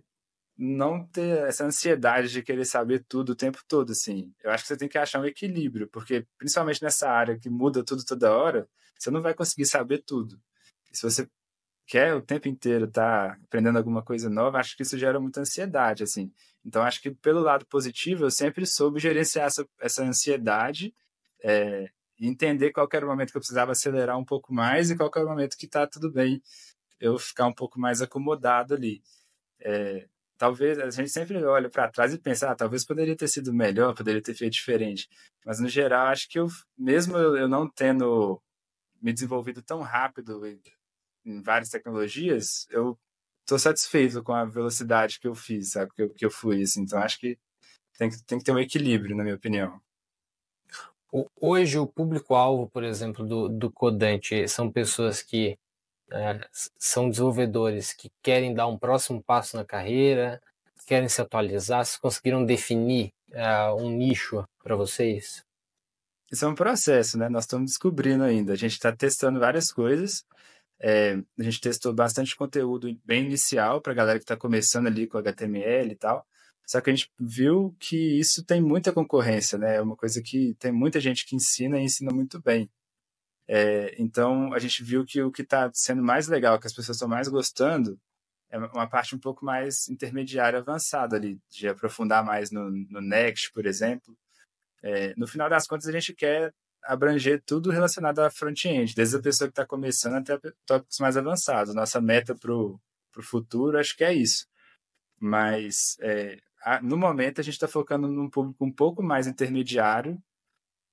não 0.61 1.05
ter 1.05 1.47
essa 1.47 1.63
ansiedade 1.65 2.29
de 2.29 2.43
querer 2.43 2.65
saber 2.65 3.05
tudo 3.07 3.29
o 3.29 3.35
tempo 3.35 3.59
todo, 3.65 3.93
assim. 3.93 4.33
Eu 4.43 4.51
acho 4.51 4.63
que 4.63 4.67
você 4.67 4.77
tem 4.77 4.89
que 4.89 4.97
achar 4.97 5.21
um 5.21 5.25
equilíbrio, 5.25 5.87
porque 5.87 6.27
principalmente 6.37 6.83
nessa 6.83 7.09
área 7.09 7.39
que 7.39 7.49
muda 7.49 7.81
tudo 7.81 8.03
toda 8.03 8.35
hora, 8.35 8.67
você 8.97 9.09
não 9.09 9.21
vai 9.21 9.33
conseguir 9.33 9.65
saber 9.65 9.99
tudo. 9.99 10.37
E 10.91 10.97
se 10.97 11.03
você 11.03 11.29
quer 11.87 12.13
o 12.13 12.21
tempo 12.21 12.49
inteiro 12.49 12.85
estar 12.85 13.29
tá 13.29 13.39
aprendendo 13.45 13.77
alguma 13.77 14.03
coisa 14.03 14.29
nova, 14.29 14.59
acho 14.59 14.75
que 14.75 14.83
isso 14.83 14.97
gera 14.97 15.17
muita 15.17 15.39
ansiedade, 15.39 16.03
assim. 16.03 16.29
Então, 16.65 16.83
acho 16.83 17.01
que 17.01 17.09
pelo 17.11 17.39
lado 17.39 17.65
positivo, 17.65 18.25
eu 18.25 18.31
sempre 18.31 18.65
soube 18.65 18.99
gerenciar 18.99 19.47
essa, 19.47 19.65
essa 19.79 20.03
ansiedade 20.03 20.93
é, 21.41 21.89
entender 22.19 22.71
qual 22.71 22.87
era 22.91 23.05
o 23.05 23.09
momento 23.09 23.31
que 23.31 23.37
eu 23.37 23.41
precisava 23.41 23.71
acelerar 23.71 24.17
um 24.17 24.25
pouco 24.25 24.53
mais 24.53 24.91
e 24.91 24.97
qual 24.97 25.09
era 25.15 25.25
o 25.25 25.29
momento 25.29 25.57
que 25.57 25.65
está 25.65 25.87
tudo 25.87 26.11
bem 26.11 26.41
eu 26.99 27.17
ficar 27.17 27.47
um 27.47 27.53
pouco 27.53 27.79
mais 27.79 28.01
acomodado 28.01 28.73
ali. 28.73 29.01
É, 29.61 30.05
talvez 30.39 30.79
a 30.79 30.89
gente 30.89 31.09
sempre 31.09 31.43
olha 31.43 31.69
para 31.69 31.91
trás 31.91 32.13
e 32.13 32.17
pensa, 32.17 32.49
ah, 32.49 32.55
talvez 32.55 32.85
poderia 32.85 33.15
ter 33.15 33.27
sido 33.27 33.53
melhor, 33.53 33.93
poderia 33.93 34.21
ter 34.21 34.33
feito 34.33 34.53
diferente. 34.53 35.07
Mas 35.45 35.59
no 35.59 35.67
geral, 35.67 36.07
acho 36.07 36.29
que 36.29 36.39
eu, 36.39 36.47
mesmo 36.77 37.17
eu 37.17 37.47
não 37.47 37.69
tendo 37.69 38.41
me 39.01 39.11
desenvolvido 39.11 39.61
tão 39.61 39.81
rápido 39.81 40.41
em 41.25 41.41
várias 41.41 41.69
tecnologias, 41.69 42.65
eu 42.69 42.97
estou 43.41 43.59
satisfeito 43.59 44.23
com 44.23 44.31
a 44.33 44.45
velocidade 44.45 45.19
que 45.19 45.27
eu 45.27 45.35
fiz, 45.35 45.71
sabe, 45.71 45.91
que 45.93 46.03
eu, 46.03 46.09
que 46.09 46.25
eu 46.25 46.31
fui. 46.31 46.63
Assim. 46.63 46.83
Então 46.83 46.99
acho 46.99 47.19
que 47.19 47.37
tem, 47.97 48.09
que 48.09 48.23
tem 48.23 48.37
que 48.37 48.45
ter 48.45 48.53
um 48.53 48.59
equilíbrio, 48.59 49.17
na 49.17 49.23
minha 49.23 49.35
opinião. 49.35 49.79
Hoje, 51.41 51.77
o 51.77 51.87
público-alvo, 51.87 52.69
por 52.69 52.83
exemplo, 52.83 53.25
do, 53.25 53.49
do 53.49 53.71
Codante 53.71 54.47
são 54.47 54.71
pessoas 54.71 55.21
que 55.21 55.57
é, 56.11 56.39
são 56.77 57.09
desenvolvedores 57.09 57.93
que 57.93 58.11
querem 58.21 58.53
dar 58.53 58.67
um 58.67 58.77
próximo 58.77 59.21
passo 59.21 59.57
na 59.57 59.65
carreira, 59.65 60.41
querem 60.89 61.07
se 61.07 61.21
atualizar, 61.21 61.85
se 61.85 62.01
conseguiram 62.01 62.43
definir 62.43 63.13
uh, 63.29 63.75
um 63.79 63.91
nicho 63.91 64.43
para 64.63 64.75
vocês? 64.75 65.45
Isso 66.31 66.45
é 66.45 66.47
um 66.47 66.55
processo, 66.55 67.17
né? 67.17 67.29
Nós 67.29 67.43
estamos 67.43 67.71
descobrindo 67.71 68.23
ainda. 68.23 68.53
A 68.53 68.55
gente 68.55 68.73
está 68.73 68.91
testando 68.91 69.39
várias 69.39 69.71
coisas. 69.71 70.25
É, 70.79 71.17
a 71.37 71.43
gente 71.43 71.61
testou 71.61 71.93
bastante 71.93 72.35
conteúdo 72.35 72.87
bem 73.05 73.25
inicial 73.25 73.81
para 73.81 73.91
a 73.91 73.95
galera 73.95 74.17
que 74.17 74.23
está 74.23 74.35
começando 74.35 74.87
ali 74.87 75.05
com 75.05 75.19
HTML 75.19 75.91
e 75.91 75.95
tal. 75.95 76.25
Só 76.65 76.81
que 76.81 76.89
a 76.89 76.95
gente 76.95 77.11
viu 77.19 77.75
que 77.79 78.19
isso 78.19 78.43
tem 78.43 78.61
muita 78.61 78.91
concorrência, 78.91 79.57
né? 79.59 79.75
É 79.75 79.81
uma 79.81 79.95
coisa 79.95 80.21
que 80.23 80.55
tem 80.59 80.71
muita 80.71 80.99
gente 80.99 81.25
que 81.25 81.35
ensina 81.35 81.79
e 81.79 81.83
ensina 81.83 82.11
muito 82.11 82.41
bem. 82.41 82.69
É, 83.51 83.95
então, 83.99 84.53
a 84.53 84.59
gente 84.59 84.83
viu 84.83 85.03
que 85.03 85.23
o 85.23 85.31
que 85.31 85.41
está 85.41 85.71
sendo 85.73 86.03
mais 86.03 86.27
legal, 86.27 86.59
que 86.59 86.67
as 86.67 86.73
pessoas 86.73 86.97
estão 86.97 87.07
mais 87.07 87.27
gostando, 87.27 87.99
é 88.51 88.59
uma 88.59 88.87
parte 88.87 89.15
um 89.15 89.19
pouco 89.19 89.43
mais 89.43 89.89
intermediária, 89.89 90.59
avançada 90.59 91.15
ali, 91.15 91.39
de 91.49 91.67
aprofundar 91.67 92.23
mais 92.23 92.51
no, 92.51 92.69
no 92.69 93.01
Next, 93.01 93.51
por 93.51 93.65
exemplo. 93.65 94.15
É, 94.83 95.15
no 95.17 95.27
final 95.27 95.49
das 95.49 95.65
contas, 95.65 95.87
a 95.87 95.91
gente 95.91 96.13
quer 96.13 96.53
abranger 96.83 97.41
tudo 97.43 97.71
relacionado 97.71 98.19
à 98.19 98.29
front-end, 98.29 98.93
desde 98.93 99.17
a 99.17 99.21
pessoa 99.21 99.47
que 99.47 99.53
está 99.53 99.65
começando 99.65 100.15
até 100.15 100.39
tópicos 100.63 100.99
mais 100.99 101.17
avançados. 101.17 101.73
Nossa 101.73 101.99
meta 101.99 102.35
para 102.35 102.53
o 102.53 102.79
futuro, 103.23 103.79
acho 103.79 103.97
que 103.97 104.03
é 104.03 104.13
isso. 104.13 104.45
Mas, 105.19 105.97
é, 106.01 106.37
no 106.83 106.97
momento, 106.97 107.41
a 107.41 107.43
gente 107.43 107.55
está 107.55 107.67
focando 107.67 108.07
num 108.07 108.29
público 108.29 108.63
um 108.63 108.71
pouco 108.71 109.01
mais 109.01 109.25
intermediário, 109.25 110.21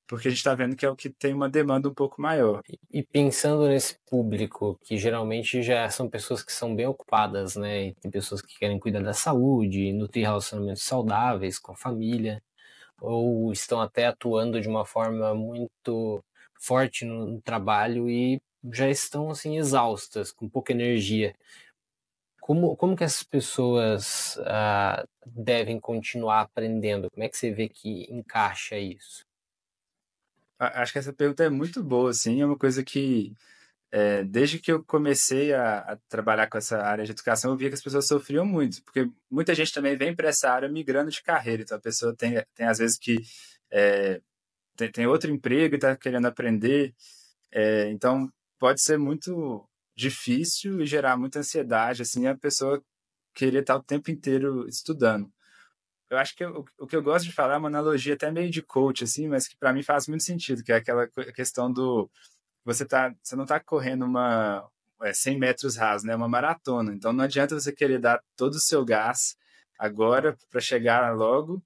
porque 0.06 0.28
a 0.28 0.30
gente 0.30 0.38
está 0.38 0.54
vendo 0.54 0.76
que 0.76 0.86
é 0.86 0.90
o 0.90 0.96
que 0.96 1.10
tem 1.10 1.34
uma 1.34 1.48
demanda 1.48 1.88
um 1.88 1.94
pouco 1.94 2.20
maior. 2.20 2.62
E 2.90 3.02
pensando 3.02 3.66
nesse 3.68 3.98
público, 4.08 4.78
que 4.82 4.96
geralmente 4.96 5.62
já 5.62 5.88
são 5.90 6.08
pessoas 6.08 6.42
que 6.42 6.52
são 6.52 6.74
bem 6.74 6.86
ocupadas, 6.86 7.56
né? 7.56 7.88
E 7.88 7.94
tem 7.94 8.10
pessoas 8.10 8.40
que 8.40 8.58
querem 8.58 8.78
cuidar 8.78 9.02
da 9.02 9.12
saúde, 9.12 9.92
nutrir 9.92 10.24
relacionamentos 10.24 10.82
saudáveis 10.82 11.58
com 11.58 11.72
a 11.72 11.76
família, 11.76 12.42
ou 13.00 13.52
estão 13.52 13.80
até 13.80 14.06
atuando 14.06 14.60
de 14.60 14.68
uma 14.68 14.84
forma 14.84 15.34
muito 15.34 16.24
forte 16.54 17.04
no, 17.04 17.26
no 17.26 17.42
trabalho 17.42 18.08
e 18.08 18.40
já 18.72 18.88
estão 18.88 19.30
assim 19.30 19.58
exaustas, 19.58 20.32
com 20.32 20.48
pouca 20.48 20.72
energia. 20.72 21.34
Como, 22.40 22.76
como 22.76 22.96
que 22.96 23.02
essas 23.02 23.24
pessoas 23.24 24.36
uh, 24.36 25.06
devem 25.26 25.80
continuar 25.80 26.42
aprendendo? 26.42 27.10
Como 27.10 27.24
é 27.24 27.28
que 27.28 27.36
você 27.36 27.50
vê 27.50 27.68
que 27.68 28.06
encaixa 28.08 28.78
isso? 28.78 29.25
Acho 30.58 30.92
que 30.92 30.98
essa 30.98 31.12
pergunta 31.12 31.44
é 31.44 31.50
muito 31.50 31.82
boa, 31.82 32.10
assim, 32.10 32.40
é 32.40 32.46
uma 32.46 32.56
coisa 32.56 32.82
que 32.82 33.34
é, 33.90 34.24
desde 34.24 34.58
que 34.58 34.72
eu 34.72 34.82
comecei 34.84 35.52
a, 35.54 35.78
a, 35.80 35.96
trabalhar 36.08 36.48
com 36.48 36.58
essa 36.58 36.78
área 36.82 37.04
de 37.04 37.12
educação, 37.12 37.52
eu 37.52 37.56
via 37.56 37.68
que 37.68 37.74
as 37.74 37.82
pessoas 37.82 38.06
sofriam 38.06 38.44
muito, 38.44 38.82
porque 38.82 39.10
muita 39.30 39.54
gente 39.54 39.72
também 39.72 39.96
vem 39.96 40.14
para 40.14 40.28
essa 40.28 40.50
área 40.50 40.68
migrando 40.68 41.10
de 41.10 41.22
carreira, 41.22 41.62
então 41.62 41.76
a 41.76 41.80
pessoa 41.80 42.14
tem, 42.16 42.42
tem 42.54 42.66
às 42.66 42.78
vezes 42.78 42.98
que 42.98 43.16
é, 43.70 44.20
tem, 44.76 44.90
tem, 44.90 45.06
outro 45.06 45.30
emprego 45.30 45.74
e 45.74 45.76
está 45.76 45.96
querendo 45.96 46.26
aprender, 46.26 46.94
é, 47.52 47.90
então 47.90 48.30
pode 48.58 48.82
ser 48.82 48.98
muito 48.98 49.68
difícil 49.96 50.80
e 50.82 50.86
gerar 50.86 51.16
muita 51.16 51.40
ansiedade, 51.40 52.02
assim, 52.02 52.26
a 52.26 52.36
pessoa 52.36 52.82
querer 53.34 53.60
estar 53.60 53.76
o 53.76 53.82
tempo 53.82 54.10
inteiro 54.10 54.66
estudando 54.68 55.30
eu 56.10 56.18
acho 56.18 56.36
que 56.36 56.44
eu, 56.44 56.64
o 56.78 56.86
que 56.86 56.96
eu 56.96 57.02
gosto 57.02 57.24
de 57.26 57.32
falar 57.32 57.54
é 57.54 57.58
uma 57.58 57.68
analogia 57.68 58.14
até 58.14 58.30
meio 58.30 58.50
de 58.50 58.62
coach, 58.62 59.04
assim, 59.04 59.28
mas 59.28 59.48
que 59.48 59.56
para 59.56 59.72
mim 59.72 59.82
faz 59.82 60.06
muito 60.08 60.22
sentido, 60.24 60.62
que 60.62 60.72
é 60.72 60.76
aquela 60.76 61.08
questão 61.34 61.72
do 61.72 62.10
você 62.64 62.84
tá, 62.84 63.14
você 63.22 63.36
não 63.36 63.44
está 63.44 63.60
correndo 63.60 64.04
uma 64.04 64.68
é, 65.02 65.12
100 65.12 65.38
metros 65.38 65.76
rasos, 65.76 66.04
né, 66.06 66.14
uma 66.16 66.28
maratona. 66.28 66.92
Então 66.94 67.12
não 67.12 67.24
adianta 67.24 67.58
você 67.58 67.72
querer 67.72 67.98
dar 68.00 68.22
todo 68.36 68.54
o 68.54 68.60
seu 68.60 68.84
gás 68.84 69.36
agora 69.78 70.36
para 70.50 70.60
chegar 70.60 71.14
logo, 71.14 71.62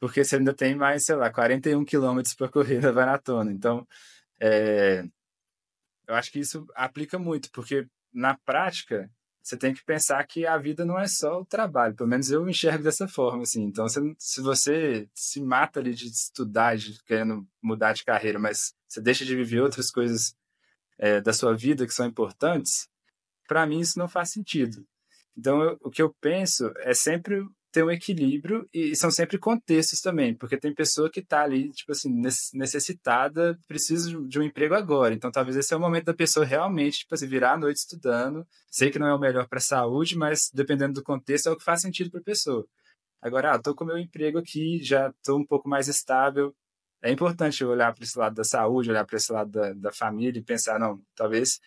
porque 0.00 0.24
você 0.24 0.36
ainda 0.36 0.54
tem 0.54 0.74
mais, 0.74 1.04
sei 1.04 1.16
lá, 1.16 1.30
41 1.30 1.84
quilômetros 1.84 2.34
para 2.34 2.48
correr 2.48 2.80
na 2.80 2.92
maratona. 2.92 3.52
Então, 3.52 3.86
é, 4.40 5.04
eu 6.06 6.14
acho 6.14 6.30
que 6.30 6.40
isso 6.40 6.66
aplica 6.74 7.18
muito, 7.18 7.50
porque 7.50 7.86
na 8.12 8.36
prática 8.38 9.10
você 9.46 9.56
tem 9.56 9.72
que 9.72 9.84
pensar 9.84 10.26
que 10.26 10.44
a 10.44 10.58
vida 10.58 10.84
não 10.84 10.98
é 10.98 11.06
só 11.06 11.40
o 11.40 11.44
trabalho. 11.44 11.94
Pelo 11.94 12.08
menos 12.08 12.32
eu 12.32 12.48
enxergo 12.48 12.82
dessa 12.82 13.06
forma, 13.06 13.44
assim. 13.44 13.62
Então, 13.62 13.88
você, 13.88 14.00
se 14.18 14.40
você 14.40 15.08
se 15.14 15.40
mata 15.40 15.78
ali 15.78 15.94
de 15.94 16.08
estudar, 16.08 16.76
de 16.76 17.00
querendo 17.04 17.46
mudar 17.62 17.92
de 17.92 18.04
carreira, 18.04 18.40
mas 18.40 18.74
você 18.88 19.00
deixa 19.00 19.24
de 19.24 19.36
viver 19.36 19.60
outras 19.60 19.88
coisas 19.88 20.36
é, 20.98 21.20
da 21.20 21.32
sua 21.32 21.54
vida 21.54 21.86
que 21.86 21.94
são 21.94 22.08
importantes, 22.08 22.88
para 23.46 23.64
mim 23.64 23.78
isso 23.78 24.00
não 24.00 24.08
faz 24.08 24.32
sentido. 24.32 24.84
Então, 25.38 25.62
eu, 25.62 25.78
o 25.80 25.90
que 25.92 26.02
eu 26.02 26.12
penso 26.20 26.72
é 26.78 26.92
sempre 26.92 27.40
ter 27.76 27.84
um 27.84 27.90
equilíbrio 27.90 28.66
e 28.72 28.96
são 28.96 29.10
sempre 29.10 29.36
contextos 29.36 30.00
também, 30.00 30.34
porque 30.34 30.56
tem 30.56 30.72
pessoa 30.74 31.10
que 31.10 31.20
está 31.20 31.42
ali, 31.42 31.70
tipo 31.72 31.92
assim, 31.92 32.10
necessitada, 32.54 33.58
precisa 33.68 34.18
de 34.26 34.38
um 34.38 34.42
emprego 34.42 34.74
agora. 34.74 35.12
Então, 35.12 35.30
talvez 35.30 35.58
esse 35.58 35.74
é 35.74 35.76
o 35.76 35.80
momento 35.80 36.06
da 36.06 36.14
pessoa 36.14 36.46
realmente, 36.46 37.00
tipo 37.00 37.14
assim, 37.14 37.26
virar 37.26 37.52
à 37.52 37.58
noite 37.58 37.76
estudando. 37.76 38.46
Sei 38.70 38.90
que 38.90 38.98
não 38.98 39.06
é 39.06 39.14
o 39.14 39.18
melhor 39.18 39.46
para 39.46 39.58
a 39.58 39.60
saúde, 39.60 40.16
mas 40.16 40.50
dependendo 40.54 40.94
do 40.94 41.02
contexto, 41.02 41.50
é 41.50 41.52
o 41.52 41.56
que 41.56 41.64
faz 41.64 41.82
sentido 41.82 42.10
para 42.10 42.20
a 42.20 42.24
pessoa. 42.24 42.66
Agora, 43.20 43.52
ah, 43.52 43.58
tô 43.58 43.74
com 43.74 43.84
meu 43.84 43.98
emprego 43.98 44.38
aqui, 44.38 44.82
já 44.82 45.10
estou 45.10 45.38
um 45.38 45.44
pouco 45.44 45.68
mais 45.68 45.86
estável. 45.86 46.54
É 47.02 47.12
importante 47.12 47.62
olhar 47.62 47.94
para 47.94 48.04
esse 48.04 48.18
lado 48.18 48.36
da 48.36 48.44
saúde, 48.44 48.88
olhar 48.88 49.04
para 49.04 49.18
esse 49.18 49.30
lado 49.30 49.50
da, 49.50 49.74
da 49.74 49.92
família 49.92 50.40
e 50.40 50.42
pensar, 50.42 50.78
não, 50.78 50.98
talvez 51.14 51.60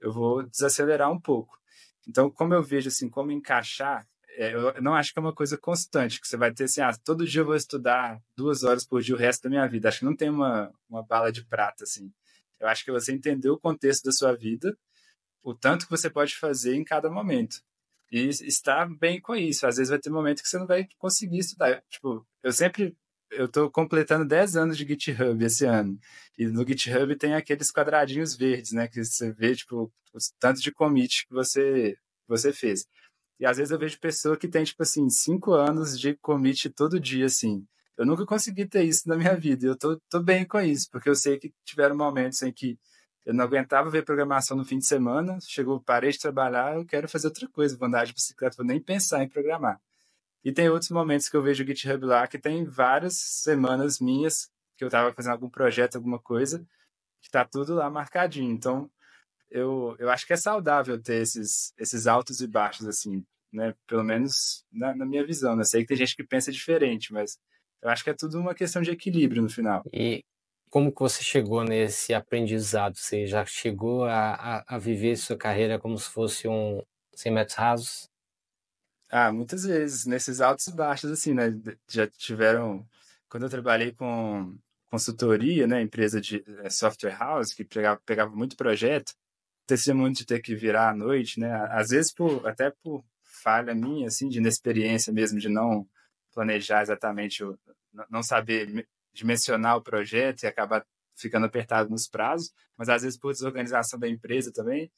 eu 0.00 0.12
vou 0.12 0.44
desacelerar 0.44 1.10
um 1.10 1.20
pouco. 1.20 1.58
Então, 2.06 2.30
como 2.30 2.54
eu 2.54 2.62
vejo 2.62 2.86
assim, 2.86 3.10
como 3.10 3.32
encaixar 3.32 4.06
eu 4.36 4.82
não 4.82 4.94
acho 4.94 5.12
que 5.12 5.18
é 5.18 5.22
uma 5.22 5.34
coisa 5.34 5.56
constante, 5.56 6.20
que 6.20 6.28
você 6.28 6.36
vai 6.36 6.52
ter 6.52 6.64
assim, 6.64 6.80
ah, 6.80 6.94
todo 7.04 7.26
dia 7.26 7.40
eu 7.40 7.46
vou 7.46 7.56
estudar 7.56 8.20
duas 8.36 8.62
horas 8.62 8.86
por 8.86 9.00
dia 9.02 9.14
o 9.14 9.18
resto 9.18 9.44
da 9.44 9.50
minha 9.50 9.66
vida. 9.66 9.88
Acho 9.88 10.00
que 10.00 10.04
não 10.04 10.16
tem 10.16 10.28
uma, 10.28 10.72
uma 10.88 11.02
bala 11.02 11.32
de 11.32 11.44
prata, 11.44 11.84
assim. 11.84 12.12
Eu 12.60 12.68
acho 12.68 12.84
que 12.84 12.90
você 12.90 13.12
entender 13.12 13.48
o 13.48 13.58
contexto 13.58 14.04
da 14.04 14.12
sua 14.12 14.34
vida, 14.34 14.76
o 15.42 15.54
tanto 15.54 15.86
que 15.86 15.90
você 15.90 16.10
pode 16.10 16.36
fazer 16.36 16.74
em 16.74 16.84
cada 16.84 17.10
momento. 17.10 17.62
E 18.10 18.28
estar 18.28 18.88
bem 18.98 19.20
com 19.20 19.34
isso. 19.34 19.66
Às 19.66 19.76
vezes 19.76 19.90
vai 19.90 19.98
ter 19.98 20.10
momentos 20.10 20.42
que 20.42 20.48
você 20.48 20.58
não 20.58 20.66
vai 20.66 20.88
conseguir 20.98 21.38
estudar. 21.38 21.82
Tipo, 21.88 22.26
eu 22.42 22.52
sempre 22.52 22.96
eu 23.30 23.46
estou 23.46 23.70
completando 23.70 24.24
10 24.24 24.56
anos 24.56 24.76
de 24.76 24.86
GitHub 24.86 25.44
esse 25.44 25.64
ano. 25.64 25.98
E 26.38 26.46
no 26.46 26.66
GitHub 26.66 27.16
tem 27.16 27.34
aqueles 27.34 27.72
quadradinhos 27.72 28.36
verdes, 28.36 28.72
né? 28.72 28.88
Que 28.88 29.04
você 29.04 29.32
vê, 29.32 29.54
tipo, 29.54 29.92
o 30.14 30.18
tanto 30.38 30.60
de 30.60 30.72
commit 30.72 31.26
que 31.26 31.34
você, 31.34 31.96
você 32.28 32.52
fez. 32.52 32.86
E 33.38 33.46
às 33.46 33.58
vezes 33.58 33.70
eu 33.70 33.78
vejo 33.78 33.98
pessoa 34.00 34.36
que 34.36 34.48
tem, 34.48 34.64
tipo 34.64 34.82
assim, 34.82 35.08
cinco 35.10 35.52
anos 35.52 35.98
de 35.98 36.14
commit 36.16 36.70
todo 36.70 37.00
dia, 37.00 37.26
assim. 37.26 37.66
Eu 37.96 38.06
nunca 38.06 38.26
consegui 38.26 38.66
ter 38.66 38.84
isso 38.84 39.08
na 39.08 39.16
minha 39.16 39.36
vida. 39.36 39.66
E 39.66 39.68
eu 39.68 39.76
tô, 39.76 40.00
tô 40.10 40.22
bem 40.22 40.46
com 40.46 40.60
isso, 40.60 40.88
porque 40.90 41.08
eu 41.08 41.14
sei 41.14 41.38
que 41.38 41.52
tiveram 41.64 41.96
momentos 41.96 42.42
em 42.42 42.52
que 42.52 42.78
eu 43.24 43.34
não 43.34 43.44
aguentava 43.44 43.90
ver 43.90 44.04
programação 44.04 44.56
no 44.56 44.64
fim 44.64 44.78
de 44.78 44.86
semana, 44.86 45.38
chegou, 45.42 45.80
parei 45.80 46.12
de 46.12 46.18
trabalhar, 46.18 46.76
eu 46.76 46.86
quero 46.86 47.08
fazer 47.08 47.26
outra 47.26 47.48
coisa, 47.48 47.76
vou 47.76 47.88
andar 47.88 48.06
de 48.06 48.12
bicicleta, 48.12 48.56
vou 48.56 48.64
nem 48.64 48.80
pensar 48.80 49.22
em 49.22 49.28
programar. 49.28 49.80
E 50.44 50.52
tem 50.52 50.68
outros 50.68 50.92
momentos 50.92 51.28
que 51.28 51.36
eu 51.36 51.42
vejo 51.42 51.64
o 51.64 51.66
GitHub 51.66 52.04
lá, 52.06 52.26
que 52.28 52.38
tem 52.38 52.64
várias 52.64 53.16
semanas 53.16 53.98
minhas, 53.98 54.48
que 54.76 54.84
eu 54.84 54.86
estava 54.86 55.12
fazendo 55.12 55.32
algum 55.32 55.50
projeto, 55.50 55.96
alguma 55.96 56.20
coisa, 56.20 56.64
que 57.20 57.28
tá 57.28 57.44
tudo 57.44 57.74
lá 57.74 57.90
marcadinho. 57.90 58.52
Então, 58.52 58.88
eu, 59.50 59.96
eu 59.98 60.10
acho 60.10 60.26
que 60.26 60.32
é 60.32 60.36
saudável 60.36 61.00
ter 61.00 61.22
esses, 61.22 61.72
esses 61.78 62.06
altos 62.06 62.40
e 62.40 62.46
baixos, 62.46 62.86
assim, 62.86 63.24
né? 63.52 63.74
Pelo 63.86 64.04
menos 64.04 64.64
na, 64.72 64.94
na 64.94 65.06
minha 65.06 65.24
visão. 65.26 65.56
Né? 65.56 65.64
Sei 65.64 65.82
que 65.82 65.88
tem 65.88 65.96
gente 65.96 66.16
que 66.16 66.24
pensa 66.24 66.52
diferente, 66.52 67.12
mas 67.12 67.38
eu 67.82 67.88
acho 67.88 68.04
que 68.04 68.10
é 68.10 68.14
tudo 68.14 68.38
uma 68.38 68.54
questão 68.54 68.82
de 68.82 68.90
equilíbrio 68.90 69.42
no 69.42 69.48
final. 69.48 69.82
E 69.92 70.24
como 70.70 70.92
que 70.92 71.00
você 71.00 71.22
chegou 71.22 71.64
nesse 71.64 72.12
aprendizado? 72.12 72.96
Você 72.96 73.26
já 73.26 73.44
chegou 73.44 74.04
a, 74.04 74.34
a, 74.34 74.76
a 74.76 74.78
viver 74.78 75.16
sua 75.16 75.36
carreira 75.36 75.78
como 75.78 75.96
se 75.98 76.10
fosse 76.10 76.48
um 76.48 76.82
100 77.14 77.32
metros 77.32 77.56
rasos? 77.56 78.10
Ah, 79.08 79.32
muitas 79.32 79.64
vezes, 79.64 80.04
nesses 80.04 80.40
altos 80.40 80.66
e 80.66 80.74
baixos, 80.74 81.10
assim, 81.10 81.32
né? 81.32 81.54
Já 81.88 82.06
tiveram... 82.06 82.84
Quando 83.28 83.44
eu 83.44 83.50
trabalhei 83.50 83.92
com 83.92 84.56
consultoria, 84.90 85.66
né? 85.66 85.80
Empresa 85.80 86.20
de 86.20 86.44
eh, 86.46 86.70
software 86.70 87.16
house, 87.16 87.52
que 87.52 87.64
pegava, 87.64 88.00
pegava 88.04 88.34
muito 88.34 88.56
projeto, 88.56 89.12
muito 89.94 90.18
de 90.18 90.26
ter 90.26 90.40
que 90.40 90.54
virar 90.54 90.90
à 90.90 90.94
noite, 90.94 91.40
né? 91.40 91.52
Às 91.70 91.88
vezes 91.88 92.12
por, 92.12 92.46
até 92.46 92.70
por 92.70 93.04
falha 93.22 93.74
minha, 93.74 94.08
assim, 94.08 94.28
de 94.28 94.38
inexperiência 94.38 95.12
mesmo, 95.12 95.38
de 95.38 95.48
não 95.48 95.86
planejar 96.32 96.82
exatamente, 96.82 97.44
o, 97.44 97.58
não 98.10 98.22
saber 98.22 98.86
dimensionar 99.12 99.76
o 99.76 99.82
projeto 99.82 100.42
e 100.42 100.46
acabar 100.46 100.84
ficando 101.16 101.46
apertado 101.46 101.88
nos 101.88 102.06
prazos, 102.06 102.52
mas 102.76 102.88
às 102.88 103.02
vezes 103.02 103.18
por 103.18 103.32
desorganização 103.32 103.98
da 103.98 104.08
empresa 104.08 104.52
também, 104.52 104.90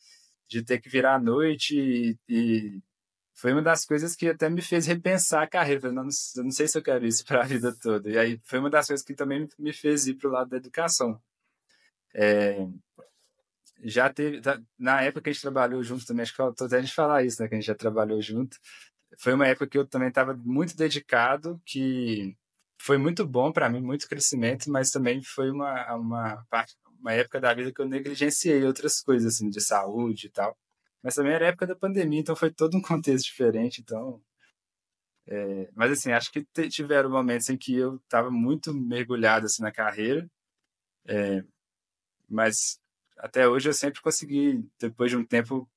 de 0.49 0.63
ter 0.63 0.81
que 0.81 0.89
virar 0.89 1.15
à 1.15 1.19
noite 1.19 1.79
e, 1.79 2.19
e 2.29 2.83
foi 3.35 3.53
uma 3.53 3.63
das 3.63 3.85
coisas 3.85 4.17
que 4.17 4.29
até 4.29 4.51
me 4.51 4.61
fez 4.61 4.87
repensar 4.87 5.45
a 5.45 5.47
carreira. 5.47 5.89
Eu 5.89 5.93
não, 5.93 6.09
eu 6.37 6.45
não 6.45 6.51
sei 6.51 6.67
se 6.67 6.77
eu 6.77 6.83
quero 6.83 7.07
isso 7.07 7.25
para 7.25 7.43
a 7.43 7.47
vida 7.47 7.73
toda. 7.81 8.11
E 8.11 8.19
aí 8.19 8.41
foi 8.43 8.59
uma 8.59 8.69
das 8.69 8.89
coisas 8.89 9.07
que 9.07 9.15
também 9.15 9.49
me 9.57 9.73
fez 9.73 10.09
ir 10.09 10.15
para 10.15 10.29
o 10.29 10.33
lado 10.33 10.51
da 10.51 10.57
educação. 10.57 11.23
É, 12.13 12.67
já 13.83 14.13
teve, 14.13 14.41
na 14.79 15.03
época 15.03 15.23
que 15.23 15.31
a 15.31 15.33
gente 15.33 15.43
trabalhou 15.43 15.83
junto 15.83 16.05
também, 16.07 16.23
acho 16.23 16.33
que 16.33 16.37
faltou 16.37 16.67
até 16.67 16.79
a 16.79 16.81
gente 16.81 16.95
falar 16.95 17.25
isso, 17.25 17.43
né, 17.43 17.49
que 17.49 17.55
a 17.55 17.59
gente 17.59 17.67
já 17.67 17.75
trabalhou 17.75 18.21
junto. 18.21 18.57
Foi 19.19 19.33
uma 19.35 19.47
época 19.47 19.69
que 19.69 19.79
eu 19.79 19.87
também 19.87 20.09
estava 20.09 20.35
muito 20.35 20.77
dedicado, 20.77 21.61
que 21.65 22.37
foi 22.81 22.99
muito 22.99 23.27
bom 23.27 23.53
para 23.53 23.69
mim, 23.69 23.81
muito 23.81 24.09
crescimento, 24.09 24.71
mas 24.71 24.91
também 24.91 25.23
foi 25.23 25.51
uma, 25.51 25.95
uma 25.95 26.45
uma 27.01 27.13
época 27.13 27.41
da 27.41 27.55
vida 27.55 27.73
que 27.73 27.81
eu 27.81 27.87
negligenciei 27.89 28.65
outras 28.65 29.01
coisas, 29.01 29.35
assim, 29.35 29.49
de 29.49 29.61
saúde 29.61 30.27
e 30.27 30.31
tal. 30.31 30.57
Mas 31.03 31.15
também 31.15 31.33
era 31.33 31.47
época 31.47 31.67
da 31.67 31.77
pandemia, 31.77 32.21
então 32.21 32.37
foi 32.37 32.53
todo 32.53 32.77
um 32.77 32.83
contexto 32.83 33.27
diferente, 33.27 33.81
então... 33.81 34.21
É, 35.27 35.71
mas, 35.75 35.93
assim, 35.93 36.11
acho 36.11 36.33
que 36.33 36.45
tiveram 36.71 37.11
momentos 37.11 37.51
em 37.51 37.57
que 37.57 37.75
eu 37.75 37.97
estava 37.97 38.31
muito 38.31 38.73
mergulhado, 38.75 39.47
assim, 39.47 39.63
na 39.63 39.71
carreira, 39.71 40.29
é, 41.07 41.45
mas 42.29 42.81
até 43.19 43.49
hoje 43.49 43.69
eu 43.69 43.73
sempre 43.73 44.01
consegui, 44.01 44.65
depois 44.81 45.11
de 45.11 45.17
um 45.17 45.25
tempo, 45.25 45.69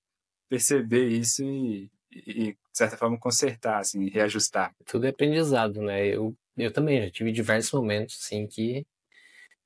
perceber 0.50 1.08
isso 1.10 1.44
e, 1.44 1.90
e 2.12 2.54
de 2.54 2.58
certa 2.74 2.98
forma, 2.98 3.18
consertar, 3.20 3.80
assim, 3.80 4.10
reajustar. 4.10 4.74
Tudo 4.86 5.06
é 5.06 5.10
aprendizado, 5.10 5.82
né? 5.82 6.06
Eu, 6.08 6.36
eu 6.58 6.72
também 6.72 7.02
já 7.04 7.12
tive 7.12 7.32
diversos 7.32 7.72
momentos, 7.72 8.18
assim, 8.22 8.48
que 8.48 8.86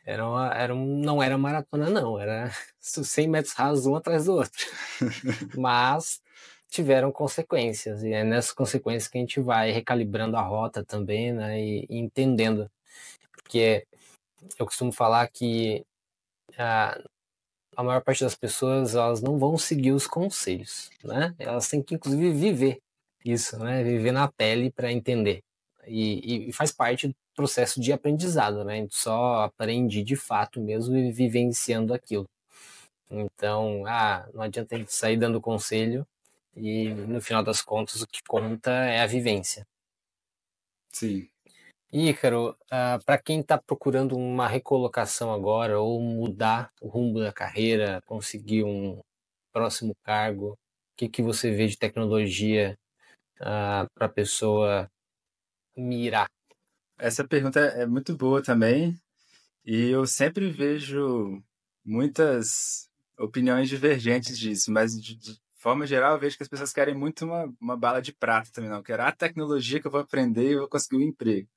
era, 0.05 0.27
uma, 0.27 0.53
era 0.53 0.75
um, 0.75 0.99
não 0.99 1.21
era 1.21 1.38
maratona, 1.38 1.89
não. 1.89 2.19
Era 2.19 2.51
100 2.79 3.27
metros 3.27 3.53
rasos 3.53 3.85
um 3.88 3.95
atrás 3.95 4.25
do 4.25 4.33
outro. 4.33 4.65
Mas 5.57 6.21
tiveram 6.69 7.11
consequências. 7.11 8.03
E 8.03 8.13
é 8.13 8.23
nessas 8.23 8.53
consequências 8.53 9.07
que 9.07 9.17
a 9.17 9.21
gente 9.21 9.39
vai 9.39 9.71
recalibrando 9.71 10.38
a 10.38 10.41
rota 10.41 10.83
também, 10.85 11.33
né? 11.33 11.59
E, 11.59 11.85
e 11.89 11.97
entendendo. 11.97 12.69
Porque 13.31 13.88
eu 14.59 14.65
costumo 14.65 14.91
falar 14.91 15.27
que 15.29 15.85
a, 16.57 16.99
a 17.75 17.83
maior 17.83 18.01
parte 18.01 18.23
das 18.23 18.35
pessoas 18.35 18.95
elas 18.95 19.21
não 19.21 19.38
vão 19.38 19.57
seguir 19.57 19.91
os 19.91 20.07
conselhos, 20.07 20.89
né? 21.03 21.35
Elas 21.39 21.67
têm 21.69 21.81
que 21.81 21.95
inclusive 21.95 22.31
viver 22.31 22.81
isso, 23.23 23.57
né? 23.59 23.83
Viver 23.83 24.11
na 24.11 24.27
pele 24.27 24.71
para 24.71 24.91
entender. 24.91 25.43
E, 25.88 26.49
e, 26.49 26.53
faz 26.53 26.71
parte 26.71 27.07
do 27.09 27.15
processo 27.35 27.79
de 27.79 27.91
aprendizado, 27.93 28.63
né? 28.63 28.73
A 28.73 28.77
gente 28.77 28.95
só 28.95 29.43
aprende 29.43 30.03
de 30.03 30.15
fato 30.15 30.59
mesmo 30.61 30.93
vivenciando 31.11 31.93
aquilo. 31.93 32.27
Então, 33.09 33.85
ah, 33.85 34.27
não 34.33 34.41
adianta 34.41 34.75
a 34.75 34.77
gente 34.79 34.93
sair 34.93 35.17
dando 35.17 35.41
conselho 35.41 36.07
e 36.55 36.89
no 36.89 37.21
final 37.21 37.43
das 37.43 37.61
contas 37.61 38.01
o 38.01 38.07
que 38.07 38.21
conta 38.27 38.71
é 38.71 39.01
a 39.01 39.07
vivência. 39.07 39.67
Sim. 40.91 41.27
Ícaro, 41.91 42.51
uh, 42.51 42.55
ah, 42.71 42.99
para 43.05 43.17
quem 43.17 43.39
está 43.39 43.57
procurando 43.57 44.17
uma 44.17 44.47
recolocação 44.47 45.33
agora 45.33 45.79
ou 45.79 46.01
mudar 46.01 46.71
o 46.81 46.87
rumo 46.87 47.19
da 47.19 47.31
carreira, 47.31 48.01
conseguir 48.05 48.63
um 48.63 49.01
próximo 49.53 49.95
cargo, 50.03 50.53
o 50.53 50.57
que, 50.97 51.09
que 51.09 51.21
você 51.21 51.51
vê 51.51 51.67
de 51.67 51.77
tecnologia 51.77 52.77
uh, 53.41 53.45
ah, 53.45 53.87
para 53.95 54.07
a 54.07 54.09
pessoa 54.09 54.91
mirar? 55.77 56.27
Essa 56.99 57.27
pergunta 57.27 57.59
é 57.59 57.85
muito 57.85 58.15
boa 58.17 58.43
também 58.43 58.97
e 59.65 59.89
eu 59.89 60.07
sempre 60.07 60.49
vejo 60.51 61.43
muitas 61.85 62.89
opiniões 63.19 63.69
divergentes 63.69 64.37
disso, 64.39 64.71
mas 64.71 64.99
de, 65.01 65.15
de 65.15 65.39
forma 65.55 65.87
geral 65.87 66.13
eu 66.15 66.19
vejo 66.19 66.37
que 66.37 66.43
as 66.43 66.49
pessoas 66.49 66.73
querem 66.73 66.95
muito 66.95 67.25
uma, 67.25 67.53
uma 67.61 67.77
bala 67.77 68.01
de 68.01 68.13
prata 68.13 68.51
também, 68.53 68.69
não. 68.69 68.83
Quero 68.83 69.03
a 69.03 69.11
tecnologia 69.11 69.81
que 69.81 69.87
eu 69.87 69.91
vou 69.91 70.01
aprender 70.01 70.51
e 70.51 70.57
vou 70.57 70.69
conseguir 70.69 70.97
um 70.97 71.01
emprego. 71.01 71.49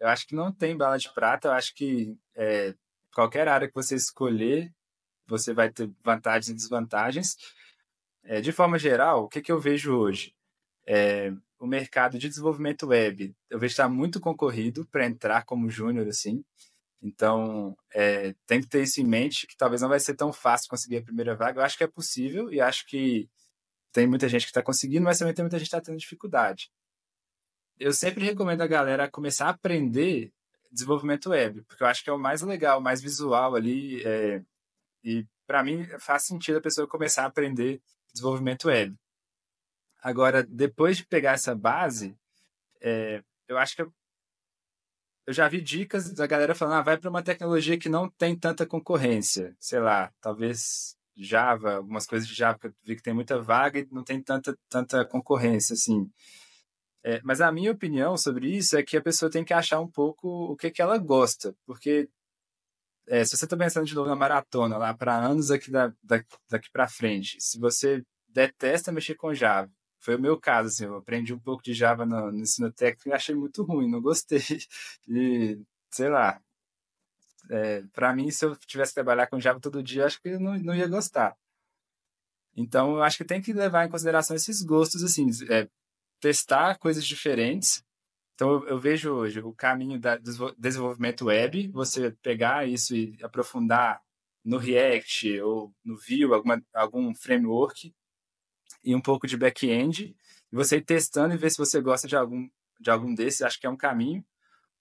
Eu 0.00 0.08
acho 0.08 0.26
que 0.26 0.34
não 0.34 0.52
tem 0.52 0.76
bala 0.76 0.98
de 0.98 1.12
prata. 1.12 1.48
Eu 1.48 1.52
acho 1.52 1.74
que 1.74 2.16
é, 2.34 2.74
qualquer 3.14 3.48
área 3.48 3.68
que 3.68 3.74
você 3.74 3.94
escolher, 3.94 4.72
você 5.26 5.54
vai 5.54 5.70
ter 5.70 5.90
vantagens 6.02 6.48
e 6.48 6.54
desvantagens. 6.54 7.36
É, 8.24 8.40
de 8.40 8.52
forma 8.52 8.78
geral, 8.78 9.24
o 9.24 9.28
que, 9.28 9.40
que 9.40 9.52
eu 9.52 9.60
vejo 9.60 9.96
hoje? 9.96 10.34
É, 10.86 11.32
o 11.58 11.66
mercado 11.66 12.18
de 12.18 12.28
desenvolvimento 12.28 12.86
web, 12.86 13.34
eu 13.50 13.58
vejo 13.58 13.72
estar 13.72 13.88
muito 13.88 14.20
concorrido 14.20 14.86
para 14.86 15.06
entrar 15.06 15.44
como 15.44 15.70
júnior, 15.70 16.06
assim. 16.08 16.44
Então, 17.02 17.76
é, 17.94 18.34
tem 18.46 18.60
que 18.60 18.66
ter 18.66 18.82
isso 18.82 19.00
em 19.00 19.04
mente, 19.04 19.46
que 19.46 19.56
talvez 19.56 19.82
não 19.82 19.88
vai 19.88 20.00
ser 20.00 20.14
tão 20.14 20.32
fácil 20.32 20.68
conseguir 20.68 20.98
a 20.98 21.02
primeira 21.02 21.36
vaga. 21.36 21.60
Eu 21.60 21.64
acho 21.64 21.76
que 21.76 21.84
é 21.84 21.86
possível 21.88 22.52
e 22.52 22.60
acho 22.60 22.86
que 22.86 23.28
tem 23.92 24.06
muita 24.06 24.28
gente 24.28 24.42
que 24.42 24.50
está 24.50 24.62
conseguindo, 24.62 25.04
mas 25.04 25.18
também 25.18 25.34
tem 25.34 25.42
muita 25.42 25.58
gente 25.58 25.68
que 25.68 25.76
está 25.76 25.84
tendo 25.84 25.98
dificuldade 25.98 26.70
eu 27.78 27.92
sempre 27.92 28.24
recomendo 28.24 28.62
a 28.62 28.66
galera 28.66 29.10
começar 29.10 29.46
a 29.46 29.50
aprender 29.50 30.32
desenvolvimento 30.70 31.30
web, 31.30 31.62
porque 31.62 31.82
eu 31.82 31.86
acho 31.86 32.02
que 32.02 32.10
é 32.10 32.12
o 32.12 32.18
mais 32.18 32.42
legal, 32.42 32.78
o 32.78 32.82
mais 32.82 33.00
visual 33.00 33.54
ali. 33.54 34.02
É, 34.04 34.42
e 35.02 35.26
para 35.46 35.62
mim 35.62 35.84
faz 35.98 36.24
sentido 36.24 36.58
a 36.58 36.62
pessoa 36.62 36.88
começar 36.88 37.22
a 37.22 37.26
aprender 37.26 37.80
desenvolvimento 38.12 38.68
web. 38.68 38.94
Agora, 40.02 40.42
depois 40.42 40.98
de 40.98 41.06
pegar 41.06 41.32
essa 41.32 41.54
base, 41.54 42.16
é, 42.80 43.22
eu 43.48 43.56
acho 43.56 43.76
que 43.76 43.82
eu, 43.82 43.92
eu, 45.26 45.32
já 45.32 45.48
vi 45.48 45.60
dicas 45.60 46.12
da 46.12 46.26
galera 46.26 46.54
falando, 46.54 46.74
ah, 46.74 46.82
vai 46.82 46.98
para 46.98 47.08
uma 47.08 47.22
tecnologia 47.22 47.78
que 47.78 47.88
não 47.88 48.10
tem 48.10 48.36
tanta 48.36 48.66
concorrência, 48.66 49.56
sei 49.58 49.80
lá, 49.80 50.12
talvez 50.20 50.96
Java, 51.16 51.76
algumas 51.76 52.06
coisas 52.06 52.28
de 52.28 52.34
Java 52.34 52.58
que 52.58 52.66
eu 52.66 52.74
vi 52.82 52.96
que 52.96 53.02
tem 53.02 53.14
muita 53.14 53.40
vaga 53.40 53.78
e 53.78 53.88
não 53.90 54.02
tem 54.04 54.20
tanta 54.20 54.56
tanta 54.68 55.04
concorrência 55.04 55.74
assim. 55.74 56.10
É, 57.04 57.20
mas 57.22 57.42
a 57.42 57.52
minha 57.52 57.70
opinião 57.70 58.16
sobre 58.16 58.48
isso 58.48 58.76
é 58.78 58.82
que 58.82 58.96
a 58.96 59.02
pessoa 59.02 59.30
tem 59.30 59.44
que 59.44 59.52
achar 59.52 59.78
um 59.78 59.90
pouco 59.90 60.26
o 60.26 60.56
que, 60.56 60.70
que 60.70 60.80
ela 60.80 60.96
gosta, 60.96 61.54
porque 61.66 62.08
é, 63.06 63.22
se 63.24 63.36
você 63.36 63.44
está 63.44 63.56
pensando 63.56 63.86
de 63.86 63.94
novo 63.94 64.08
na 64.08 64.16
maratona, 64.16 64.78
lá 64.78 64.94
para 64.94 65.14
anos 65.14 65.48
daqui, 65.48 65.70
da, 65.70 65.92
daqui 66.02 66.70
para 66.72 66.88
frente, 66.88 67.36
se 67.40 67.58
você 67.58 68.02
detesta 68.28 68.90
mexer 68.90 69.16
com 69.16 69.34
Java, 69.34 69.70
foi 70.00 70.16
o 70.16 70.20
meu 70.20 70.40
caso, 70.40 70.68
assim, 70.68 70.84
eu 70.84 70.96
aprendi 70.96 71.34
um 71.34 71.38
pouco 71.38 71.62
de 71.62 71.74
Java 71.74 72.06
no, 72.06 72.32
no 72.32 72.40
ensino 72.40 72.72
técnico 72.72 73.08
e 73.08 73.12
achei 73.12 73.34
muito 73.34 73.62
ruim, 73.62 73.90
não 73.90 74.00
gostei. 74.00 74.40
E, 75.06 75.60
sei 75.90 76.08
lá, 76.08 76.40
é, 77.50 77.82
para 77.92 78.14
mim, 78.14 78.30
se 78.30 78.44
eu 78.44 78.56
tivesse 78.56 78.92
que 78.92 78.96
trabalhar 78.96 79.26
com 79.26 79.40
Java 79.40 79.60
todo 79.60 79.82
dia, 79.82 80.06
acho 80.06 80.20
que 80.20 80.30
eu 80.30 80.40
não, 80.40 80.58
não 80.58 80.74
ia 80.74 80.88
gostar. 80.88 81.36
Então, 82.56 82.96
eu 82.96 83.02
acho 83.02 83.18
que 83.18 83.24
tem 83.24 83.42
que 83.42 83.52
levar 83.52 83.86
em 83.86 83.90
consideração 83.90 84.34
esses 84.36 84.62
gostos, 84.62 85.02
assim, 85.02 85.28
é, 85.50 85.68
testar 86.24 86.78
coisas 86.78 87.04
diferentes. 87.04 87.84
Então, 88.34 88.50
eu, 88.52 88.68
eu 88.68 88.78
vejo 88.78 89.12
hoje 89.12 89.40
o 89.40 89.52
caminho 89.52 90.00
do 90.00 90.54
desenvolvimento 90.56 91.26
web, 91.26 91.68
você 91.68 92.12
pegar 92.22 92.66
isso 92.66 92.96
e 92.96 93.18
aprofundar 93.22 94.00
no 94.42 94.56
React 94.56 95.38
ou 95.42 95.74
no 95.84 95.98
Vue, 95.98 96.24
alguma, 96.32 96.62
algum 96.72 97.14
framework, 97.14 97.94
e 98.82 98.94
um 98.94 99.02
pouco 99.02 99.26
de 99.26 99.36
back-end, 99.36 100.16
e 100.50 100.56
você 100.56 100.78
ir 100.78 100.84
testando 100.84 101.34
e 101.34 101.36
ver 101.36 101.50
se 101.50 101.58
você 101.58 101.78
gosta 101.78 102.08
de 102.08 102.16
algum, 102.16 102.48
de 102.80 102.90
algum 102.90 103.14
desses, 103.14 103.42
acho 103.42 103.60
que 103.60 103.66
é 103.66 103.70
um 103.70 103.76
caminho. 103.76 104.24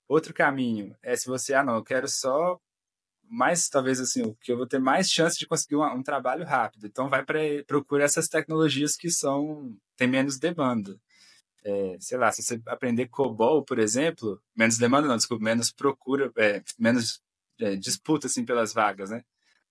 Outro 0.08 0.34
caminho 0.34 0.96
é 1.04 1.18
se 1.18 1.28
você, 1.28 1.54
ah, 1.54 1.64
não, 1.64 1.76
eu 1.76 1.84
quero 1.84 2.08
só 2.08 2.58
mais, 3.30 3.68
talvez 3.68 4.00
assim, 4.00 4.22
o 4.24 4.34
que 4.36 4.52
eu 4.54 4.58
vou 4.58 4.68
ter 4.68 4.80
mais 4.80 5.10
chance 5.10 5.38
de 5.38 5.46
conseguir 5.46 5.76
um, 5.76 5.84
um 5.84 6.04
trabalho 6.04 6.46
rápido. 6.46 6.88
Então, 6.88 7.10
vai 7.10 7.26
para 7.26 7.40
procura 7.68 8.06
essas 8.06 8.30
tecnologias 8.30 8.96
que 8.96 9.10
são, 9.10 9.76
tem 9.98 10.08
menos 10.08 10.40
demanda 10.40 10.98
é, 11.64 11.98
sei 12.00 12.18
lá, 12.18 12.32
se 12.32 12.44
você 12.44 12.62
aprender 12.68 13.08
COBOL, 13.08 13.64
por 13.64 13.80
exemplo, 13.80 14.42
menos 14.56 14.78
demanda, 14.78 15.08
não, 15.08 15.16
desculpa, 15.16 15.44
menos 15.44 15.72
procura, 15.72 16.32
é, 16.38 16.62
menos 16.78 17.22
é, 17.60 17.76
disputa, 17.76 18.28
assim, 18.28 18.46
pelas 18.46 18.74
vagas, 18.74 19.10
né? 19.10 19.24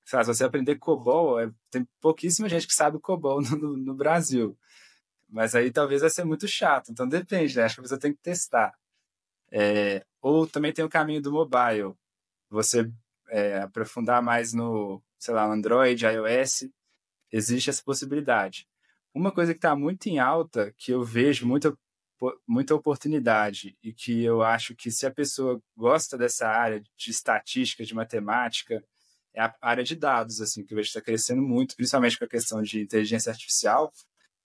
Sei 0.05 0.17
lá, 0.17 0.25
se 0.25 0.35
você 0.35 0.45
aprender 0.45 0.77
COBOL, 0.77 1.41
é, 1.41 1.53
tem 1.71 1.87
pouquíssima 2.01 2.49
gente 2.49 2.67
que 2.67 2.75
sabe 2.75 2.99
COBOL 2.99 3.43
no, 3.43 3.77
no, 3.77 3.95
Brasil. 3.95 4.59
Mas 5.29 5.55
aí 5.55 5.71
talvez 5.71 6.01
vai 6.01 6.11
ser 6.11 6.25
muito 6.25 6.49
chato, 6.49 6.91
então 6.91 7.09
depende, 7.09 7.57
né? 7.57 7.65
Acho 7.65 7.77
que 7.77 7.83
pessoa 7.83 8.01
tem 8.01 8.13
que 8.13 8.21
testar. 8.21 8.75
É, 9.51 10.05
ou 10.21 10.47
também 10.47 10.73
tem 10.73 10.85
o 10.85 10.89
caminho 10.89 11.21
do 11.23 11.33
mobile. 11.33 11.95
Você 12.51 12.91
é, 13.29 13.59
aprofundar 13.59 14.23
mais 14.23 14.53
no, 14.53 15.03
sei 15.19 15.35
lá, 15.35 15.45
Android, 15.45 16.05
iOS, 16.05 16.69
existe 17.31 17.71
essa 17.71 17.83
possibilidade. 17.83 18.67
Uma 19.15 19.31
coisa 19.31 19.53
que 19.53 19.59
está 19.59 19.77
muito 19.77 20.07
em 20.07 20.19
alta, 20.19 20.73
que 20.77 20.93
eu 20.93 21.05
vejo 21.05 21.47
muita, 21.47 21.77
muita 22.47 22.75
oportunidade 22.75 23.77
e 23.83 23.93
que 23.93 24.23
eu 24.23 24.43
acho 24.43 24.75
que 24.75 24.91
se 24.91 25.07
a 25.07 25.11
pessoa 25.11 25.61
gosta 25.77 26.17
dessa 26.17 26.47
área 26.49 26.81
de 26.81 27.11
estatística, 27.11 27.85
de 27.85 27.95
matemática, 27.95 28.83
é 29.35 29.43
a 29.43 29.55
área 29.61 29.83
de 29.83 29.97
dados, 29.97 30.41
assim, 30.41 30.65
que 30.65 30.75
eu 30.75 30.77
vejo 30.77 30.87
que 30.87 30.99
está 30.99 31.01
crescendo 31.01 31.43
muito, 31.43 31.75
principalmente 31.75 32.19
com 32.19 32.25
a 32.25 32.29
questão 32.29 32.63
de 32.63 32.81
inteligência 32.83 33.31
artificial. 33.31 33.93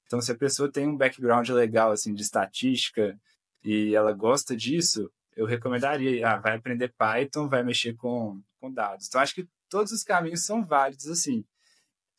Então, 0.06 0.22
se 0.22 0.32
a 0.32 0.38
pessoa 0.38 0.72
tem 0.72 0.88
um 0.88 0.96
background 0.96 1.50
legal, 1.50 1.92
assim, 1.92 2.14
de 2.14 2.22
estatística 2.22 3.20
e 3.64 3.94
ela 3.94 4.14
gosta 4.14 4.56
disso, 4.56 5.12
eu 5.36 5.46
recomendaria, 5.46 6.28
ah, 6.28 6.38
vai 6.38 6.56
aprender 6.56 6.94
Python, 6.98 7.50
vai 7.50 7.64
mexer 7.64 7.94
com, 7.96 8.42
com 8.60 8.72
dados. 8.72 9.08
Então, 9.08 9.20
acho 9.22 9.36
que 9.36 9.48
todos 9.70 9.92
os 9.92 10.04
caminhos 10.04 10.46
são 10.46 10.66
válidos, 10.66 11.08
assim. 11.08 11.46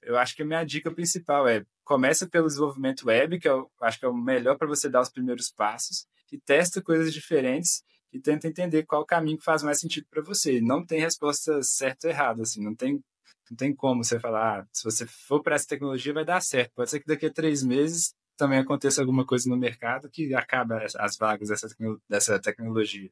Eu 0.02 0.16
acho 0.16 0.34
que 0.34 0.42
a 0.42 0.46
minha 0.46 0.64
dica 0.64 0.90
principal 0.90 1.48
é 1.48 1.64
começa 1.84 2.28
pelo 2.28 2.46
desenvolvimento 2.46 3.06
web, 3.06 3.38
que 3.38 3.48
eu 3.48 3.70
acho 3.80 3.98
que 3.98 4.04
é 4.04 4.08
o 4.08 4.14
melhor 4.14 4.56
para 4.56 4.68
você 4.68 4.88
dar 4.88 5.00
os 5.00 5.08
primeiros 5.08 5.50
passos, 5.50 6.06
e 6.30 6.38
testa 6.38 6.82
coisas 6.82 7.12
diferentes 7.12 7.82
e 8.12 8.20
tenta 8.20 8.46
entender 8.46 8.84
qual 8.84 9.04
caminho 9.04 9.38
que 9.38 9.44
faz 9.44 9.62
mais 9.62 9.80
sentido 9.80 10.06
para 10.10 10.22
você. 10.22 10.60
Não 10.60 10.84
tem 10.84 11.00
resposta 11.00 11.62
certa 11.62 12.06
ou 12.06 12.12
errada, 12.12 12.42
assim, 12.42 12.62
não 12.62 12.74
tem 12.74 13.02
não 13.50 13.56
tem 13.56 13.74
como 13.74 14.04
você 14.04 14.20
falar, 14.20 14.60
ah, 14.60 14.66
se 14.70 14.84
você 14.84 15.06
for 15.06 15.42
para 15.42 15.54
essa 15.54 15.66
tecnologia 15.66 16.12
vai 16.12 16.24
dar 16.24 16.40
certo. 16.42 16.72
Pode 16.74 16.90
ser 16.90 17.00
que 17.00 17.06
daqui 17.06 17.26
a 17.26 17.32
três 17.32 17.62
meses 17.62 18.14
também 18.36 18.58
aconteça 18.58 19.00
alguma 19.00 19.24
coisa 19.26 19.48
no 19.48 19.56
mercado 19.56 20.10
que 20.10 20.34
acaba 20.34 20.84
as 20.98 21.16
vagas 21.16 21.48
dessa, 21.48 21.68
dessa 22.08 22.38
tecnologia. 22.38 23.10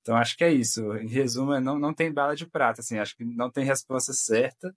Então 0.00 0.16
acho 0.16 0.36
que 0.36 0.44
é 0.44 0.52
isso. 0.52 0.92
Em 0.96 1.06
resumo, 1.06 1.58
não, 1.60 1.78
não 1.78 1.94
tem 1.94 2.12
bala 2.12 2.34
de 2.34 2.46
prata. 2.46 2.80
Assim, 2.80 2.98
acho 2.98 3.16
que 3.16 3.24
não 3.24 3.50
tem 3.50 3.64
resposta 3.64 4.12
certa. 4.12 4.74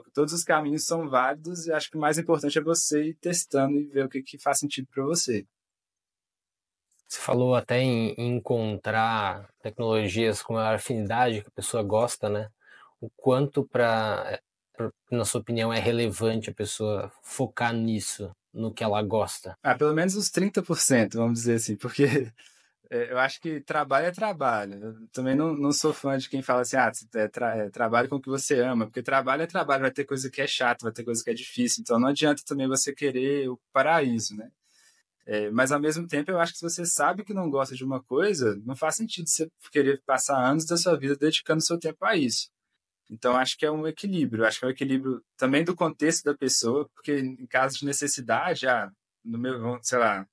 Todos 0.00 0.32
os 0.32 0.44
caminhos 0.44 0.84
são 0.84 1.08
válidos 1.08 1.66
e 1.66 1.72
acho 1.72 1.90
que 1.90 1.96
o 1.96 2.00
mais 2.00 2.18
importante 2.18 2.58
é 2.58 2.62
você 2.62 3.04
ir 3.08 3.14
testando 3.14 3.78
e 3.78 3.84
ver 3.84 4.06
o 4.06 4.08
que, 4.08 4.22
que 4.22 4.38
faz 4.38 4.58
sentido 4.58 4.88
para 4.92 5.04
você. 5.04 5.46
Você 7.06 7.20
falou 7.20 7.54
até 7.54 7.78
em 7.78 8.14
encontrar 8.16 9.48
tecnologias 9.62 10.42
com 10.42 10.54
maior 10.54 10.74
afinidade 10.74 11.42
que 11.42 11.48
a 11.48 11.52
pessoa 11.52 11.82
gosta, 11.82 12.28
né? 12.28 12.48
o 13.02 13.10
quanto 13.16 13.64
para 13.64 14.40
na 15.10 15.24
sua 15.24 15.40
opinião 15.40 15.72
é 15.72 15.78
relevante 15.78 16.48
a 16.48 16.54
pessoa 16.54 17.12
focar 17.20 17.74
nisso, 17.74 18.34
no 18.54 18.72
que 18.72 18.82
ela 18.82 19.02
gosta? 19.02 19.56
Ah, 19.62 19.74
pelo 19.74 19.92
menos 19.92 20.16
uns 20.16 20.30
30%, 20.30 21.14
vamos 21.14 21.40
dizer 21.40 21.56
assim, 21.56 21.76
porque 21.76 22.04
é, 22.04 22.32
eu 22.92 23.18
acho 23.18 23.40
que 23.40 23.60
trabalho 23.60 24.06
é 24.06 24.10
trabalho. 24.10 24.74
Eu 24.74 25.08
também 25.12 25.34
não, 25.34 25.54
não 25.54 25.72
sou 25.72 25.92
fã 25.94 26.18
de 26.18 26.28
quem 26.28 26.42
fala 26.42 26.62
assim, 26.62 26.76
ah, 26.76 26.92
é, 27.14 27.28
tra 27.28 27.56
é, 27.56 27.70
trabalho 27.70 28.08
com 28.08 28.16
o 28.16 28.20
que 28.20 28.28
você 28.28 28.60
ama, 28.60 28.86
porque 28.86 29.02
trabalho 29.02 29.42
é 29.42 29.46
trabalho, 29.46 29.82
vai 29.82 29.90
ter 29.90 30.04
coisa 30.04 30.30
que 30.30 30.40
é 30.42 30.46
chata, 30.46 30.84
vai 30.84 30.92
ter 30.92 31.04
coisa 31.04 31.22
que 31.24 31.30
é 31.30 31.34
difícil, 31.34 31.80
então 31.80 31.98
não 31.98 32.08
adianta 32.08 32.42
também 32.46 32.68
você 32.68 32.92
querer 32.94 33.48
o 33.48 33.58
paraíso, 33.72 34.36
né? 34.36 34.50
É, 35.24 35.50
mas 35.50 35.70
ao 35.72 35.80
mesmo 35.80 36.06
tempo, 36.06 36.30
eu 36.30 36.40
acho 36.40 36.52
que 36.52 36.58
se 36.58 36.64
você 36.64 36.84
sabe 36.84 37.24
que 37.24 37.32
não 37.32 37.48
gosta 37.48 37.74
de 37.76 37.84
uma 37.84 38.02
coisa, 38.02 38.60
não 38.64 38.74
faz 38.74 38.96
sentido 38.96 39.28
você 39.28 39.48
querer 39.70 40.02
passar 40.04 40.36
anos 40.36 40.66
da 40.66 40.76
sua 40.76 40.98
vida 40.98 41.16
dedicando 41.16 41.62
seu 41.62 41.78
tempo 41.78 42.04
a 42.04 42.16
isso. 42.16 42.50
Então, 43.10 43.36
acho 43.36 43.56
que 43.58 43.66
é 43.66 43.70
um 43.70 43.86
equilíbrio. 43.86 44.44
Acho 44.44 44.58
que 44.58 44.64
é 44.64 44.68
um 44.68 44.72
equilíbrio 44.72 45.22
também 45.36 45.64
do 45.64 45.76
contexto 45.76 46.24
da 46.24 46.34
pessoa, 46.34 46.88
porque 46.94 47.18
em 47.18 47.46
caso 47.46 47.78
de 47.78 47.84
necessidade, 47.84 48.66
ah, 48.66 48.90
no 49.24 49.38
meu, 49.38 49.78
sei 49.82 49.98
lá, 49.98 50.26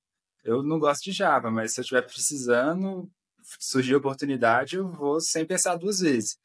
eu 0.44 0.62
não 0.62 0.78
gosto 0.78 1.04
de 1.04 1.12
Java, 1.12 1.50
mas 1.50 1.72
se 1.72 1.80
eu 1.80 1.82
estiver 1.82 2.02
precisando, 2.02 3.10
surgir 3.58 3.94
oportunidade, 3.94 4.76
eu 4.76 4.88
vou 4.88 5.20
sem 5.20 5.44
pensar 5.44 5.76
duas 5.76 6.00
vezes. 6.00 6.38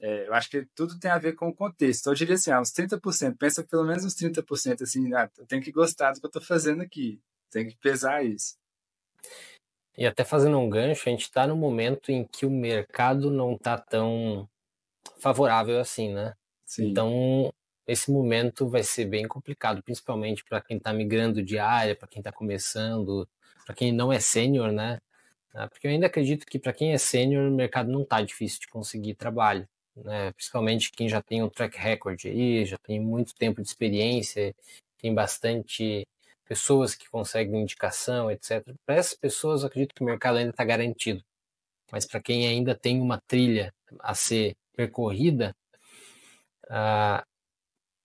É, 0.00 0.28
eu 0.28 0.34
acho 0.34 0.50
que 0.50 0.66
tudo 0.74 0.98
tem 0.98 1.10
a 1.10 1.18
ver 1.18 1.34
com 1.34 1.48
o 1.48 1.54
contexto. 1.54 2.08
Eu 2.08 2.14
diria 2.14 2.34
assim, 2.34 2.50
ah, 2.50 2.60
uns 2.60 2.72
30%, 2.72 3.36
pensa 3.38 3.64
pelo 3.64 3.84
menos 3.84 4.04
uns 4.04 4.14
30%, 4.14 4.82
assim, 4.82 5.14
ah, 5.14 5.30
eu 5.38 5.46
tenho 5.46 5.62
que 5.62 5.72
gostar 5.72 6.12
do 6.12 6.20
que 6.20 6.26
eu 6.26 6.28
estou 6.28 6.42
fazendo 6.42 6.82
aqui, 6.82 7.20
tem 7.50 7.66
que 7.66 7.76
pesar 7.76 8.24
isso. 8.24 8.56
E 9.96 10.06
até 10.06 10.24
fazendo 10.24 10.58
um 10.58 10.68
gancho, 10.68 11.08
a 11.08 11.10
gente 11.10 11.22
está 11.22 11.46
no 11.46 11.56
momento 11.56 12.10
em 12.10 12.26
que 12.26 12.44
o 12.44 12.50
mercado 12.50 13.30
não 13.30 13.54
está 13.54 13.78
tão 13.78 14.48
favorável 15.18 15.78
assim, 15.78 16.12
né? 16.12 16.34
Sim. 16.64 16.90
Então, 16.90 17.52
esse 17.86 18.10
momento 18.10 18.68
vai 18.68 18.82
ser 18.82 19.04
bem 19.06 19.26
complicado, 19.28 19.82
principalmente 19.82 20.44
para 20.44 20.60
quem 20.60 20.76
está 20.78 20.92
migrando 20.92 21.42
de 21.42 21.58
área, 21.58 21.94
para 21.96 22.08
quem 22.08 22.20
está 22.20 22.32
começando, 22.32 23.28
para 23.66 23.74
quem 23.74 23.92
não 23.92 24.12
é 24.12 24.20
sênior, 24.20 24.72
né? 24.72 25.00
Ah, 25.54 25.68
porque 25.68 25.86
eu 25.86 25.90
ainda 25.90 26.06
acredito 26.06 26.46
que 26.46 26.58
para 26.58 26.72
quem 26.72 26.92
é 26.92 26.98
sênior, 26.98 27.48
o 27.48 27.54
mercado 27.54 27.90
não 27.90 28.02
está 28.02 28.20
difícil 28.22 28.60
de 28.60 28.68
conseguir 28.68 29.14
trabalho, 29.14 29.68
né? 29.96 30.32
Principalmente 30.32 30.90
quem 30.92 31.08
já 31.08 31.22
tem 31.22 31.42
um 31.42 31.48
track 31.48 31.78
record 31.78 32.20
aí, 32.26 32.64
já 32.64 32.78
tem 32.78 33.00
muito 33.00 33.34
tempo 33.34 33.62
de 33.62 33.68
experiência, 33.68 34.54
tem 34.98 35.14
bastante 35.14 36.06
pessoas 36.46 36.94
que 36.94 37.08
conseguem 37.10 37.62
indicação, 37.62 38.30
etc. 38.30 38.62
Para 38.86 38.96
essas 38.96 39.14
pessoas, 39.14 39.62
eu 39.62 39.68
acredito 39.68 39.94
que 39.94 40.02
o 40.02 40.06
mercado 40.06 40.38
ainda 40.38 40.50
está 40.50 40.64
garantido. 40.64 41.22
Mas 41.92 42.06
para 42.06 42.20
quem 42.20 42.46
ainda 42.48 42.74
tem 42.74 43.00
uma 43.00 43.20
trilha 43.26 43.72
a 44.00 44.14
ser 44.14 44.56
percorrida, 44.76 45.54
ah, 46.68 47.24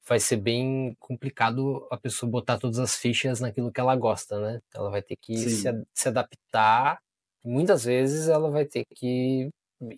vai 0.10 0.20
ser 0.20 0.38
bem 0.38 0.96
complicado 1.00 1.88
a 1.92 1.96
pessoa 1.96 2.30
botar 2.30 2.58
todas 2.58 2.80
as 2.80 2.96
fichas 2.96 3.40
naquilo 3.40 3.72
que 3.72 3.80
ela 3.80 3.96
gosta, 3.96 4.40
né? 4.40 4.60
Ela 4.74 4.90
vai 4.90 5.04
ter 5.04 5.16
que 5.16 5.38
se, 5.38 5.64
se, 5.94 6.08
adaptar. 6.08 7.00
Muitas 7.44 7.84
vezes 7.84 8.28
ela 8.28 8.50
vai 8.50 8.66
ter 8.66 8.86
que 8.96 9.50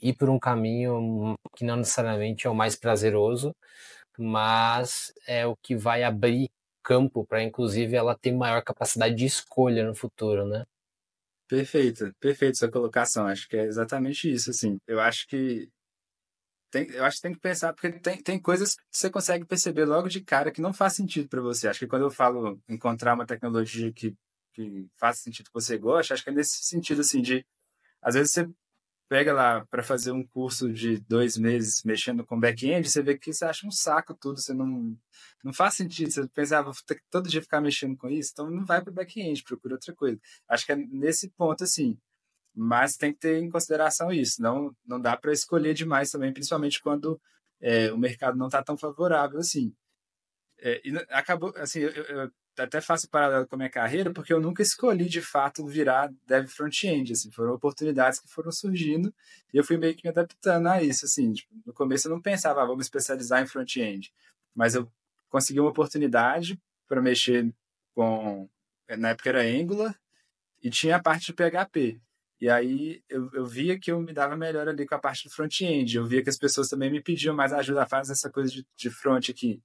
ir 0.01 0.13
por 0.15 0.29
um 0.29 0.37
caminho 0.37 1.33
que 1.55 1.63
não 1.63 1.77
necessariamente 1.77 2.45
é 2.45 2.49
o 2.49 2.53
mais 2.53 2.75
prazeroso, 2.75 3.55
mas 4.17 5.13
é 5.25 5.47
o 5.47 5.55
que 5.55 5.77
vai 5.77 6.03
abrir 6.03 6.49
campo 6.83 7.25
para, 7.25 7.41
inclusive, 7.41 7.95
ela 7.95 8.17
ter 8.17 8.33
maior 8.33 8.61
capacidade 8.63 9.15
de 9.15 9.25
escolha 9.25 9.87
no 9.87 9.95
futuro, 9.95 10.45
né? 10.45 10.65
Perfeito, 11.47 12.13
perfeito 12.19 12.57
sua 12.57 12.69
colocação. 12.69 13.27
Acho 13.27 13.47
que 13.47 13.55
é 13.55 13.63
exatamente 13.63 14.29
isso, 14.31 14.49
assim. 14.49 14.77
Eu 14.85 14.99
acho 14.99 15.25
que 15.27 15.69
tem, 16.71 16.89
eu 16.91 17.03
acho 17.05 17.17
que 17.17 17.23
tem 17.23 17.33
que 17.33 17.39
pensar, 17.39 17.73
porque 17.73 17.91
tem, 17.91 18.21
tem 18.21 18.39
coisas 18.39 18.75
que 18.75 18.81
você 18.91 19.09
consegue 19.09 19.45
perceber 19.45 19.85
logo 19.85 20.07
de 20.07 20.21
cara 20.21 20.51
que 20.51 20.61
não 20.61 20.73
faz 20.73 20.93
sentido 20.93 21.27
para 21.27 21.41
você. 21.41 21.67
Acho 21.67 21.79
que 21.79 21.87
quando 21.87 22.03
eu 22.03 22.11
falo 22.11 22.59
encontrar 22.67 23.13
uma 23.13 23.25
tecnologia 23.25 23.91
que, 23.91 24.15
que 24.53 24.87
faz 24.97 25.19
sentido 25.19 25.47
que 25.47 25.53
você 25.53 25.77
gosta, 25.77 26.13
acho 26.13 26.23
que 26.23 26.29
é 26.29 26.33
nesse 26.33 26.63
sentido, 26.63 27.01
assim, 27.01 27.21
de. 27.21 27.45
Às 28.01 28.15
vezes 28.15 28.31
você 28.33 28.49
pega 29.09 29.33
lá 29.33 29.65
para 29.69 29.83
fazer 29.83 30.11
um 30.11 30.25
curso 30.25 30.71
de 30.71 30.97
dois 31.01 31.37
meses 31.37 31.83
mexendo 31.83 32.25
com 32.25 32.39
back-end, 32.39 32.89
você 32.89 33.03
vê 33.03 33.17
que 33.17 33.33
você 33.33 33.43
acha 33.45 33.67
um 33.67 33.71
saco 33.71 34.15
tudo, 34.15 34.39
você 34.39 34.53
não. 34.53 34.97
Não 35.43 35.53
faz 35.53 35.75
sentido. 35.75 36.09
Você 36.11 36.27
pensava, 36.29 36.69
ah, 36.69 36.71
vou 36.71 36.81
ter 36.87 36.95
que 36.95 37.01
todo 37.11 37.29
dia 37.29 37.41
ficar 37.41 37.61
mexendo 37.61 37.97
com 37.97 38.09
isso, 38.09 38.31
então 38.33 38.49
não 38.49 38.65
vai 38.65 38.81
para 38.81 38.93
back-end, 38.93 39.43
procura 39.43 39.75
outra 39.75 39.93
coisa. 39.93 40.19
Acho 40.47 40.65
que 40.65 40.71
é 40.71 40.75
nesse 40.75 41.29
ponto, 41.31 41.63
assim 41.63 41.99
mas 42.55 42.97
tem 42.97 43.13
que 43.13 43.19
ter 43.19 43.41
em 43.41 43.49
consideração 43.49 44.11
isso. 44.11 44.41
Não, 44.41 44.75
não 44.85 44.99
dá 44.99 45.15
para 45.17 45.31
escolher 45.31 45.73
demais 45.73 46.11
também, 46.11 46.33
principalmente 46.33 46.81
quando 46.81 47.19
é, 47.61 47.91
o 47.91 47.97
mercado 47.97 48.37
não 48.37 48.47
está 48.47 48.63
tão 48.63 48.77
favorável 48.77 49.39
assim. 49.39 49.73
É, 50.59 50.81
e 50.83 50.95
acabou, 51.09 51.53
assim, 51.57 51.79
eu, 51.79 51.89
eu, 51.89 52.31
até 52.57 52.81
faço 52.81 53.09
paralelo 53.09 53.47
com 53.47 53.55
a 53.55 53.57
minha 53.57 53.69
carreira, 53.69 54.11
porque 54.11 54.33
eu 54.33 54.39
nunca 54.39 54.61
escolhi 54.61 55.07
de 55.07 55.21
fato 55.21 55.65
virar 55.65 56.11
dev 56.27 56.47
front-end. 56.47 57.13
Assim, 57.13 57.31
foram 57.31 57.53
oportunidades 57.53 58.19
que 58.19 58.27
foram 58.27 58.51
surgindo 58.51 59.13
e 59.53 59.57
eu 59.57 59.63
fui 59.63 59.77
meio 59.77 59.95
que 59.95 60.03
me 60.03 60.09
adaptando 60.09 60.67
a 60.67 60.83
isso. 60.83 61.05
Assim, 61.05 61.33
tipo, 61.33 61.53
no 61.65 61.73
começo 61.73 62.07
eu 62.07 62.11
não 62.11 62.21
pensava, 62.21 62.61
ah, 62.63 62.77
especializar 62.79 63.41
em 63.41 63.47
front-end, 63.47 64.13
mas 64.53 64.75
eu 64.75 64.91
consegui 65.29 65.59
uma 65.59 65.69
oportunidade 65.69 66.59
para 66.87 67.01
mexer 67.01 67.51
com. 67.95 68.49
Na 68.97 69.09
época 69.09 69.29
era 69.29 69.41
Angular 69.41 69.97
e 70.61 70.69
tinha 70.69 70.97
a 70.97 71.01
parte 71.01 71.27
de 71.27 71.33
PHP. 71.33 71.99
E 72.41 72.49
aí 72.49 73.03
eu, 73.07 73.29
eu 73.33 73.45
via 73.45 73.79
que 73.79 73.91
eu 73.91 74.01
me 74.01 74.11
dava 74.11 74.35
melhor 74.35 74.67
ali 74.67 74.87
com 74.87 74.95
a 74.95 74.99
parte 74.99 75.25
do 75.25 75.29
front-end. 75.29 75.95
Eu 75.95 76.07
via 76.07 76.23
que 76.23 76.29
as 76.29 76.37
pessoas 76.37 76.67
também 76.67 76.91
me 76.91 77.01
pediam 77.01 77.35
mais 77.35 77.53
ajuda, 77.53 77.85
faz 77.85 78.09
essa 78.09 78.31
coisa 78.31 78.51
de, 78.51 78.65
de 78.75 78.89
front 78.89 79.29
aqui. 79.29 79.61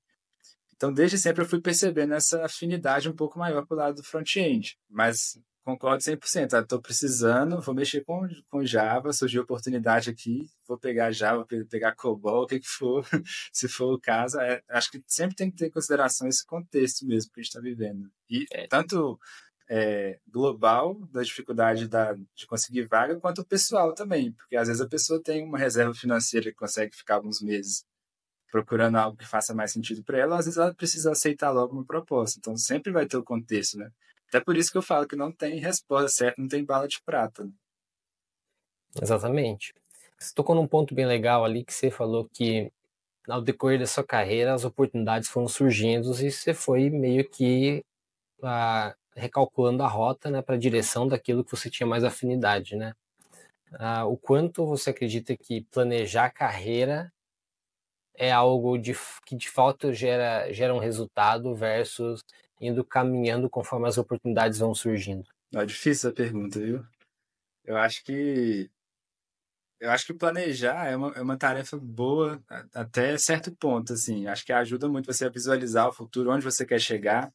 Então, 0.77 0.93
desde 0.93 1.17
sempre 1.17 1.43
eu 1.43 1.49
fui 1.49 1.59
percebendo 1.59 2.12
essa 2.12 2.45
afinidade 2.45 3.09
um 3.09 3.17
pouco 3.17 3.39
maior 3.39 3.65
para 3.65 3.75
o 3.75 3.79
lado 3.79 3.97
do 3.97 4.05
front-end. 4.05 4.77
Mas 4.91 5.39
concordo 5.65 6.03
100%. 6.05 6.62
Estou 6.62 6.83
precisando, 6.83 7.62
vou 7.62 7.75
mexer 7.75 8.05
com, 8.05 8.29
com 8.51 8.62
Java, 8.62 9.11
surgiu 9.12 9.43
oportunidade 9.43 10.11
aqui, 10.11 10.47
vou 10.69 10.79
pegar 10.79 11.11
Java, 11.12 11.47
vou 11.51 11.67
pegar 11.67 11.97
COBOL, 11.97 12.45
o 12.45 12.47
que, 12.47 12.61
que 12.61 12.69
for, 12.69 13.07
se 13.53 13.69
for 13.69 13.95
o 13.95 13.99
caso. 13.99 14.39
É, 14.39 14.61
acho 14.69 14.91
que 14.91 15.03
sempre 15.07 15.35
tem 15.35 15.51
que 15.51 15.57
ter 15.57 15.69
em 15.69 15.71
consideração 15.71 16.29
esse 16.29 16.45
contexto 16.45 17.07
mesmo 17.07 17.33
que 17.33 17.41
a 17.41 17.43
gente 17.43 17.49
está 17.49 17.61
vivendo. 17.61 18.11
E 18.29 18.45
é. 18.53 18.67
tanto 18.67 19.19
é, 19.69 20.19
global 20.29 20.95
da 21.13 21.23
dificuldade 21.23 21.89
da, 21.89 22.12
de 22.12 22.47
conseguir 22.47 22.87
vaga, 22.87 23.19
quanto 23.19 23.45
pessoal 23.45 23.95
também, 23.95 24.33
porque 24.33 24.57
às 24.57 24.69
vezes 24.69 24.81
a 24.81 24.89
pessoa 24.89 25.23
tem 25.23 25.45
uma 25.45 25.59
reserva 25.59 25.93
financeira 25.95 26.51
que 26.51 26.57
consegue 26.57 26.95
ficar 26.95 27.17
alguns 27.17 27.41
meses 27.41 27.85
procurando 28.51 28.97
algo 28.97 29.17
que 29.17 29.27
faça 29.27 29.55
mais 29.55 29.73
sentido 29.73 30.05
para 30.05 30.19
ela, 30.19 30.39
às 30.39 30.47
vezes 30.47 30.59
ela 30.59 30.73
precisa 30.75 31.12
aceitar 31.12 31.51
logo 31.51 31.75
uma 31.75 31.85
proposta. 31.85 32.39
Então 32.39 32.57
sempre 32.57 32.93
vai 32.93 33.07
ter 33.07 33.17
o 33.17 33.25
contexto, 33.25 33.77
né? 33.77 33.91
Até 34.29 34.41
por 34.41 34.57
isso 34.57 34.71
que 34.71 34.79
eu 34.79 34.83
falo 34.83 35.07
que 35.07 35.17
não 35.17 35.31
tem 35.31 35.59
resposta 35.59 36.09
certa, 36.09 36.41
não 36.41 36.49
tem 36.49 36.64
bala 36.64 36.89
de 36.89 37.01
prata. 37.05 37.45
Né? 37.45 37.51
Exatamente. 39.01 39.75
Você 40.19 40.33
tocou 40.35 40.55
num 40.55 40.67
ponto 40.67 40.95
bem 40.95 41.07
legal 41.07 41.45
ali 41.45 41.64
que 41.64 41.75
você 41.75 41.91
falou 41.91 42.29
que 42.33 42.73
ao 43.29 43.43
decorrer 43.43 43.79
da 43.79 43.87
sua 43.87 44.05
carreira 44.05 44.55
as 44.55 44.64
oportunidades 44.64 45.29
foram 45.29 45.49
surgindo 45.49 46.11
e 46.12 46.31
você 46.31 46.55
foi 46.55 46.89
meio 46.89 47.29
que 47.29 47.85
ah, 48.43 48.95
recalculando 49.17 49.83
a 49.83 49.89
rota 49.89 50.31
né, 50.31 50.43
para 50.43 50.55
a 50.55 50.59
direção 50.59 51.09
daquilo 51.09 51.45
que 51.45 51.51
você 51.51 51.71
tinha 51.71 51.87
mais 51.87 52.05
afinidade, 52.05 52.77
né? 52.77 52.95
Ah, 53.73 54.05
o 54.05 54.17
quanto 54.17 54.64
você 54.64 54.91
acredita 54.91 55.37
que 55.37 55.62
planejar 55.62 56.31
carreira 56.31 57.12
é 58.14 58.31
algo 58.31 58.79
de, 58.79 58.95
que 59.25 59.37
de 59.37 59.49
fato 59.49 59.93
gera, 59.93 60.53
gera 60.53 60.75
um 60.75 60.79
resultado 60.79 61.55
versus 61.55 62.23
indo 62.61 62.85
caminhando 62.85 63.51
conforme 63.51 63.89
as 63.89 63.99
oportunidades 63.99 64.59
vão 64.59 64.75
surgindo? 64.75 65.29
É 65.55 65.64
difícil 65.64 66.11
a 66.11 66.12
pergunta, 66.12 66.59
viu? 66.59 66.85
Eu 67.64 67.77
acho 67.77 68.05
que 68.05 68.71
eu 69.79 69.91
acho 69.91 70.07
que 70.07 70.14
planejar 70.14 70.87
é 70.87 70.97
uma, 70.97 71.12
é 71.12 71.21
uma 71.21 71.37
tarefa 71.37 71.77
boa 71.77 72.43
até 72.75 73.17
certo 73.19 73.55
ponto, 73.55 73.93
assim. 73.93 74.27
Acho 74.27 74.45
que 74.45 74.53
ajuda 74.53 74.89
muito 74.89 75.12
você 75.12 75.27
a 75.27 75.31
visualizar 75.31 75.89
o 75.89 75.93
futuro, 75.93 76.31
onde 76.31 76.45
você 76.45 76.64
quer 76.64 76.81
chegar. 76.81 77.33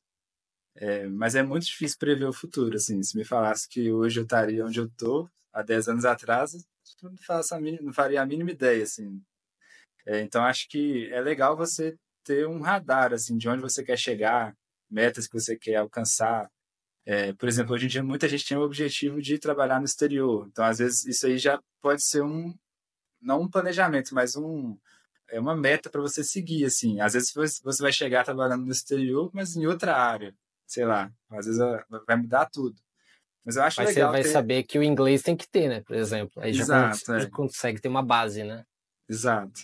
É, 0.76 1.06
mas 1.08 1.36
é 1.36 1.44
muito 1.44 1.66
difícil 1.66 1.98
prever 2.00 2.26
o 2.26 2.34
futuro, 2.34 2.76
assim. 2.76 3.02
Se 3.04 3.18
me 3.18 3.26
falasse 3.26 3.68
que 3.68 3.92
hoje 3.92 4.20
eu 4.20 4.24
estaria 4.24 4.66
onde 4.66 4.80
eu 4.80 4.86
estou, 4.86 5.30
há 5.54 5.62
10 5.62 5.90
anos 5.90 6.06
atrás, 6.06 6.54
eu 6.54 7.10
não, 7.10 7.18
faço 7.18 7.56
a 7.56 7.60
mínima, 7.60 7.84
não 7.84 7.94
faria 7.94 8.22
a 8.22 8.26
mínima 8.26 8.52
ideia, 8.52 8.84
assim. 8.84 9.22
É, 10.06 10.22
então, 10.22 10.44
acho 10.44 10.68
que 10.70 11.12
é 11.12 11.22
legal 11.22 11.56
você 11.56 11.96
ter 12.24 12.48
um 12.48 12.62
radar, 12.62 13.14
assim, 13.14 13.38
de 13.38 13.50
onde 13.50 13.62
você 13.62 13.84
quer 13.84 13.98
chegar, 13.98 14.56
metas 14.90 15.28
que 15.28 15.34
você 15.34 15.58
quer 15.58 15.76
alcançar. 15.78 16.50
É, 17.06 17.34
por 17.34 17.50
exemplo, 17.50 17.74
hoje 17.74 17.86
em 17.86 17.90
dia 17.90 18.04
muita 18.04 18.28
gente 18.30 18.48
tem 18.48 18.58
o 18.58 18.62
objetivo 18.62 19.22
de 19.22 19.40
trabalhar 19.40 19.80
no 19.80 19.86
exterior. 19.86 20.48
Então, 20.50 20.66
às 20.66 20.80
vezes, 20.80 21.06
isso 21.06 21.26
aí 21.28 21.38
já 21.38 21.62
pode 21.82 22.04
ser 22.06 22.24
um, 22.24 22.54
não 23.22 23.42
um 23.44 23.50
planejamento, 23.50 24.14
mas 24.16 24.36
um, 24.36 24.78
é 25.30 25.40
uma 25.40 25.56
meta 25.56 25.90
para 25.90 26.02
você 26.02 26.24
seguir, 26.24 26.66
assim. 26.66 27.00
Às 27.02 27.14
vezes 27.14 27.34
você 27.34 27.84
vai 27.84 27.92
chegar 27.92 28.24
trabalhando 28.26 28.66
no 28.66 28.72
exterior, 28.72 29.32
mas 29.34 29.56
em 29.56 29.66
outra 29.66 29.96
área, 29.96 30.36
sei 30.72 30.86
lá. 30.86 31.12
Às 31.30 31.46
vezes 31.46 31.60
vai 32.08 32.16
mudar 32.16 32.50
tudo. 32.50 32.82
Mas 33.44 33.58
eu 33.58 33.64
acho 33.64 33.82
mas 33.82 33.90
legal. 33.90 34.10
Você 34.10 34.14
vai 34.14 34.24
ter... 34.24 34.30
saber 34.30 34.64
que 34.64 34.80
o 34.80 34.84
inglês 34.84 35.22
tem 35.22 35.36
que 35.36 35.48
ter, 35.48 35.68
né? 35.68 35.82
Por 35.82 35.96
exemplo. 35.96 36.42
Aí 36.42 36.52
Exato, 36.52 36.70
já 36.70 36.90
consegue, 36.90 37.26
é. 37.26 37.30
consegue 37.30 37.82
ter 37.82 37.90
uma 37.90 38.04
base, 38.04 38.44
né? 38.44 38.66
Exato. 39.10 39.62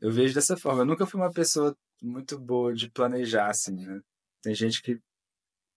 Eu 0.00 0.10
vejo 0.10 0.34
dessa 0.34 0.56
forma. 0.56 0.82
Eu 0.82 0.86
nunca 0.86 1.04
fui 1.04 1.20
uma 1.20 1.32
pessoa 1.32 1.76
muito 2.00 2.38
boa 2.38 2.72
de 2.72 2.90
planejar, 2.90 3.50
assim, 3.50 3.74
né? 3.74 4.00
Tem 4.40 4.54
gente 4.54 4.80
que 4.82 4.98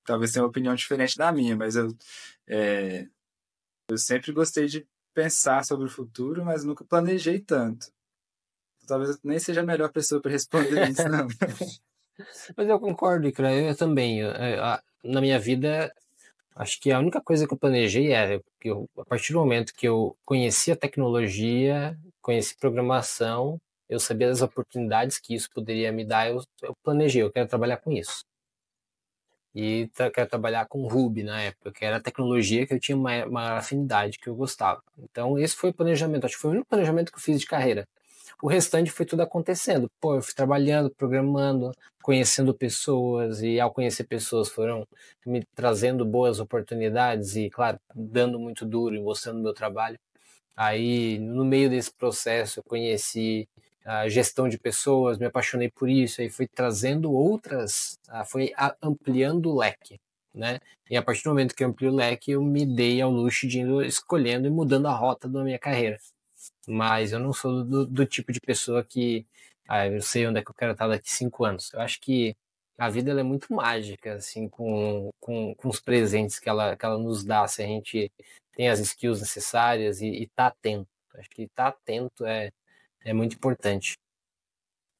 talvez 0.05 0.31
tenha 0.31 0.43
uma 0.43 0.49
opinião 0.49 0.73
diferente 0.73 1.17
da 1.17 1.31
minha, 1.31 1.55
mas 1.55 1.75
eu, 1.75 1.95
é, 2.47 3.07
eu 3.89 3.97
sempre 3.97 4.31
gostei 4.31 4.67
de 4.67 4.87
pensar 5.13 5.65
sobre 5.65 5.85
o 5.85 5.89
futuro, 5.91 6.45
mas 6.45 6.63
nunca 6.63 6.85
planejei 6.85 7.39
tanto. 7.39 7.87
Talvez 8.87 9.11
eu 9.11 9.17
nem 9.23 9.39
seja 9.39 9.61
a 9.61 9.65
melhor 9.65 9.91
pessoa 9.91 10.21
para 10.21 10.31
responder 10.31 10.87
isso, 10.89 11.07
não. 11.09 11.27
Mas 12.55 12.67
eu 12.67 12.79
concordo, 12.79 13.27
Icra, 13.27 13.53
eu 13.53 13.75
também. 13.75 14.19
Eu, 14.19 14.31
eu, 14.31 14.79
na 15.03 15.21
minha 15.21 15.39
vida, 15.39 15.93
Acho 16.55 16.79
que 16.81 16.91
a 16.91 16.99
única 16.99 17.21
coisa 17.21 17.47
que 17.47 17.53
eu 17.53 17.57
planejei 17.57 18.13
é 18.13 18.39
que 18.61 18.69
eu, 18.69 18.89
a 18.97 19.05
partir 19.05 19.33
do 19.33 19.39
momento 19.39 19.73
que 19.75 19.87
eu 19.87 20.17
conheci 20.25 20.71
a 20.71 20.75
tecnologia, 20.75 21.97
conheci 22.21 22.57
programação, 22.57 23.59
eu 23.89 23.99
sabia 23.99 24.27
das 24.29 24.41
oportunidades 24.41 25.19
que 25.19 25.35
isso 25.35 25.49
poderia 25.53 25.91
me 25.91 26.05
dar, 26.05 26.29
eu, 26.29 26.41
eu 26.63 26.73
planejei, 26.83 27.23
eu 27.23 27.31
quero 27.31 27.49
trabalhar 27.49 27.77
com 27.77 27.91
isso. 27.91 28.25
E 29.55 29.87
tra 29.93 30.11
quero 30.11 30.29
trabalhar 30.29 30.67
com 30.67 30.85
Ruby 30.87 31.23
na 31.23 31.41
época, 31.41 31.71
que 31.71 31.85
era 31.85 31.97
a 31.97 32.01
tecnologia 32.01 32.67
que 32.67 32.73
eu 32.73 32.79
tinha 32.79 32.97
uma 32.97 33.57
afinidade, 33.57 34.19
que 34.19 34.27
eu 34.29 34.35
gostava. 34.35 34.81
Então, 34.97 35.39
esse 35.39 35.55
foi 35.55 35.69
o 35.69 35.73
planejamento, 35.73 36.25
acho 36.25 36.35
que 36.35 36.41
foi 36.41 36.51
o 36.51 36.53
único 36.53 36.67
planejamento 36.69 37.11
que 37.11 37.17
eu 37.17 37.21
fiz 37.23 37.39
de 37.39 37.45
carreira. 37.47 37.87
O 38.41 38.47
restante 38.47 38.91
foi 38.91 39.05
tudo 39.05 39.21
acontecendo. 39.21 39.89
Pô, 39.99 40.15
eu 40.15 40.21
fui 40.21 40.33
trabalhando, 40.33 40.89
programando, 40.89 41.71
conhecendo 42.01 42.53
pessoas 42.53 43.41
e 43.41 43.59
ao 43.59 43.71
conhecer 43.71 44.03
pessoas 44.03 44.49
foram 44.49 44.85
me 45.25 45.43
trazendo 45.55 46.05
boas 46.05 46.39
oportunidades 46.39 47.35
e, 47.35 47.49
claro, 47.49 47.79
dando 47.95 48.39
muito 48.39 48.65
duro 48.65 48.95
e 48.95 49.01
mostrando 49.01 49.41
meu 49.41 49.53
trabalho. 49.53 49.97
Aí, 50.55 51.19
no 51.19 51.45
meio 51.45 51.69
desse 51.69 51.91
processo, 51.93 52.59
eu 52.59 52.63
conheci 52.63 53.47
a 53.85 54.07
gestão 54.09 54.49
de 54.49 54.57
pessoas, 54.57 55.17
me 55.17 55.25
apaixonei 55.25 55.69
por 55.69 55.89
isso, 55.89 56.21
aí 56.21 56.29
fui 56.29 56.47
trazendo 56.47 57.11
outras, 57.13 57.99
ah, 58.09 58.25
foi 58.25 58.51
ampliando 58.81 59.51
o 59.51 59.57
leque, 59.59 59.99
né? 60.33 60.59
E 60.89 60.97
a 60.97 61.03
partir 61.03 61.23
do 61.23 61.29
momento 61.29 61.55
que 61.55 61.63
eu 61.63 61.69
ampliei 61.69 61.91
o 61.91 61.95
leque, 61.95 62.31
eu 62.31 62.41
me 62.41 62.65
dei 62.65 63.01
ao 63.01 63.11
luxo 63.11 63.47
de 63.47 63.61
ir 63.61 63.85
escolhendo 63.85 64.47
e 64.47 64.51
mudando 64.51 64.87
a 64.87 64.93
rota 64.93 65.27
da 65.29 65.43
minha 65.43 65.59
carreira 65.59 65.97
mas 66.67 67.11
eu 67.11 67.19
não 67.19 67.33
sou 67.33 67.63
do, 67.63 67.85
do 67.85 68.05
tipo 68.05 68.31
de 68.31 68.39
pessoa 68.39 68.83
que 68.83 69.25
ah, 69.67 69.87
eu 69.87 70.01
sei 70.01 70.27
onde 70.27 70.39
é 70.39 70.43
que 70.43 70.51
eu 70.51 70.55
quero 70.55 70.73
estar 70.73 70.87
daqui 70.87 71.11
cinco 71.11 71.45
anos. 71.45 71.73
Eu 71.73 71.81
acho 71.81 71.99
que 71.99 72.35
a 72.77 72.89
vida 72.89 73.11
é 73.19 73.23
muito 73.23 73.53
mágica, 73.53 74.15
assim, 74.15 74.49
com, 74.49 75.11
com, 75.19 75.55
com 75.55 75.69
os 75.69 75.79
presentes 75.79 76.39
que 76.39 76.49
ela, 76.49 76.75
que 76.75 76.85
ela 76.85 76.97
nos 76.97 77.23
dá, 77.23 77.47
se 77.47 77.63
a 77.63 77.65
gente 77.65 78.11
tem 78.53 78.69
as 78.69 78.79
skills 78.79 79.21
necessárias 79.21 80.01
e, 80.01 80.23
está 80.23 80.47
atento. 80.47 80.87
Acho 81.15 81.29
que 81.29 81.47
tá 81.49 81.67
atento 81.67 82.25
é, 82.25 82.51
é 83.01 83.13
muito 83.13 83.35
importante. 83.35 83.97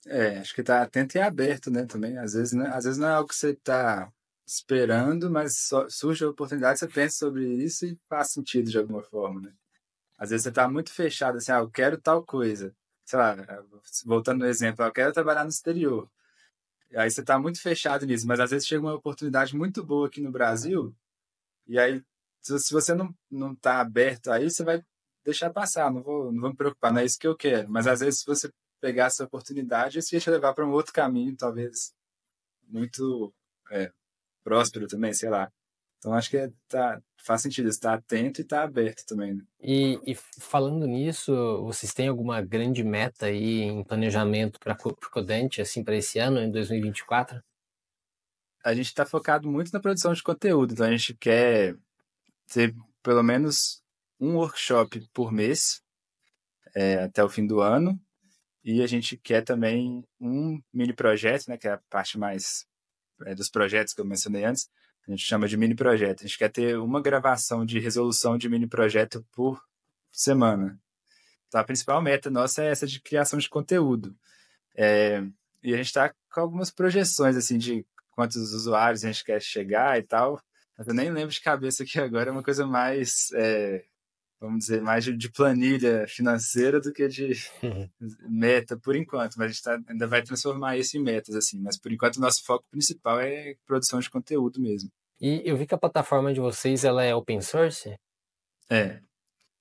É, 0.08 0.38
acho 0.40 0.54
que 0.54 0.64
tá 0.64 0.82
atento 0.82 1.18
e 1.18 1.22
aberto, 1.22 1.70
né, 1.72 1.86
também. 1.86 2.18
Às 2.18 2.34
vezes, 2.34 2.54
né, 2.54 2.68
às 2.70 2.86
vezes 2.86 3.00
não 3.00 3.08
é 3.08 3.12
algo 3.12 3.30
que 3.30 3.36
você 3.36 3.52
está 3.52 4.12
esperando, 4.48 5.30
mas 5.30 5.70
surge 5.90 6.24
a 6.24 6.30
oportunidade, 6.30 6.80
você 6.80 6.88
pensa 6.88 7.18
sobre 7.18 7.46
isso 7.46 7.86
e 7.86 7.98
faz 8.08 8.32
sentido 8.32 8.70
de 8.70 8.78
alguma 8.78 9.02
forma, 9.02 9.42
né? 9.42 9.54
Às 10.18 10.30
vezes 10.30 10.44
você 10.44 10.52
tá 10.52 10.68
muito 10.70 10.92
fechado, 10.92 11.38
assim, 11.38 11.52
ah, 11.52 11.60
eu 11.60 11.70
quero 11.70 12.00
tal 12.00 12.24
coisa. 12.24 12.74
Sei 13.06 13.20
lá, 13.20 13.36
voltando 14.06 14.40
no 14.40 14.46
exemplo, 14.46 14.84
ah, 14.84 14.88
eu 14.88 14.94
quero 14.94 15.14
trabalhar 15.14 15.44
no 15.44 15.50
exterior. 15.50 16.10
Aí 16.96 17.10
você 17.12 17.24
tá 17.24 17.38
muito 17.40 17.62
fechado 17.62 18.06
nisso, 18.06 18.28
mas 18.28 18.40
às 18.40 18.52
vezes 18.52 18.68
chega 18.68 18.82
uma 18.82 18.94
oportunidade 18.94 19.56
muito 19.56 19.84
boa 19.84 20.08
aqui 20.08 20.22
no 20.22 20.32
Brasil, 20.32 20.96
e 21.68 21.80
aí, 21.80 22.04
se 22.42 22.72
você 22.72 22.94
não, 22.94 23.14
não 23.30 23.56
tá 23.56 23.82
aberto 23.82 24.32
aí, 24.32 24.50
você 24.50 24.64
vai 24.64 24.84
deixar 25.24 25.52
passar, 25.52 25.92
não 25.92 26.04
vou, 26.04 26.32
não 26.32 26.42
vou 26.42 26.50
me 26.52 26.56
preocupar, 26.56 26.94
não 26.94 27.02
é 27.02 27.06
isso 27.06 27.18
que 27.20 27.28
eu 27.28 27.36
quero. 27.36 27.70
Mas 27.70 27.88
às 27.88 28.00
vezes, 28.02 28.20
se 28.22 28.26
você 28.26 28.52
pegar 28.80 29.06
essa 29.06 29.24
oportunidade, 29.24 30.00
isso 30.00 30.14
ia 30.14 30.22
te 30.22 30.30
levar 30.30 30.54
para 30.54 30.66
um 30.66 30.72
outro 30.72 30.94
caminho, 30.94 31.36
talvez 31.36 31.94
muito 32.68 33.34
é, 33.72 33.92
próspero 34.44 34.88
também, 34.88 35.14
sei 35.14 35.30
lá. 35.30 35.52
Então 36.06 36.14
acho 36.14 36.30
que 36.30 36.38
é, 36.38 36.52
tá, 36.68 37.02
faz 37.18 37.42
sentido 37.42 37.68
estar 37.68 37.96
atento 37.96 38.40
e 38.40 38.44
estar 38.44 38.62
aberto 38.62 39.04
também. 39.08 39.34
Né? 39.34 39.44
E, 39.60 40.00
e, 40.06 40.16
falando 40.40 40.86
nisso, 40.86 41.34
vocês 41.64 41.96
têm 41.96 42.10
alguma 42.10 42.44
grande 42.44 42.84
meta 42.84 43.26
aí 43.26 43.64
em 43.64 43.84
planejamento 43.84 44.60
para 44.60 44.78
o 44.86 45.10
Codente, 45.10 45.64
assim, 45.64 45.84
para 45.84 45.96
esse 45.96 46.20
ano, 46.20 46.40
em 46.40 46.52
2024? 46.52 47.44
A 48.64 48.76
gente 48.76 48.86
está 48.86 49.04
focado 49.04 49.50
muito 49.50 49.72
na 49.74 49.80
produção 49.80 50.14
de 50.14 50.22
conteúdo, 50.22 50.74
então 50.74 50.86
a 50.86 50.92
gente 50.92 51.16
quer 51.16 51.76
ter 52.54 52.76
pelo 53.02 53.24
menos 53.24 53.82
um 54.20 54.36
workshop 54.36 55.10
por 55.12 55.32
mês 55.32 55.82
é, 56.76 57.00
até 57.00 57.24
o 57.24 57.30
fim 57.30 57.48
do 57.48 57.62
ano. 57.62 58.00
E 58.64 58.84
a 58.84 58.86
gente 58.86 59.18
quer 59.18 59.42
também 59.42 60.04
um 60.22 60.62
mini 60.72 60.94
projeto, 60.94 61.48
né, 61.48 61.58
que 61.58 61.68
é 61.68 61.72
a 61.72 61.82
parte 61.90 62.16
mais 62.16 62.68
é, 63.26 63.34
dos 63.34 63.50
projetos 63.50 63.92
que 63.92 64.02
eu 64.02 64.06
mencionei 64.06 64.44
antes, 64.44 64.70
a 65.08 65.12
gente 65.12 65.24
chama 65.24 65.48
de 65.48 65.56
mini 65.56 65.76
projeto. 65.76 66.22
A 66.22 66.28
gente 66.28 66.38
quer 66.38 66.50
ter 66.50 66.78
uma 66.78 67.02
gravação 67.02 67.66
de 67.66 67.80
resolução 67.80 68.38
de 68.38 68.50
mini 68.50 68.68
projeto 68.68 69.26
por 69.32 69.62
semana. 70.12 70.80
Então, 71.48 71.62
a 71.62 71.64
principal 71.64 72.02
meta 72.02 72.30
nossa 72.30 72.64
é 72.64 72.72
essa 72.72 72.88
de 72.88 73.00
criação 73.00 73.38
de 73.38 73.50
conteúdo. 73.50 74.16
É, 74.76 75.24
e 75.64 75.74
a 75.74 75.78
gente 75.78 75.88
está 75.88 76.14
com 76.34 76.42
algumas 76.42 76.72
projeções 76.72 77.36
assim 77.36 77.58
de 77.58 77.86
quantos 78.12 78.54
usuários 78.54 79.04
a 79.04 79.08
gente 79.08 79.24
quer 79.24 79.42
chegar 79.42 79.98
e 80.00 80.04
tal. 80.04 80.42
Eu 80.78 80.94
nem 80.94 81.12
lembro 81.12 81.32
de 81.32 81.42
cabeça 81.42 81.84
aqui 81.84 82.00
agora, 82.00 82.30
é 82.30 82.32
uma 82.32 82.44
coisa 82.44 82.66
mais 82.66 83.32
é, 83.34 83.86
vamos 84.46 84.66
dizer, 84.66 84.82
mais 84.82 85.04
de 85.04 85.32
planilha 85.32 86.08
financeira 86.08 86.80
do 86.80 86.92
que 86.94 87.08
de 87.08 87.34
meta 88.30 88.78
por 88.78 88.96
enquanto, 88.96 89.36
mas 89.36 89.46
a 89.46 89.52
gente 89.52 89.64
tá, 89.64 89.80
ainda 89.88 90.08
vai 90.08 90.24
transformar 90.24 90.78
isso 90.78 90.98
em 90.98 91.02
metas, 91.02 91.36
assim, 91.36 91.60
mas 91.60 91.78
por 91.78 91.92
enquanto 91.92 92.18
o 92.18 92.22
nosso 92.22 92.44
foco 92.44 92.66
principal 92.70 93.20
é 93.20 93.56
produção 93.66 94.00
de 94.00 94.10
conteúdo 94.10 94.62
mesmo. 94.62 94.90
E 95.20 95.42
eu 95.46 95.56
vi 95.56 95.66
que 95.66 95.74
a 95.74 95.78
plataforma 95.78 96.34
de 96.34 96.40
vocês, 96.40 96.84
ela 96.84 97.04
é 97.04 97.16
open 97.16 97.42
source? 97.42 97.96
É, 98.70 99.00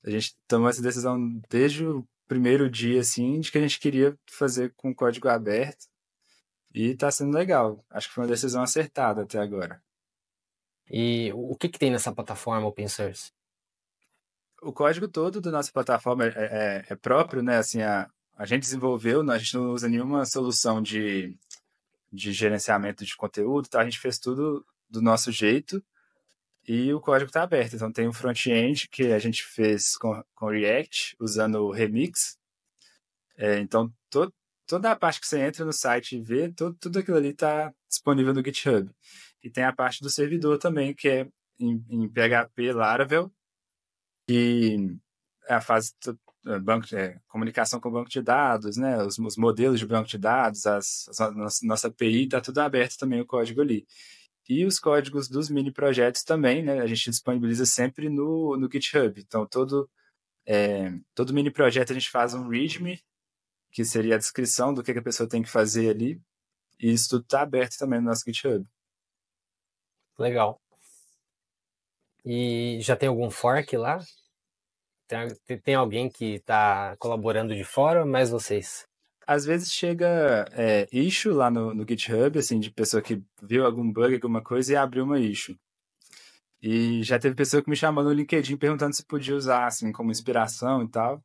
a 0.05 0.11
gente 0.11 0.37
tomou 0.47 0.69
essa 0.69 0.83
decisão 0.83 1.41
desde 1.49 1.87
o 1.87 2.07
primeiro 2.27 2.69
dia, 2.71 3.01
assim, 3.01 3.41
de 3.41 3.53
que 3.53 3.59
a 3.59 3.61
gente 3.61 3.79
queria 3.79 4.17
fazer 4.29 4.73
com 4.77 4.95
código 4.95 5.29
aberto, 5.29 5.87
e 6.75 6.97
tá 6.97 7.11
sendo 7.11 7.37
legal, 7.37 7.85
acho 7.89 8.09
que 8.09 8.15
foi 8.15 8.25
uma 8.25 8.31
decisão 8.31 8.63
acertada 8.63 9.23
até 9.23 9.39
agora. 9.39 9.81
E 10.91 11.31
o 11.33 11.57
que, 11.57 11.69
que 11.69 11.79
tem 11.79 11.91
nessa 11.91 12.13
plataforma 12.13 12.67
open 12.67 12.89
source? 12.89 13.33
O 14.65 14.73
código 14.73 15.07
todo 15.07 15.41
da 15.41 15.51
nossa 15.51 15.71
plataforma 15.71 16.27
é, 16.27 16.33
é, 16.37 16.85
é, 16.89 16.97
próprio, 16.97 17.43
né? 17.43 17.59
Assim, 17.59 17.83
a, 17.83 18.09
a 18.37 18.47
gente 18.47 18.63
desenvolveu, 18.63 19.29
a 19.31 19.39
gente 19.39 19.55
não 19.55 19.71
usa 19.71 19.89
nenhuma 19.89 20.25
solução 20.25 20.83
de, 20.83 21.37
de 22.13 22.33
gerenciamento 22.33 23.05
de 23.05 23.17
conteúdo, 23.17 23.69
tá? 23.69 23.81
A 23.81 23.85
gente 23.85 23.99
fez 23.99 24.19
tudo 24.19 24.65
do 24.89 25.03
nosso 25.03 25.31
jeito 25.31 25.83
e 26.67 26.93
o 26.93 27.01
código 27.01 27.29
está 27.29 27.43
aberto. 27.43 27.77
Então 27.77 27.93
tem 27.93 28.09
um 28.09 28.13
front-end 28.13 28.89
que 28.89 29.13
a 29.13 29.19
gente 29.19 29.45
fez 29.45 29.97
com, 29.97 30.23
com 30.35 30.49
React, 30.49 31.17
usando 31.21 31.57
o 31.57 31.71
Remix. 31.71 32.39
É, 33.37 33.59
então 33.59 33.93
to, 34.11 34.33
toda 34.67 34.91
a 34.91 34.97
parte 34.97 35.21
que 35.21 35.27
você 35.27 35.41
entra 35.41 35.65
no 35.65 35.73
site 35.73 36.17
e 36.17 36.21
vê, 36.23 36.51
todo, 36.51 36.77
tudo 36.81 36.99
aquilo 36.99 37.17
ali 37.17 37.29
está 37.29 37.73
disponível 37.89 38.33
no 38.33 38.45
GitHub. 38.45 38.91
E 39.43 39.51
tem 39.51 39.65
a 39.65 39.73
parte 39.73 40.01
do 40.03 40.09
servidor 40.09 40.59
também, 40.59 40.95
que 40.95 41.09
é 41.09 41.29
em, 41.61 41.85
em 41.91 42.09
PHP 42.09 42.73
Laravel, 42.73 43.31
que 44.27 44.97
é 45.49 45.55
a 45.55 45.61
fase 45.61 45.93
banco 46.63 46.95
é, 46.95 47.19
comunicação 47.29 47.81
com 47.81 47.89
o 47.89 47.93
banco 47.93 48.11
de 48.11 48.21
dados, 48.21 48.77
né, 48.77 49.03
os, 49.03 49.19
os 49.19 49.37
modelos 49.37 49.81
de 49.81 49.87
banco 49.87 50.09
de 50.09 50.19
dados, 50.19 50.67
as, 50.67 51.09
as, 51.09 51.35
nossa, 51.35 51.67
nossa 51.67 51.89
API 51.89 52.25
está 52.25 52.41
tudo 52.41 52.59
aberto 52.59 52.99
também 52.99 53.21
o 53.21 53.27
código 53.27 53.61
ali. 53.61 53.87
E 54.49 54.65
os 54.67 54.79
códigos 54.79 55.29
dos 55.29 55.49
mini 55.49 55.73
projetos 55.73 56.23
também, 56.23 56.63
né? 56.63 56.81
A 56.81 56.87
gente 56.87 57.09
disponibiliza 57.09 57.65
sempre 57.65 58.11
no, 58.11 58.59
no 58.59 58.69
GitHub. 58.71 59.19
Então, 59.19 59.47
todo, 59.47 59.91
é, 60.47 60.93
todo 61.15 61.33
mini 61.33 61.51
projeto 61.51 61.93
a 61.93 61.95
gente 61.95 62.11
faz 62.11 62.35
um 62.35 62.49
README, 62.49 63.03
que 63.73 63.85
seria 63.87 64.17
a 64.17 64.19
descrição 64.19 64.75
do 64.75 64.83
que, 64.83 64.93
que 64.93 64.99
a 64.99 65.03
pessoa 65.03 65.27
tem 65.29 65.43
que 65.43 65.49
fazer 65.49 65.89
ali. 65.89 66.21
E 66.79 66.93
isso 66.93 67.09
tudo 67.09 67.23
está 67.23 67.41
aberto 67.41 67.79
também 67.79 68.01
no 68.01 68.07
nosso 68.07 68.23
GitHub. 68.27 68.67
Legal. 70.19 70.61
E 72.25 72.79
já 72.81 72.97
tem 72.97 73.09
algum 73.09 73.31
fork 73.31 73.77
lá? 73.77 74.01
Tem, 75.07 75.59
tem 75.61 75.75
alguém 75.75 76.09
que 76.09 76.37
está 76.37 76.97
colaborando 76.99 77.55
de 77.55 77.65
fora 77.65 78.01
ou 78.01 78.07
mais 78.07 78.31
vocês? 78.31 78.87
Às 79.27 79.45
vezes 79.45 79.71
chega 79.71 80.47
é, 80.53 80.87
issue 80.93 81.33
lá 81.33 81.51
no, 81.51 81.75
no 81.75 81.87
GitHub, 81.87 82.39
assim, 82.39 82.59
de 82.59 82.71
pessoa 82.71 83.03
que 83.03 83.23
viu 83.43 83.65
algum 83.65 83.91
bug, 83.91 84.15
alguma 84.15 84.43
coisa 84.43 84.73
e 84.73 84.77
abriu 84.77 85.05
uma 85.05 85.19
issue. 85.21 85.59
E 86.63 87.03
já 87.03 87.19
teve 87.19 87.35
pessoa 87.35 87.63
que 87.63 87.69
me 87.69 87.77
chamou 87.77 88.03
no 88.03 88.13
LinkedIn 88.13 88.57
perguntando 88.57 88.97
se 88.97 89.05
podia 89.05 89.37
usar, 89.37 89.67
assim, 89.67 89.93
como 89.93 90.11
inspiração 90.11 90.83
e 90.83 90.89
tal. 90.89 91.23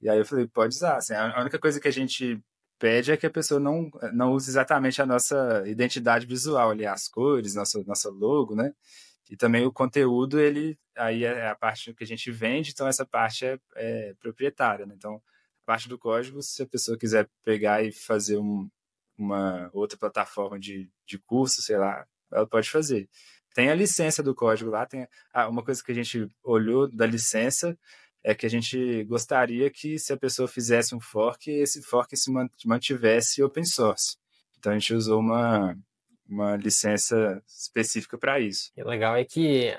E 0.00 0.08
aí 0.08 0.18
eu 0.18 0.24
falei, 0.24 0.46
pode 0.46 0.76
usar. 0.76 0.96
Assim, 0.98 1.14
a 1.14 1.40
única 1.40 1.58
coisa 1.58 1.80
que 1.80 1.88
a 1.88 1.92
gente 1.92 2.40
pede 2.78 3.10
é 3.10 3.16
que 3.16 3.26
a 3.26 3.30
pessoa 3.30 3.58
não, 3.58 3.90
não 4.12 4.32
use 4.32 4.50
exatamente 4.50 5.02
a 5.02 5.06
nossa 5.06 5.64
identidade 5.66 6.26
visual 6.26 6.70
ali, 6.70 6.86
as 6.86 7.08
cores, 7.08 7.54
nosso, 7.54 7.82
nosso 7.84 8.10
logo, 8.10 8.54
né? 8.54 8.72
E 9.30 9.36
também 9.36 9.66
o 9.66 9.72
conteúdo, 9.72 10.38
ele 10.38 10.78
aí 10.96 11.24
é 11.24 11.48
a 11.48 11.54
parte 11.54 11.92
que 11.94 12.04
a 12.04 12.06
gente 12.06 12.30
vende, 12.30 12.70
então 12.70 12.86
essa 12.86 13.04
parte 13.04 13.44
é, 13.44 13.58
é 13.74 14.14
proprietária, 14.20 14.86
né? 14.86 14.94
Então, 14.96 15.16
a 15.16 15.66
parte 15.66 15.88
do 15.88 15.98
código, 15.98 16.42
se 16.42 16.62
a 16.62 16.66
pessoa 16.66 16.96
quiser 16.96 17.28
pegar 17.44 17.82
e 17.82 17.92
fazer 17.92 18.38
um, 18.38 18.68
uma 19.18 19.68
outra 19.72 19.98
plataforma 19.98 20.58
de, 20.58 20.90
de 21.04 21.18
curso, 21.18 21.60
sei 21.62 21.76
lá, 21.76 22.06
ela 22.32 22.46
pode 22.46 22.70
fazer. 22.70 23.08
Tem 23.54 23.70
a 23.70 23.74
licença 23.74 24.22
do 24.22 24.34
código 24.34 24.70
lá, 24.70 24.86
tem 24.86 25.08
ah, 25.32 25.48
uma 25.48 25.64
coisa 25.64 25.82
que 25.82 25.90
a 25.90 25.94
gente 25.94 26.28
olhou 26.44 26.88
da 26.88 27.06
licença 27.06 27.76
é 28.22 28.34
que 28.34 28.44
a 28.44 28.50
gente 28.50 29.04
gostaria 29.04 29.70
que 29.70 29.98
se 29.98 30.12
a 30.12 30.16
pessoa 30.16 30.48
fizesse 30.48 30.94
um 30.94 31.00
fork, 31.00 31.48
esse 31.50 31.80
fork 31.82 32.16
se 32.16 32.30
mantivesse 32.64 33.42
open 33.42 33.64
source. 33.64 34.16
Então 34.58 34.72
a 34.72 34.78
gente 34.78 34.92
usou 34.94 35.20
uma, 35.20 35.78
uma 36.28 36.56
licença 36.56 37.42
específica 37.46 38.18
para 38.18 38.40
isso. 38.40 38.72
O 38.76 38.88
legal 38.88 39.16
é 39.16 39.24
que, 39.24 39.76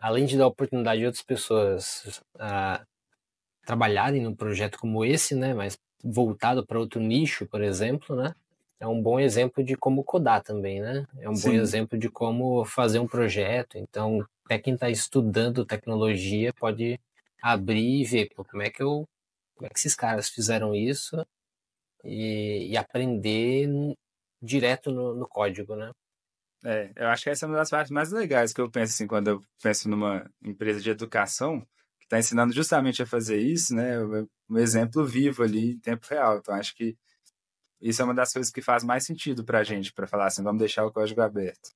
além 0.00 0.26
de 0.26 0.36
dar 0.36 0.46
oportunidade 0.46 1.00
de 1.00 1.06
outras 1.06 1.22
pessoas 1.22 2.22
uh, 2.36 2.84
trabalharem 3.64 4.22
num 4.22 4.34
projeto 4.34 4.78
como 4.78 5.04
esse, 5.04 5.34
né, 5.34 5.54
mas 5.54 5.78
voltado 6.02 6.66
para 6.66 6.78
outro 6.78 7.00
nicho, 7.00 7.46
por 7.46 7.62
exemplo, 7.62 8.16
né, 8.16 8.34
é 8.80 8.86
um 8.86 9.02
bom 9.02 9.18
exemplo 9.18 9.62
de 9.64 9.76
como 9.76 10.04
codar 10.04 10.42
também, 10.42 10.80
né? 10.80 11.04
É 11.18 11.28
um 11.28 11.34
Sim. 11.34 11.48
bom 11.48 11.54
exemplo 11.56 11.98
de 11.98 12.08
como 12.08 12.64
fazer 12.64 13.00
um 13.00 13.08
projeto. 13.08 13.76
Então, 13.76 14.24
até 14.44 14.58
quem 14.58 14.74
está 14.74 14.88
estudando 14.88 15.64
tecnologia 15.64 16.52
pode 16.54 17.00
abrir 17.42 18.00
e 18.00 18.04
ver 18.04 18.30
pô, 18.34 18.44
como 18.44 18.62
é 18.62 18.70
que 18.70 18.82
eu, 18.82 19.08
como 19.56 19.66
é 19.66 19.68
que 19.68 19.78
esses 19.78 19.96
caras 19.96 20.28
fizeram 20.28 20.74
isso 20.74 21.26
e, 22.04 22.68
e 22.70 22.76
aprender 22.76 23.68
direto 24.40 24.90
no, 24.90 25.14
no 25.14 25.28
código, 25.28 25.76
né? 25.76 25.90
É, 26.64 26.90
eu 26.96 27.08
acho 27.08 27.24
que 27.24 27.30
essa 27.30 27.46
é 27.46 27.48
uma 27.48 27.56
das 27.56 27.70
partes 27.70 27.90
mais 27.90 28.10
legais 28.10 28.52
que 28.52 28.60
eu 28.60 28.70
penso 28.70 28.92
assim, 28.92 29.06
quando 29.06 29.28
eu 29.28 29.42
penso 29.62 29.88
numa 29.88 30.28
empresa 30.42 30.80
de 30.80 30.90
educação 30.90 31.60
que 32.00 32.04
está 32.04 32.18
ensinando 32.18 32.52
justamente 32.52 33.02
a 33.02 33.06
fazer 33.06 33.38
isso, 33.38 33.74
né? 33.74 33.96
Um 34.50 34.58
exemplo 34.58 35.04
vivo 35.04 35.42
ali 35.42 35.72
em 35.72 35.78
tempo 35.78 36.06
real. 36.08 36.38
Então, 36.38 36.54
acho 36.54 36.74
que 36.74 36.96
isso 37.80 38.02
é 38.02 38.04
uma 38.04 38.14
das 38.14 38.32
coisas 38.32 38.52
que 38.52 38.60
faz 38.60 38.82
mais 38.82 39.04
sentido 39.04 39.44
para 39.44 39.60
a 39.60 39.64
gente, 39.64 39.92
para 39.92 40.06
falar 40.06 40.26
assim, 40.26 40.42
vamos 40.42 40.58
deixar 40.58 40.84
o 40.84 40.92
código 40.92 41.20
aberto. 41.20 41.70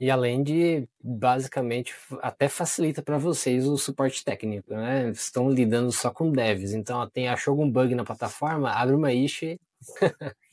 E 0.00 0.10
além 0.10 0.42
de, 0.42 0.88
basicamente, 1.02 1.94
até 2.20 2.48
facilita 2.48 3.02
para 3.02 3.18
vocês 3.18 3.66
o 3.66 3.76
suporte 3.76 4.24
técnico, 4.24 4.72
né? 4.74 5.10
Estão 5.10 5.48
lidando 5.48 5.92
só 5.92 6.10
com 6.10 6.30
devs, 6.30 6.72
então 6.72 7.08
tem 7.10 7.28
achou 7.28 7.52
algum 7.52 7.70
bug 7.70 7.94
na 7.94 8.04
plataforma, 8.04 8.72
abre 8.72 8.94
uma 8.94 9.12
issue 9.12 9.60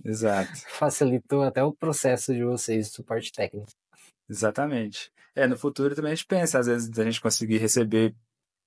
Exato. 0.03 0.51
Facilitou 0.77 1.43
até 1.43 1.63
o 1.63 1.73
processo 1.73 2.33
de 2.33 2.43
vocês 2.43 2.87
de 2.87 2.93
suporte 2.93 3.31
técnico. 3.31 3.71
Exatamente. 4.29 5.11
É, 5.35 5.47
no 5.47 5.57
futuro 5.57 5.95
também 5.95 6.11
a 6.11 6.15
gente 6.15 6.27
pensa, 6.27 6.59
às 6.59 6.67
vezes, 6.67 6.97
a 6.97 7.03
gente 7.03 7.21
conseguir 7.21 7.57
receber 7.57 8.15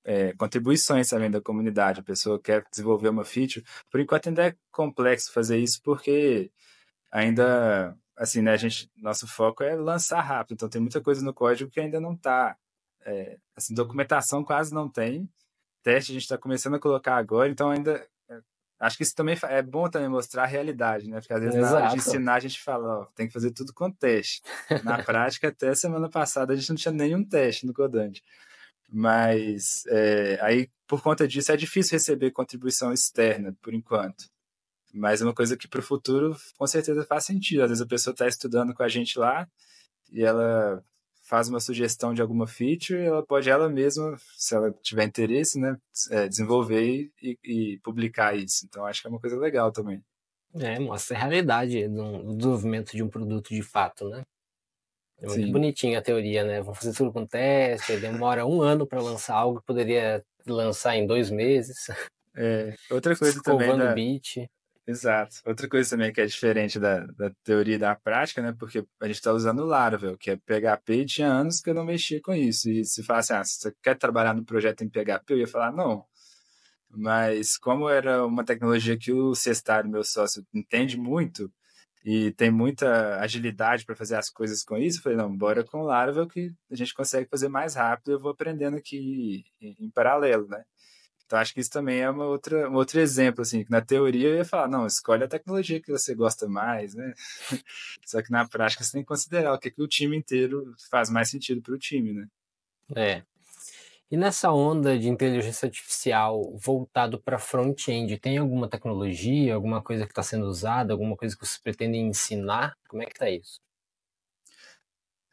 é, 0.05 0.33
contribuições 0.35 1.09
também 1.09 1.31
da 1.31 1.41
comunidade. 1.41 2.01
A 2.01 2.05
pessoa 2.05 2.41
quer 2.41 2.65
desenvolver 2.71 3.09
uma 3.09 3.25
feature. 3.25 3.65
Por 3.91 4.01
enquanto 4.01 4.29
ainda 4.29 4.49
é 4.49 4.57
complexo 4.71 5.33
fazer 5.33 5.59
isso 5.59 5.81
porque 5.83 6.51
ainda, 7.11 7.97
assim, 8.17 8.43
né, 8.43 8.53
a 8.53 8.57
gente, 8.57 8.91
nosso 8.97 9.27
foco 9.27 9.63
é 9.63 9.75
lançar 9.75 10.21
rápido. 10.21 10.55
Então 10.55 10.69
tem 10.69 10.81
muita 10.81 11.01
coisa 11.01 11.25
no 11.25 11.35
código 11.35 11.71
que 11.71 11.81
ainda 11.81 12.01
não 12.01 12.15
está, 12.15 12.57
é, 13.05 13.39
assim, 13.57 13.75
documentação 13.75 14.45
quase 14.45 14.75
não 14.75 14.89
tem. 14.89 15.29
Teste 15.83 16.13
a 16.13 16.15
gente 16.15 16.23
está 16.23 16.39
começando 16.39 16.75
a 16.75 16.81
colocar 16.81 17.17
agora, 17.17 17.49
então 17.51 17.71
ainda 17.71 18.07
Acho 18.83 18.97
que 18.97 19.05
isso 19.05 19.15
também 19.15 19.39
é 19.45 19.63
bom 19.63 19.89
também 19.89 20.09
mostrar 20.09 20.43
a 20.43 20.47
realidade, 20.47 21.09
né? 21.09 21.21
Porque 21.21 21.33
às 21.33 21.41
vezes 21.41 21.55
Exato. 21.55 21.73
na 21.73 21.81
hora 21.81 21.89
de 21.91 21.99
ensinar 21.99 22.35
a 22.35 22.41
gente 22.41 22.61
fala, 22.61 23.03
ó, 23.03 23.05
tem 23.15 23.29
que 23.29 23.33
fazer 23.33 23.53
tudo 23.53 23.73
com 23.73 23.89
teste. 23.89 24.43
Na 24.83 24.99
prática, 25.05 25.47
até 25.47 25.73
semana 25.73 26.11
passada 26.11 26.53
a 26.53 26.57
gente 26.57 26.69
não 26.69 26.77
tinha 26.77 26.91
nenhum 26.91 27.25
teste 27.25 27.65
no 27.65 27.73
Codante. 27.73 28.25
Mas 28.93 29.85
é, 29.87 30.37
aí, 30.43 30.69
por 30.85 31.01
conta 31.01 31.29
disso, 31.29 31.53
é 31.53 31.57
difícil 31.57 31.93
receber 31.93 32.33
contribuição 32.33 32.93
externa, 32.93 33.57
por 33.63 33.73
enquanto. 33.73 34.25
Mas 34.93 35.23
é 35.23 35.25
uma 35.25 35.33
coisa 35.33 35.57
que 35.57 35.69
para 35.69 35.79
o 35.79 35.83
futuro, 35.83 36.37
com 36.59 36.67
certeza, 36.67 37.07
faz 37.07 37.25
sentido. 37.25 37.63
Às 37.63 37.71
vezes 37.71 37.83
a 37.83 37.87
pessoa 37.87 38.13
está 38.13 38.27
estudando 38.27 38.75
com 38.75 38.83
a 38.83 38.89
gente 38.89 39.17
lá 39.17 39.49
e 40.11 40.25
ela 40.25 40.85
faz 41.33 41.49
uma 41.49 41.61
sugestão 41.61 42.13
de 42.13 42.21
alguma 42.21 42.47
feature, 42.47 43.01
ela 43.01 43.25
pode 43.25 43.49
ela 43.49 43.67
mesma, 43.67 44.19
se 44.37 44.55
ela 44.55 44.71
tiver 44.83 45.05
interesse, 45.05 45.59
né, 45.59 45.79
é, 46.11 46.29
desenvolver 46.29 47.11
e, 47.23 47.39
e, 47.43 47.79
publicar 47.83 48.37
isso. 48.37 48.67
Então 48.67 48.85
acho 48.85 49.01
que 49.01 49.07
é 49.07 49.11
uma 49.11 49.19
coisa 49.19 49.39
legal 49.39 49.73
também. 49.73 50.05
É, 50.55 50.79
mostra 50.79 51.17
a 51.17 51.21
realidade 51.21 51.89
do 51.89 52.37
desenvolvimento 52.37 52.93
de 52.93 53.03
um 53.03 53.09
produto 53.09 53.49
de 53.49 53.63
fato, 53.63 54.11
né? 54.11 54.25
É 55.23 55.27
muito 55.27 55.47
Sim. 55.47 55.53
bonitinho 55.53 55.99
a 55.99 56.03
teoria, 56.03 56.45
né? 56.45 56.61
Vou 56.61 56.75
fazer 56.75 56.93
tudo 56.93 57.11
com 57.11 57.25
teste, 57.25 57.97
demora 57.97 58.45
um 58.45 58.61
ano 58.61 58.87
para 58.87 59.01
lançar 59.01 59.35
algo 59.35 59.61
que 59.61 59.67
poderia 59.67 60.23
lançar 60.47 60.97
em 60.97 61.07
dois 61.07 61.31
meses. 61.31 61.87
É, 62.37 62.75
outra 62.91 63.17
coisa 63.17 63.41
também 63.43 63.75
da, 63.75 63.95
beat. 63.95 64.51
Exato. 64.87 65.37
Outra 65.47 65.69
coisa 65.69 65.91
também 65.91 66.13
que 66.13 66.21
é 66.21 66.27
diferente 66.27 66.79
da, 66.81 67.07
da 67.07 67.31
teoria 67.45 67.77
e 67.77 67.79
da 67.79 67.95
prática, 67.95 68.43
né? 68.43 68.53
Porque 68.59 68.85
a 69.01 69.07
gente 69.07 69.17
está 69.17 69.33
usando 69.33 69.61
o 69.61 69.67
Laravel, 69.67 70.19
que 70.19 70.31
é 70.31 70.37
PHP, 70.37 70.95
e 70.95 71.07
tinha 71.07 71.29
anos 71.29 71.61
que 71.61 71.71
eu 71.71 71.75
não 71.75 71.85
mexia 71.85 72.21
com 72.21 72.35
isso. 72.35 72.69
E 72.69 72.85
se 72.85 73.03
fala 73.05 73.21
assim, 73.21 73.35
ah, 73.35 73.45
você 73.45 73.73
quer 73.83 73.97
trabalhar 73.97 74.35
no 74.35 74.45
projeto 74.45 74.83
em 74.83 74.89
PHP? 74.89 75.35
Eu 75.35 75.39
ia 75.39 75.47
falar, 75.47 75.73
não. 75.73 76.05
Mas 76.91 77.57
como 77.57 77.89
era 77.89 78.27
uma 78.27 78.45
tecnologia 78.45 78.99
que 78.99 79.13
o 79.13 79.35
Cestário, 79.35 79.91
meu 79.91 80.05
sócio, 80.05 80.45
entende 80.55 80.99
muito 80.99 81.51
e 82.05 82.33
tem 82.33 82.51
muita 82.51 83.21
agilidade 83.21 83.85
para 83.87 83.97
fazer 83.97 84.17
as 84.17 84.29
coisas 84.29 84.65
com 84.65 84.77
isso, 84.77 84.99
eu 84.99 85.03
falei, 85.03 85.19
não, 85.19 85.35
bora 85.35 85.65
com 85.65 85.81
o 85.83 85.85
Laravel 85.85 86.27
que 86.29 86.53
a 86.71 86.75
gente 86.77 86.93
consegue 86.95 87.29
fazer 87.31 87.49
mais 87.49 87.75
rápido, 87.77 88.13
eu 88.13 88.21
vou 88.21 88.33
aprendendo 88.33 88.77
aqui 88.77 89.45
em 89.61 89.91
paralelo, 89.91 90.49
né? 90.49 90.65
Então 91.33 91.41
acho 91.41 91.55
que 91.55 91.61
isso 91.61 91.71
também 91.71 92.01
é 92.01 92.11
uma 92.11 92.27
outra, 92.27 92.69
um 92.69 92.75
outro 92.75 93.01
exemplo, 93.01 93.41
assim, 93.41 93.65
que 93.65 93.71
na 93.71 93.81
teoria 93.81 94.29
eu 94.29 94.37
ia 94.37 94.45
falar, 94.45 94.69
não, 94.69 94.87
escolhe 94.87 95.25
a 95.25 95.29
tecnologia 95.29 95.81
que 95.81 95.91
você 95.91 96.15
gosta 96.15 96.47
mais, 96.47 96.95
né? 96.95 97.15
Só 98.05 98.21
que 98.21 98.31
na 98.31 98.47
prática 98.47 98.85
você 98.85 98.93
tem 98.93 99.01
que 99.01 99.09
considerar 99.09 99.55
o 99.55 99.59
que, 99.59 99.71
que 99.71 99.81
o 99.81 99.89
time 99.89 100.15
inteiro 100.15 100.75
faz 100.91 101.09
mais 101.09 101.31
sentido 101.31 101.63
para 101.63 101.73
o 101.73 101.79
time, 101.79 102.13
né? 102.13 102.27
É. 102.95 103.23
E 104.11 104.17
nessa 104.19 104.53
onda 104.53 104.99
de 104.99 105.09
inteligência 105.09 105.65
artificial 105.65 106.55
voltado 106.55 107.19
para 107.19 107.39
front-end, 107.39 108.19
tem 108.19 108.37
alguma 108.37 108.69
tecnologia, 108.69 109.55
alguma 109.55 109.81
coisa 109.81 110.05
que 110.05 110.13
está 110.13 110.23
sendo 110.23 110.45
usada, 110.45 110.93
alguma 110.93 111.17
coisa 111.17 111.35
que 111.35 111.47
você 111.47 111.59
pretende 111.63 111.97
ensinar? 111.97 112.77
Como 112.87 113.03
é 113.03 113.07
que 113.07 113.13
está 113.13 113.31
isso? 113.31 113.59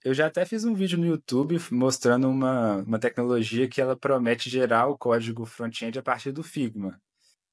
Eu 0.03 0.13
já 0.13 0.27
até 0.27 0.45
fiz 0.45 0.63
um 0.63 0.73
vídeo 0.73 0.97
no 0.97 1.05
YouTube 1.05 1.59
mostrando 1.71 2.29
uma, 2.29 2.77
uma 2.77 2.99
tecnologia 2.99 3.67
que 3.67 3.81
ela 3.81 3.97
promete 3.97 4.49
gerar 4.49 4.87
o 4.87 4.97
código 4.97 5.45
front-end 5.45 5.99
a 5.99 6.03
partir 6.03 6.31
do 6.31 6.41
Figma. 6.41 7.01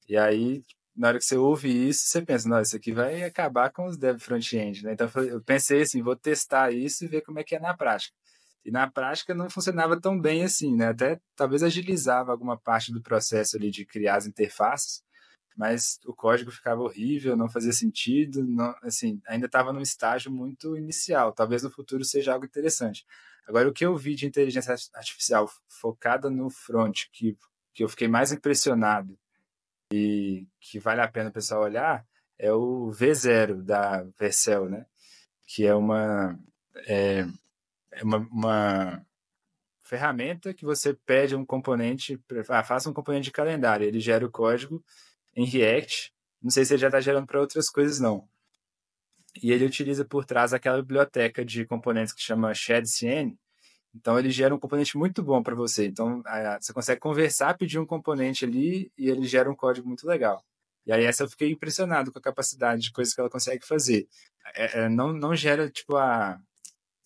E 0.07 0.15
aí, 0.15 0.63
na 0.95 1.09
hora 1.09 1.19
que 1.19 1.25
você 1.25 1.35
ouve 1.35 1.89
isso, 1.89 2.05
você 2.05 2.21
pensa, 2.21 2.47
nossa, 2.47 2.61
isso 2.61 2.77
aqui 2.77 2.93
vai 2.93 3.23
acabar 3.23 3.69
com 3.69 3.85
os 3.85 3.97
dev 3.97 4.17
front-end, 4.19 4.81
né? 4.83 4.93
Então 4.93 5.09
eu 5.23 5.41
pensei 5.43 5.81
assim, 5.81 6.01
vou 6.01 6.15
testar 6.15 6.71
isso 6.71 7.03
e 7.03 7.07
ver 7.07 7.21
como 7.21 7.37
é 7.39 7.43
que 7.43 7.55
é 7.55 7.59
na 7.59 7.75
prática. 7.75 8.15
E 8.63 8.71
na 8.71 8.89
prática 8.89 9.33
não 9.33 9.49
funcionava 9.49 9.99
tão 9.99 10.19
bem 10.19 10.43
assim, 10.43 10.73
né? 10.75 10.87
Até 10.87 11.19
talvez 11.35 11.63
agilizava 11.63 12.31
alguma 12.31 12.57
parte 12.57 12.93
do 12.93 13.01
processo 13.01 13.57
ali 13.57 13.69
de 13.69 13.85
criar 13.85 14.15
as 14.15 14.25
interfaces, 14.25 15.03
mas 15.57 15.99
o 16.05 16.13
código 16.13 16.51
ficava 16.51 16.83
horrível, 16.83 17.35
não 17.35 17.49
fazia 17.49 17.73
sentido, 17.73 18.45
não, 18.45 18.75
assim, 18.83 19.19
ainda 19.27 19.47
estava 19.47 19.73
num 19.73 19.81
estágio 19.81 20.31
muito 20.31 20.77
inicial. 20.77 21.33
Talvez 21.33 21.63
no 21.63 21.71
futuro 21.71 22.05
seja 22.05 22.33
algo 22.33 22.45
interessante. 22.45 23.03
Agora, 23.47 23.67
o 23.67 23.73
que 23.73 23.83
eu 23.83 23.95
vi 23.95 24.13
de 24.13 24.27
inteligência 24.27 24.75
artificial 24.93 25.49
focada 25.67 26.29
no 26.29 26.49
front, 26.51 27.05
que, 27.11 27.35
que 27.73 27.83
eu 27.83 27.89
fiquei 27.89 28.07
mais 28.07 28.31
impressionado 28.31 29.17
e 29.91 30.45
que 30.59 30.79
vale 30.79 31.01
a 31.01 31.07
pena 31.07 31.29
o 31.29 31.33
pessoal 31.33 31.63
olhar, 31.63 32.05
é 32.37 32.53
o 32.53 32.91
V0 32.91 33.63
da 33.63 34.03
Vercel, 34.19 34.69
né? 34.69 34.85
Que 35.45 35.65
é 35.65 35.73
uma 35.73 36.37
é, 36.85 37.25
é 37.93 38.03
uma, 38.03 38.17
uma, 38.31 39.05
ferramenta 39.81 40.53
que 40.53 40.65
você 40.65 40.93
pede 40.93 41.33
um 41.35 41.45
componente, 41.45 42.21
ah, 42.49 42.63
faça 42.63 42.89
um 42.89 42.93
componente 42.93 43.25
de 43.25 43.31
calendário, 43.31 43.87
ele 43.87 44.01
gera 44.01 44.25
o 44.25 44.29
código 44.29 44.83
em 45.37 45.45
React. 45.45 46.11
Não 46.41 46.49
sei 46.49 46.65
se 46.65 46.73
ele 46.73 46.81
já 46.81 46.87
está 46.87 46.99
gerando 46.99 47.27
para 47.27 47.39
outras 47.39 47.69
coisas, 47.69 47.99
não. 47.99 48.27
E 49.41 49.51
ele 49.51 49.65
utiliza 49.65 50.03
por 50.03 50.25
trás 50.25 50.51
aquela 50.51 50.81
biblioteca 50.81 51.45
de 51.45 51.63
componentes 51.65 52.13
que 52.13 52.21
chama 52.21 52.53
ShadCN. 52.53 53.37
Então 53.93 54.17
ele 54.17 54.31
gera 54.31 54.53
um 54.53 54.59
componente 54.59 54.97
muito 54.97 55.23
bom 55.23 55.41
para 55.41 55.55
você. 55.55 55.85
Então 55.85 56.23
você 56.59 56.73
consegue 56.73 56.99
conversar, 56.99 57.57
pedir 57.57 57.79
um 57.79 57.85
componente 57.85 58.45
ali 58.45 58.91
e 58.97 59.09
ele 59.09 59.25
gera 59.25 59.49
um 59.49 59.55
código 59.55 59.87
muito 59.87 60.07
legal. 60.07 60.43
E 60.85 60.91
aí 60.91 61.05
essa 61.05 61.23
eu 61.23 61.29
fiquei 61.29 61.51
impressionado 61.51 62.11
com 62.11 62.19
a 62.19 62.21
capacidade 62.21 62.81
de 62.81 62.91
coisas 62.91 63.13
que 63.13 63.19
ela 63.19 63.29
consegue 63.29 63.65
fazer. 63.65 64.07
É, 64.55 64.81
é, 64.81 64.89
não, 64.89 65.13
não 65.13 65.35
gera 65.35 65.69
tipo 65.69 65.95
a, 65.97 66.39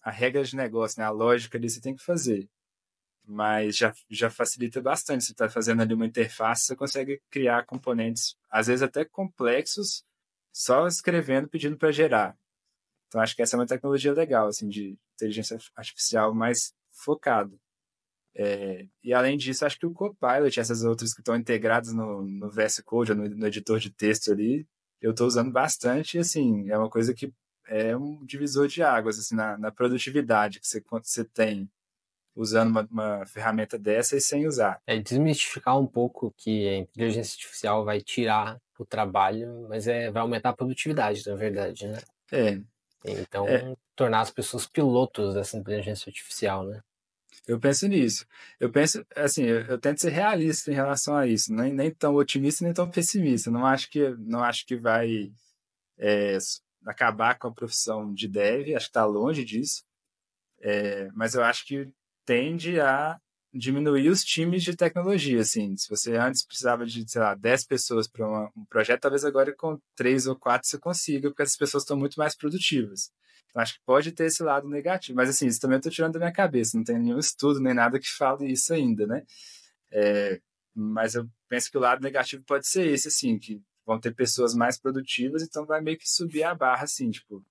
a 0.04 0.12
regra 0.12 0.44
de 0.44 0.56
negócio, 0.56 1.00
né? 1.00 1.06
a 1.06 1.10
lógica 1.10 1.58
ali 1.58 1.70
você 1.70 1.82
tem 1.82 1.96
que 1.96 2.04
fazer. 2.04 2.48
Mas 3.26 3.78
já, 3.78 3.94
já 4.10 4.30
facilita 4.30 4.82
bastante. 4.82 5.24
Você 5.24 5.32
está 5.32 5.50
fazendo 5.50 5.82
ali 5.82 5.94
uma 5.94 6.06
interface, 6.06 6.66
você 6.66 6.76
consegue 6.76 7.22
criar 7.30 7.66
componentes, 7.66 8.36
às 8.50 8.68
vezes 8.68 8.82
até 8.82 9.06
complexos, 9.06 10.04
só 10.52 10.88
escrevendo, 10.88 11.48
pedindo 11.48 11.78
para 11.78 11.92
gerar. 11.92 12.38
Então 13.08 13.22
acho 13.22 13.36
que 13.36 13.42
essa 13.42 13.56
é 13.56 13.60
uma 13.60 13.68
tecnologia 13.68 14.14
legal, 14.14 14.48
assim, 14.48 14.70
de 14.70 14.98
inteligência 15.16 15.58
artificial 15.76 16.34
mais 16.34 16.74
focado. 16.92 17.60
É, 18.34 18.88
e 19.04 19.14
além 19.14 19.38
disso, 19.38 19.66
acho 19.66 19.78
que 19.78 19.86
o 19.86 19.94
Copilot, 19.94 20.60
essas 20.60 20.84
outras 20.84 21.14
que 21.14 21.22
estão 21.22 21.36
integradas 21.36 21.94
no, 21.94 22.22
no 22.22 22.50
VS 22.50 22.82
Code, 22.86 23.14
no, 23.14 23.28
no 23.28 23.48
editor 23.48 23.80
de 23.80 23.90
texto 23.90 24.32
ali, 24.32 24.66
eu 25.02 25.12
estou 25.12 25.28
usando 25.28 25.52
bastante, 25.52 26.18
assim, 26.18 26.70
é 26.70 26.78
uma 26.78 26.90
coisa 26.90 27.14
que 27.14 27.34
é 27.68 27.96
um 27.96 28.24
divisor 28.26 28.68
de 28.68 28.84
águas, 28.84 29.20
assim, 29.20 29.36
na, 29.36 29.58
na 29.58 29.72
produtividade 29.72 30.60
que 30.60 30.68
você, 30.68 30.84
você 30.90 31.26
tem 31.26 31.70
usando 32.36 32.70
uma, 32.70 32.88
uma, 32.92 33.26
ferramenta 33.26 33.78
dessa 33.78 34.16
e 34.16 34.22
sem 34.22 34.48
usar. 34.48 34.82
É 34.88 34.98
desmistificar 34.98 35.80
um 35.80 35.88
pouco 35.88 36.34
que 36.38 36.68
a 36.68 36.78
inteligência 36.78 37.34
artificial 37.34 37.84
vai 37.84 38.02
tirar 38.02 38.60
o 38.80 38.86
trabalho, 38.86 39.68
mas 39.70 39.88
é, 39.88 40.10
vai 40.10 40.22
aumentar 40.22 40.50
a 40.50 40.56
produtividade, 40.56 41.28
na 41.28 41.36
verdade, 41.36 41.88
né? 41.88 42.00
É. 42.32 42.60
Então, 43.06 43.48
é. 43.48 43.76
tornar 43.96 44.22
as 44.22 44.32
pessoas 44.32 44.68
pilotos 44.68 45.34
dessa 45.34 45.58
inteligência 45.58 46.10
artificial, 46.10 46.66
né? 46.66 46.82
Eu 47.48 47.60
penso 47.60 47.88
nisso. 47.88 48.26
Eu 48.60 48.72
penso, 48.72 49.06
assim, 49.16 49.44
eu, 49.44 49.62
eu, 49.62 49.80
tento 49.80 50.00
ser 50.00 50.12
realista 50.12 50.72
em 50.72 50.76
relação 50.76 51.16
a 51.16 51.26
isso, 51.26 51.54
nem, 51.54 51.74
nem 51.74 51.92
tão 51.92 52.16
otimista 52.16 52.64
nem 52.64 52.74
tão 52.74 52.90
pessimista. 52.90 53.50
Não 53.50 53.66
acho 53.66 53.90
que, 53.90 54.10
não 54.20 54.44
acho 54.44 54.66
que 54.66 54.76
vai 54.76 55.32
é, 55.98 56.38
acabar 56.86 57.38
com 57.38 57.48
a 57.48 57.54
profissão 57.54 58.14
de 58.14 58.28
dev, 58.28 58.76
acho 58.76 58.86
que 58.86 58.90
está 58.90 59.06
longe 59.06 59.44
disso. 59.44 59.84
É, 60.62 61.10
mas 61.14 61.34
eu 61.34 61.44
acho 61.44 61.66
que 61.66 61.92
tende 62.26 62.80
a 62.80 63.20
diminuir 63.54 64.10
os 64.10 64.24
times 64.24 64.64
de 64.64 64.76
tecnologia, 64.76 65.42
assim. 65.42 65.76
Se 65.76 65.90
você 65.90 66.16
antes 66.16 66.46
precisava 66.46 66.86
de, 66.86 67.10
sei 67.10 67.22
lá, 67.22 67.36
10 67.36 67.66
pessoas 67.66 68.08
para 68.08 68.26
um 68.56 68.66
projeto, 68.70 69.02
talvez 69.02 69.26
agora 69.26 69.54
com 69.56 69.80
3 69.96 70.28
ou 70.28 70.36
4 70.36 70.68
você 70.68 70.80
consiga, 70.80 71.30
porque 71.30 71.44
as 71.44 71.58
pessoas 71.58 71.84
estão 71.84 71.98
muito 71.98 72.16
mais 72.16 72.36
produtivas. 72.36 73.12
Então, 73.50 73.62
acho 73.62 73.74
que 73.74 73.82
pode 73.86 74.14
ter 74.14 74.26
esse 74.26 74.42
lado 74.42 74.70
negativo. 74.70 75.18
Mas, 75.18 75.30
assim, 75.30 75.48
isso 75.48 75.60
também 75.60 75.76
eu 75.76 75.80
estou 75.80 75.92
tirando 75.92 76.14
da 76.14 76.20
minha 76.20 76.32
cabeça. 76.32 76.78
Não 76.78 76.84
tem 76.86 76.98
nenhum 76.98 77.20
estudo 77.20 77.60
nem 77.60 77.74
nada 77.74 78.00
que 78.00 78.08
fale 78.08 78.50
isso 78.50 78.74
ainda, 78.74 79.06
né? 79.06 79.24
É, 79.92 80.40
mas 80.74 81.16
eu 81.16 81.28
penso 81.50 81.70
que 81.70 81.78
o 81.78 81.82
lado 81.82 82.02
negativo 82.02 82.44
pode 82.44 82.68
ser 82.68 82.88
esse, 82.88 83.10
assim, 83.10 83.38
que 83.38 83.62
vão 83.86 84.00
ter 84.00 84.16
pessoas 84.16 84.54
mais 84.56 84.80
produtivas, 84.80 85.44
então 85.44 85.66
vai 85.66 85.82
meio 85.82 85.98
que 85.98 86.10
subir 86.10 86.44
a 86.44 86.56
barra, 86.56 86.84
assim, 86.84 87.10
tipo, 87.12 87.44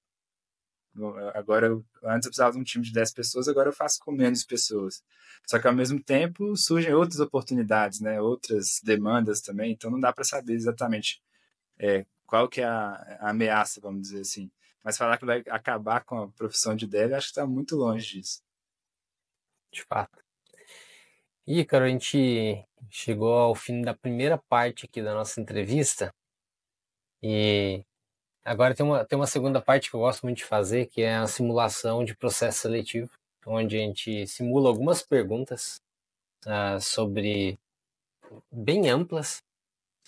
Agora, 1.35 1.69
antes 2.05 2.27
eu 2.27 2.31
precisava 2.31 2.53
de 2.53 2.59
um 2.59 2.65
time 2.65 2.85
de 2.85 2.93
10 2.93 3.13
pessoas, 3.13 3.49
agora 3.49 3.69
eu 3.69 3.73
faço 3.73 4.01
com 4.01 4.11
menos 4.11 4.45
pessoas. 4.45 5.03
Só 5.47 5.59
que 5.59 5.67
ao 5.67 5.75
mesmo 5.75 6.03
tempo 6.03 6.57
surgem 6.57 6.93
outras 6.93 7.21
oportunidades, 7.21 8.01
né? 8.01 8.21
outras 8.21 8.81
demandas 8.83 9.41
também, 9.41 9.73
então 9.73 9.91
não 9.91 10.01
dá 10.01 10.13
para 10.13 10.25
saber 10.25 10.55
exatamente 10.55 11.23
é, 11.79 12.05
qual 12.27 12.49
que 12.49 12.61
é 12.61 12.65
a, 12.65 13.19
a, 13.21 13.31
ameaça, 13.31 13.81
vamos 13.81 14.03
dizer 14.03 14.21
assim. 14.21 14.51
Mas 14.83 14.97
falar 14.97 15.19
que 15.19 15.27
vai 15.27 15.43
acabar 15.49 16.05
com 16.05 16.23
a 16.23 16.29
profissão 16.29 16.75
de 16.75 16.87
dev, 16.87 17.13
acho 17.13 17.29
que 17.29 17.33
está 17.33 17.47
muito 17.47 17.77
longe 17.77 18.19
disso. 18.19 18.43
De 19.73 19.83
fato. 19.85 20.23
E, 21.47 21.65
cara, 21.65 21.87
a 21.87 21.89
gente 21.89 22.65
chegou 22.89 23.33
ao 23.33 23.55
fim 23.55 23.83
da 23.83 23.95
primeira 23.95 24.39
parte 24.39 24.87
aqui 24.87 25.03
da 25.03 25.15
nossa 25.15 25.41
entrevista. 25.41 26.15
E 27.23 27.85
Agora 28.45 28.75
tem 28.75 28.85
uma, 28.85 29.05
tem 29.05 29.19
uma 29.19 29.27
segunda 29.27 29.61
parte 29.61 29.91
que 29.91 29.97
eu 29.97 30.01
gosto 30.01 30.23
muito 30.23 30.39
de 30.39 30.45
fazer, 30.45 30.87
que 30.87 31.03
é 31.03 31.17
a 31.17 31.27
simulação 31.27 32.05
de 32.05 32.17
processo 32.17 32.61
seletivo, 32.61 33.11
onde 33.47 33.77
a 33.77 33.81
gente 33.81 34.27
simula 34.27 34.69
algumas 34.69 35.03
perguntas 35.03 35.81
uh, 36.47 36.81
sobre 36.81 37.59
bem 38.51 38.89
amplas 38.89 39.43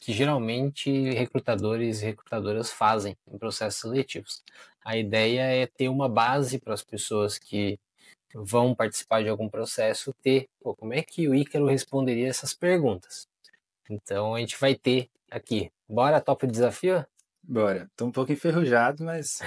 que 0.00 0.12
geralmente 0.12 0.90
recrutadores 1.10 2.02
e 2.02 2.06
recrutadoras 2.06 2.72
fazem 2.72 3.16
em 3.30 3.38
processos 3.38 3.80
seletivos. 3.80 4.42
A 4.84 4.96
ideia 4.96 5.42
é 5.42 5.66
ter 5.66 5.88
uma 5.88 6.08
base 6.08 6.58
para 6.58 6.74
as 6.74 6.82
pessoas 6.82 7.38
que 7.38 7.78
vão 8.34 8.74
participar 8.74 9.22
de 9.22 9.28
algum 9.28 9.48
processo 9.48 10.12
ter, 10.22 10.48
pô, 10.60 10.74
como 10.74 10.94
é 10.94 11.02
que 11.02 11.28
o 11.28 11.34
Ícaro 11.34 11.66
responderia 11.66 12.28
essas 12.28 12.52
perguntas? 12.54 13.28
Então 13.88 14.34
a 14.34 14.40
gente 14.40 14.58
vai 14.58 14.74
ter 14.74 15.08
aqui. 15.30 15.70
Bora, 15.88 16.20
topa 16.20 16.46
o 16.46 16.50
desafio? 16.50 17.06
Bora. 17.42 17.90
Tô 17.96 18.06
um 18.06 18.12
pouco 18.12 18.32
enferrujado, 18.32 19.04
mas 19.04 19.40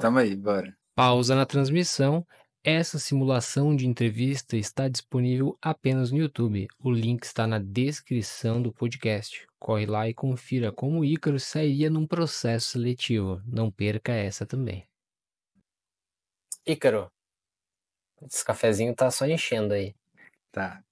tamo 0.00 0.18
aí, 0.18 0.36
bora. 0.36 0.76
Pausa 0.94 1.34
na 1.34 1.44
transmissão. 1.44 2.26
Essa 2.62 2.98
simulação 2.98 3.74
de 3.74 3.86
entrevista 3.86 4.54
está 4.54 4.86
disponível 4.86 5.58
apenas 5.62 6.12
no 6.12 6.18
YouTube. 6.18 6.68
O 6.78 6.90
link 6.90 7.24
está 7.24 7.46
na 7.46 7.58
descrição 7.58 8.60
do 8.60 8.70
podcast. 8.70 9.46
Corre 9.58 9.86
lá 9.86 10.08
e 10.08 10.14
confira 10.14 10.70
como 10.70 11.00
o 11.00 11.04
Ícaro 11.04 11.40
sairia 11.40 11.88
num 11.88 12.06
processo 12.06 12.72
seletivo. 12.72 13.42
Não 13.46 13.70
perca 13.70 14.12
essa 14.12 14.44
também. 14.44 14.86
Ícaro, 16.66 17.10
esse 18.22 18.44
cafezinho 18.44 18.94
tá 18.94 19.10
só 19.10 19.26
enchendo 19.26 19.72
aí. 19.72 19.94
Tá. 20.52 20.84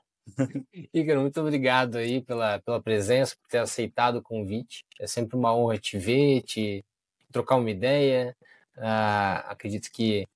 Igor, 0.92 1.20
muito 1.20 1.40
obrigado 1.40 1.96
aí 1.96 2.20
pela, 2.20 2.58
pela 2.60 2.82
presença, 2.82 3.36
por 3.36 3.48
ter 3.48 3.58
aceitado 3.58 4.16
o 4.16 4.22
convite. 4.22 4.84
É 4.98 5.06
sempre 5.06 5.36
uma 5.36 5.54
honra 5.54 5.78
te 5.78 5.98
ver, 5.98 6.42
te 6.42 6.84
trocar 7.30 7.56
uma 7.56 7.70
ideia. 7.70 8.36
Uh, 8.76 9.44
acredito 9.46 9.90
que 9.92 10.26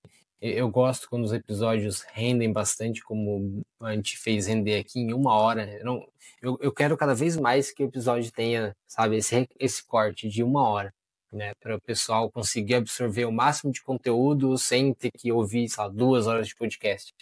eu 0.40 0.68
gosto 0.68 1.08
quando 1.08 1.24
os 1.24 1.32
episódios 1.32 2.02
rendem 2.12 2.52
bastante, 2.52 3.02
como 3.02 3.64
a 3.80 3.94
gente 3.94 4.18
fez 4.18 4.46
render 4.46 4.78
aqui 4.78 5.00
em 5.00 5.14
uma 5.14 5.34
hora. 5.34 5.66
Eu, 5.78 5.84
não, 5.84 6.08
eu, 6.42 6.58
eu 6.60 6.72
quero 6.72 6.96
cada 6.98 7.14
vez 7.14 7.36
mais 7.36 7.72
que 7.72 7.82
o 7.82 7.86
episódio 7.86 8.30
tenha, 8.30 8.76
sabe, 8.86 9.16
esse, 9.16 9.48
esse 9.58 9.82
corte 9.82 10.28
de 10.28 10.42
uma 10.42 10.68
hora, 10.68 10.92
né, 11.32 11.52
para 11.60 11.76
o 11.76 11.80
pessoal 11.80 12.30
conseguir 12.30 12.74
absorver 12.74 13.24
o 13.24 13.32
máximo 13.32 13.72
de 13.72 13.82
conteúdo 13.82 14.58
sem 14.58 14.92
ter 14.92 15.10
que 15.12 15.32
ouvir, 15.32 15.66
sei 15.68 15.82
lá, 15.82 15.88
duas 15.88 16.26
horas 16.26 16.46
de 16.46 16.54
podcast. 16.54 17.14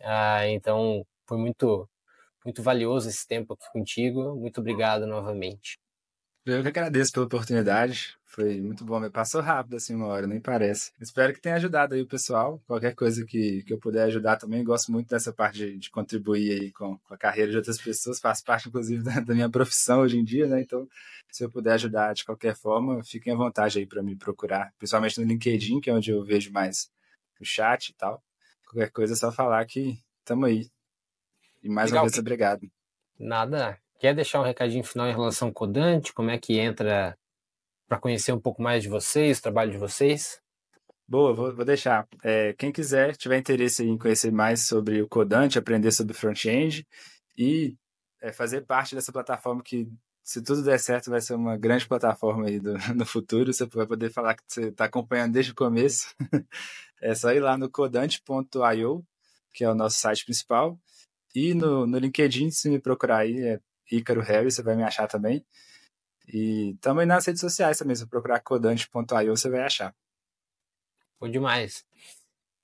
Uh, 0.00 0.48
então, 0.48 1.06
foi 1.24 1.38
muito 1.38 1.88
muito 2.46 2.62
valioso 2.62 3.08
esse 3.08 3.26
tempo 3.26 3.54
aqui 3.54 3.66
contigo. 3.72 4.36
Muito 4.36 4.60
obrigado 4.60 5.06
novamente. 5.06 5.78
Eu 6.46 6.62
que 6.62 6.68
agradeço 6.68 7.12
pela 7.12 7.26
oportunidade. 7.26 8.16
Foi 8.24 8.60
muito 8.60 8.84
bom. 8.84 9.10
Passou 9.10 9.40
rápido 9.40 9.74
assim 9.74 9.96
uma 9.96 10.06
hora, 10.06 10.28
nem 10.28 10.40
parece. 10.40 10.92
Espero 11.00 11.32
que 11.34 11.40
tenha 11.40 11.56
ajudado 11.56 11.94
aí 11.94 12.02
o 12.02 12.06
pessoal. 12.06 12.62
Qualquer 12.68 12.94
coisa 12.94 13.26
que, 13.26 13.64
que 13.64 13.72
eu 13.72 13.78
puder 13.80 14.04
ajudar 14.04 14.36
também. 14.36 14.62
Gosto 14.62 14.92
muito 14.92 15.08
dessa 15.08 15.32
parte 15.32 15.58
de, 15.58 15.76
de 15.76 15.90
contribuir 15.90 16.52
aí 16.52 16.72
com, 16.72 16.98
com, 16.98 17.14
a 17.14 17.18
carreira 17.18 17.50
de 17.50 17.56
outras 17.56 17.78
pessoas. 17.78 18.20
Faço 18.20 18.44
parte, 18.44 18.68
inclusive, 18.68 19.02
da, 19.02 19.18
da, 19.18 19.34
minha 19.34 19.50
profissão 19.50 20.02
hoje 20.02 20.18
em 20.18 20.22
dia, 20.22 20.46
né? 20.46 20.60
Então, 20.60 20.86
se 21.32 21.44
eu 21.44 21.50
puder 21.50 21.72
ajudar 21.72 22.14
de 22.14 22.24
qualquer 22.24 22.54
forma, 22.54 23.02
fiquem 23.02 23.32
à 23.32 23.36
vontade 23.36 23.80
aí 23.80 23.86
para 23.86 24.00
me 24.00 24.14
procurar. 24.14 24.72
Principalmente 24.78 25.20
no 25.20 25.26
LinkedIn, 25.26 25.80
que 25.80 25.90
é 25.90 25.92
onde 25.92 26.12
eu 26.12 26.22
vejo 26.22 26.52
mais 26.52 26.88
o 27.40 27.44
chat 27.44 27.88
e 27.88 27.94
tal. 27.94 28.22
Qualquer 28.70 28.92
coisa 28.92 29.14
é 29.14 29.16
só 29.16 29.32
falar 29.32 29.64
que 29.66 29.98
estamos 30.20 30.48
aí. 30.48 30.70
E 31.62 31.68
mais 31.68 31.90
Legal. 31.90 32.04
uma 32.04 32.10
vez, 32.10 32.18
obrigado. 32.18 32.70
Nada. 33.18 33.78
Quer 33.98 34.14
deixar 34.14 34.40
um 34.40 34.44
recadinho 34.44 34.84
final 34.84 35.08
em 35.08 35.12
relação 35.12 35.48
ao 35.48 35.54
Codante? 35.54 36.12
Como 36.12 36.30
é 36.30 36.38
que 36.38 36.58
entra 36.58 37.16
para 37.88 37.98
conhecer 37.98 38.32
um 38.32 38.40
pouco 38.40 38.60
mais 38.62 38.82
de 38.82 38.88
vocês, 38.88 39.38
o 39.38 39.42
trabalho 39.42 39.70
de 39.70 39.78
vocês? 39.78 40.40
Boa, 41.08 41.32
vou, 41.32 41.54
vou 41.54 41.64
deixar. 41.64 42.06
É, 42.22 42.52
quem 42.54 42.72
quiser, 42.72 43.16
tiver 43.16 43.38
interesse 43.38 43.84
em 43.84 43.96
conhecer 43.96 44.32
mais 44.32 44.66
sobre 44.66 45.00
o 45.00 45.08
Codante, 45.08 45.58
aprender 45.58 45.92
sobre 45.92 46.14
front-end 46.14 46.86
e 47.38 47.76
é, 48.20 48.32
fazer 48.32 48.62
parte 48.62 48.94
dessa 48.94 49.12
plataforma 49.12 49.62
que, 49.62 49.88
se 50.24 50.42
tudo 50.42 50.64
der 50.64 50.78
certo, 50.80 51.10
vai 51.10 51.20
ser 51.20 51.34
uma 51.34 51.56
grande 51.56 51.86
plataforma 51.86 52.46
aí 52.48 52.58
do, 52.58 52.74
no 52.94 53.06
futuro. 53.06 53.52
Você 53.52 53.66
vai 53.66 53.86
poder 53.86 54.10
falar 54.10 54.34
que 54.34 54.42
você 54.46 54.68
está 54.68 54.86
acompanhando 54.86 55.32
desde 55.32 55.52
o 55.52 55.54
começo. 55.54 56.08
é 57.00 57.14
só 57.14 57.32
ir 57.32 57.40
lá 57.40 57.56
no 57.56 57.70
codante.io, 57.70 59.06
que 59.54 59.64
é 59.64 59.70
o 59.70 59.74
nosso 59.74 59.98
site 59.98 60.24
principal, 60.24 60.76
e 61.36 61.52
no, 61.52 61.86
no 61.86 61.98
LinkedIn, 61.98 62.50
se 62.50 62.70
me 62.70 62.80
procurar 62.80 63.18
aí, 63.18 63.38
é 63.42 63.60
Ícaro 63.92 64.22
Harry, 64.22 64.50
você 64.50 64.62
vai 64.62 64.74
me 64.74 64.82
achar 64.82 65.06
também. 65.06 65.44
E 66.26 66.78
também 66.80 67.04
nas 67.04 67.26
redes 67.26 67.42
sociais 67.42 67.76
também, 67.76 67.94
se 67.94 68.06
procurar 68.06 68.40
codante.io, 68.40 69.36
você 69.36 69.50
vai 69.50 69.60
achar. 69.60 69.94
Foi 71.18 71.30
demais. 71.30 71.84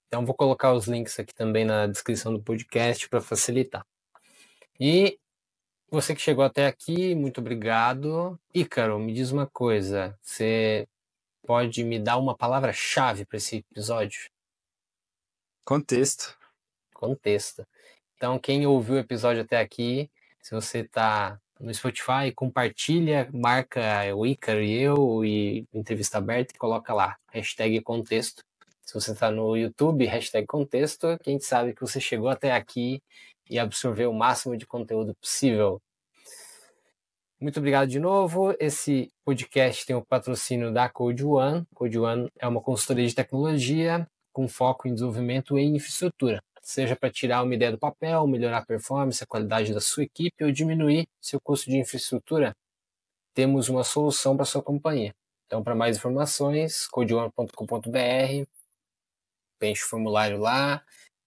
Então 0.08 0.24
vou 0.24 0.34
colocar 0.34 0.72
os 0.72 0.86
links 0.86 1.20
aqui 1.20 1.34
também 1.34 1.66
na 1.66 1.86
descrição 1.86 2.32
do 2.32 2.42
podcast 2.42 3.06
para 3.10 3.20
facilitar. 3.20 3.86
E 4.80 5.18
você 5.90 6.14
que 6.14 6.22
chegou 6.22 6.42
até 6.42 6.66
aqui, 6.66 7.14
muito 7.14 7.42
obrigado. 7.42 8.40
Ícaro, 8.54 8.98
me 8.98 9.12
diz 9.12 9.32
uma 9.32 9.46
coisa, 9.46 10.18
você 10.22 10.88
pode 11.46 11.84
me 11.84 11.98
dar 11.98 12.16
uma 12.16 12.34
palavra-chave 12.34 13.26
para 13.26 13.36
esse 13.36 13.56
episódio? 13.56 14.30
Contexto. 15.62 16.38
Contexto. 16.94 17.66
Então, 18.22 18.38
quem 18.38 18.64
ouviu 18.68 18.94
o 18.94 18.98
episódio 18.98 19.42
até 19.42 19.58
aqui, 19.58 20.08
se 20.40 20.54
você 20.54 20.78
está 20.78 21.40
no 21.58 21.74
Spotify, 21.74 22.30
compartilha, 22.32 23.28
marca 23.34 23.82
o 24.14 24.24
Ícaro 24.24 24.62
e 24.62 24.80
eu 24.80 25.24
e 25.24 25.66
entrevista 25.74 26.18
aberta 26.18 26.54
e 26.54 26.56
coloca 26.56 26.94
lá, 26.94 27.16
hashtag 27.32 27.80
contexto. 27.80 28.44
Se 28.80 28.94
você 28.94 29.10
está 29.10 29.28
no 29.28 29.56
YouTube, 29.56 30.06
hashtag 30.06 30.46
contexto, 30.46 31.18
quem 31.24 31.40
sabe 31.40 31.74
que 31.74 31.80
você 31.80 31.98
chegou 31.98 32.28
até 32.28 32.52
aqui 32.52 33.02
e 33.50 33.58
absorveu 33.58 34.12
o 34.12 34.14
máximo 34.14 34.56
de 34.56 34.66
conteúdo 34.66 35.16
possível. 35.16 35.82
Muito 37.40 37.58
obrigado 37.58 37.88
de 37.88 37.98
novo. 37.98 38.54
Esse 38.60 39.10
podcast 39.24 39.84
tem 39.84 39.96
o 39.96 40.06
patrocínio 40.06 40.72
da 40.72 40.88
Code 40.88 41.24
One. 41.24 41.64
Code 41.74 41.98
One 41.98 42.30
é 42.38 42.46
uma 42.46 42.60
consultoria 42.60 43.04
de 43.04 43.16
tecnologia 43.16 44.06
com 44.32 44.46
foco 44.46 44.86
em 44.86 44.94
desenvolvimento 44.94 45.58
e 45.58 45.64
infraestrutura 45.64 46.40
seja 46.62 46.96
para 46.96 47.10
tirar 47.10 47.42
uma 47.42 47.54
ideia 47.54 47.72
do 47.72 47.78
papel, 47.78 48.26
melhorar 48.26 48.58
a 48.58 48.66
performance, 48.66 49.22
a 49.22 49.26
qualidade 49.26 49.74
da 49.74 49.80
sua 49.80 50.04
equipe 50.04 50.44
ou 50.44 50.52
diminuir 50.52 51.06
seu 51.20 51.40
custo 51.40 51.68
de 51.68 51.76
infraestrutura, 51.76 52.56
temos 53.34 53.68
uma 53.68 53.84
solução 53.84 54.36
para 54.36 54.44
sua 54.44 54.62
companhia. 54.62 55.14
Então, 55.46 55.62
para 55.62 55.74
mais 55.74 55.96
informações, 55.96 56.86
codeone.com.br, 56.86 58.46
preenche 59.58 59.84
o 59.84 59.88
formulário 59.88 60.38
lá, 60.38 60.82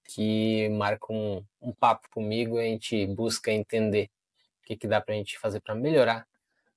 que 0.05 0.69
marca 0.69 1.11
um, 1.11 1.43
um 1.61 1.71
papo 1.73 2.09
comigo 2.09 2.57
e 2.59 2.61
a 2.61 2.69
gente 2.69 3.05
busca 3.07 3.51
entender 3.51 4.09
o 4.61 4.67
que, 4.67 4.77
que 4.77 4.87
dá 4.87 5.01
para 5.01 5.13
a 5.13 5.17
gente 5.17 5.37
fazer 5.37 5.59
para 5.59 5.75
melhorar 5.75 6.27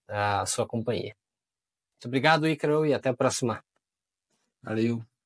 a 0.08 0.44
sua 0.46 0.66
companhia. 0.66 1.14
Muito 1.94 2.06
obrigado, 2.06 2.48
Icaro, 2.48 2.86
e 2.86 2.94
até 2.94 3.10
a 3.10 3.14
próxima. 3.14 3.62
Valeu. 4.62 5.17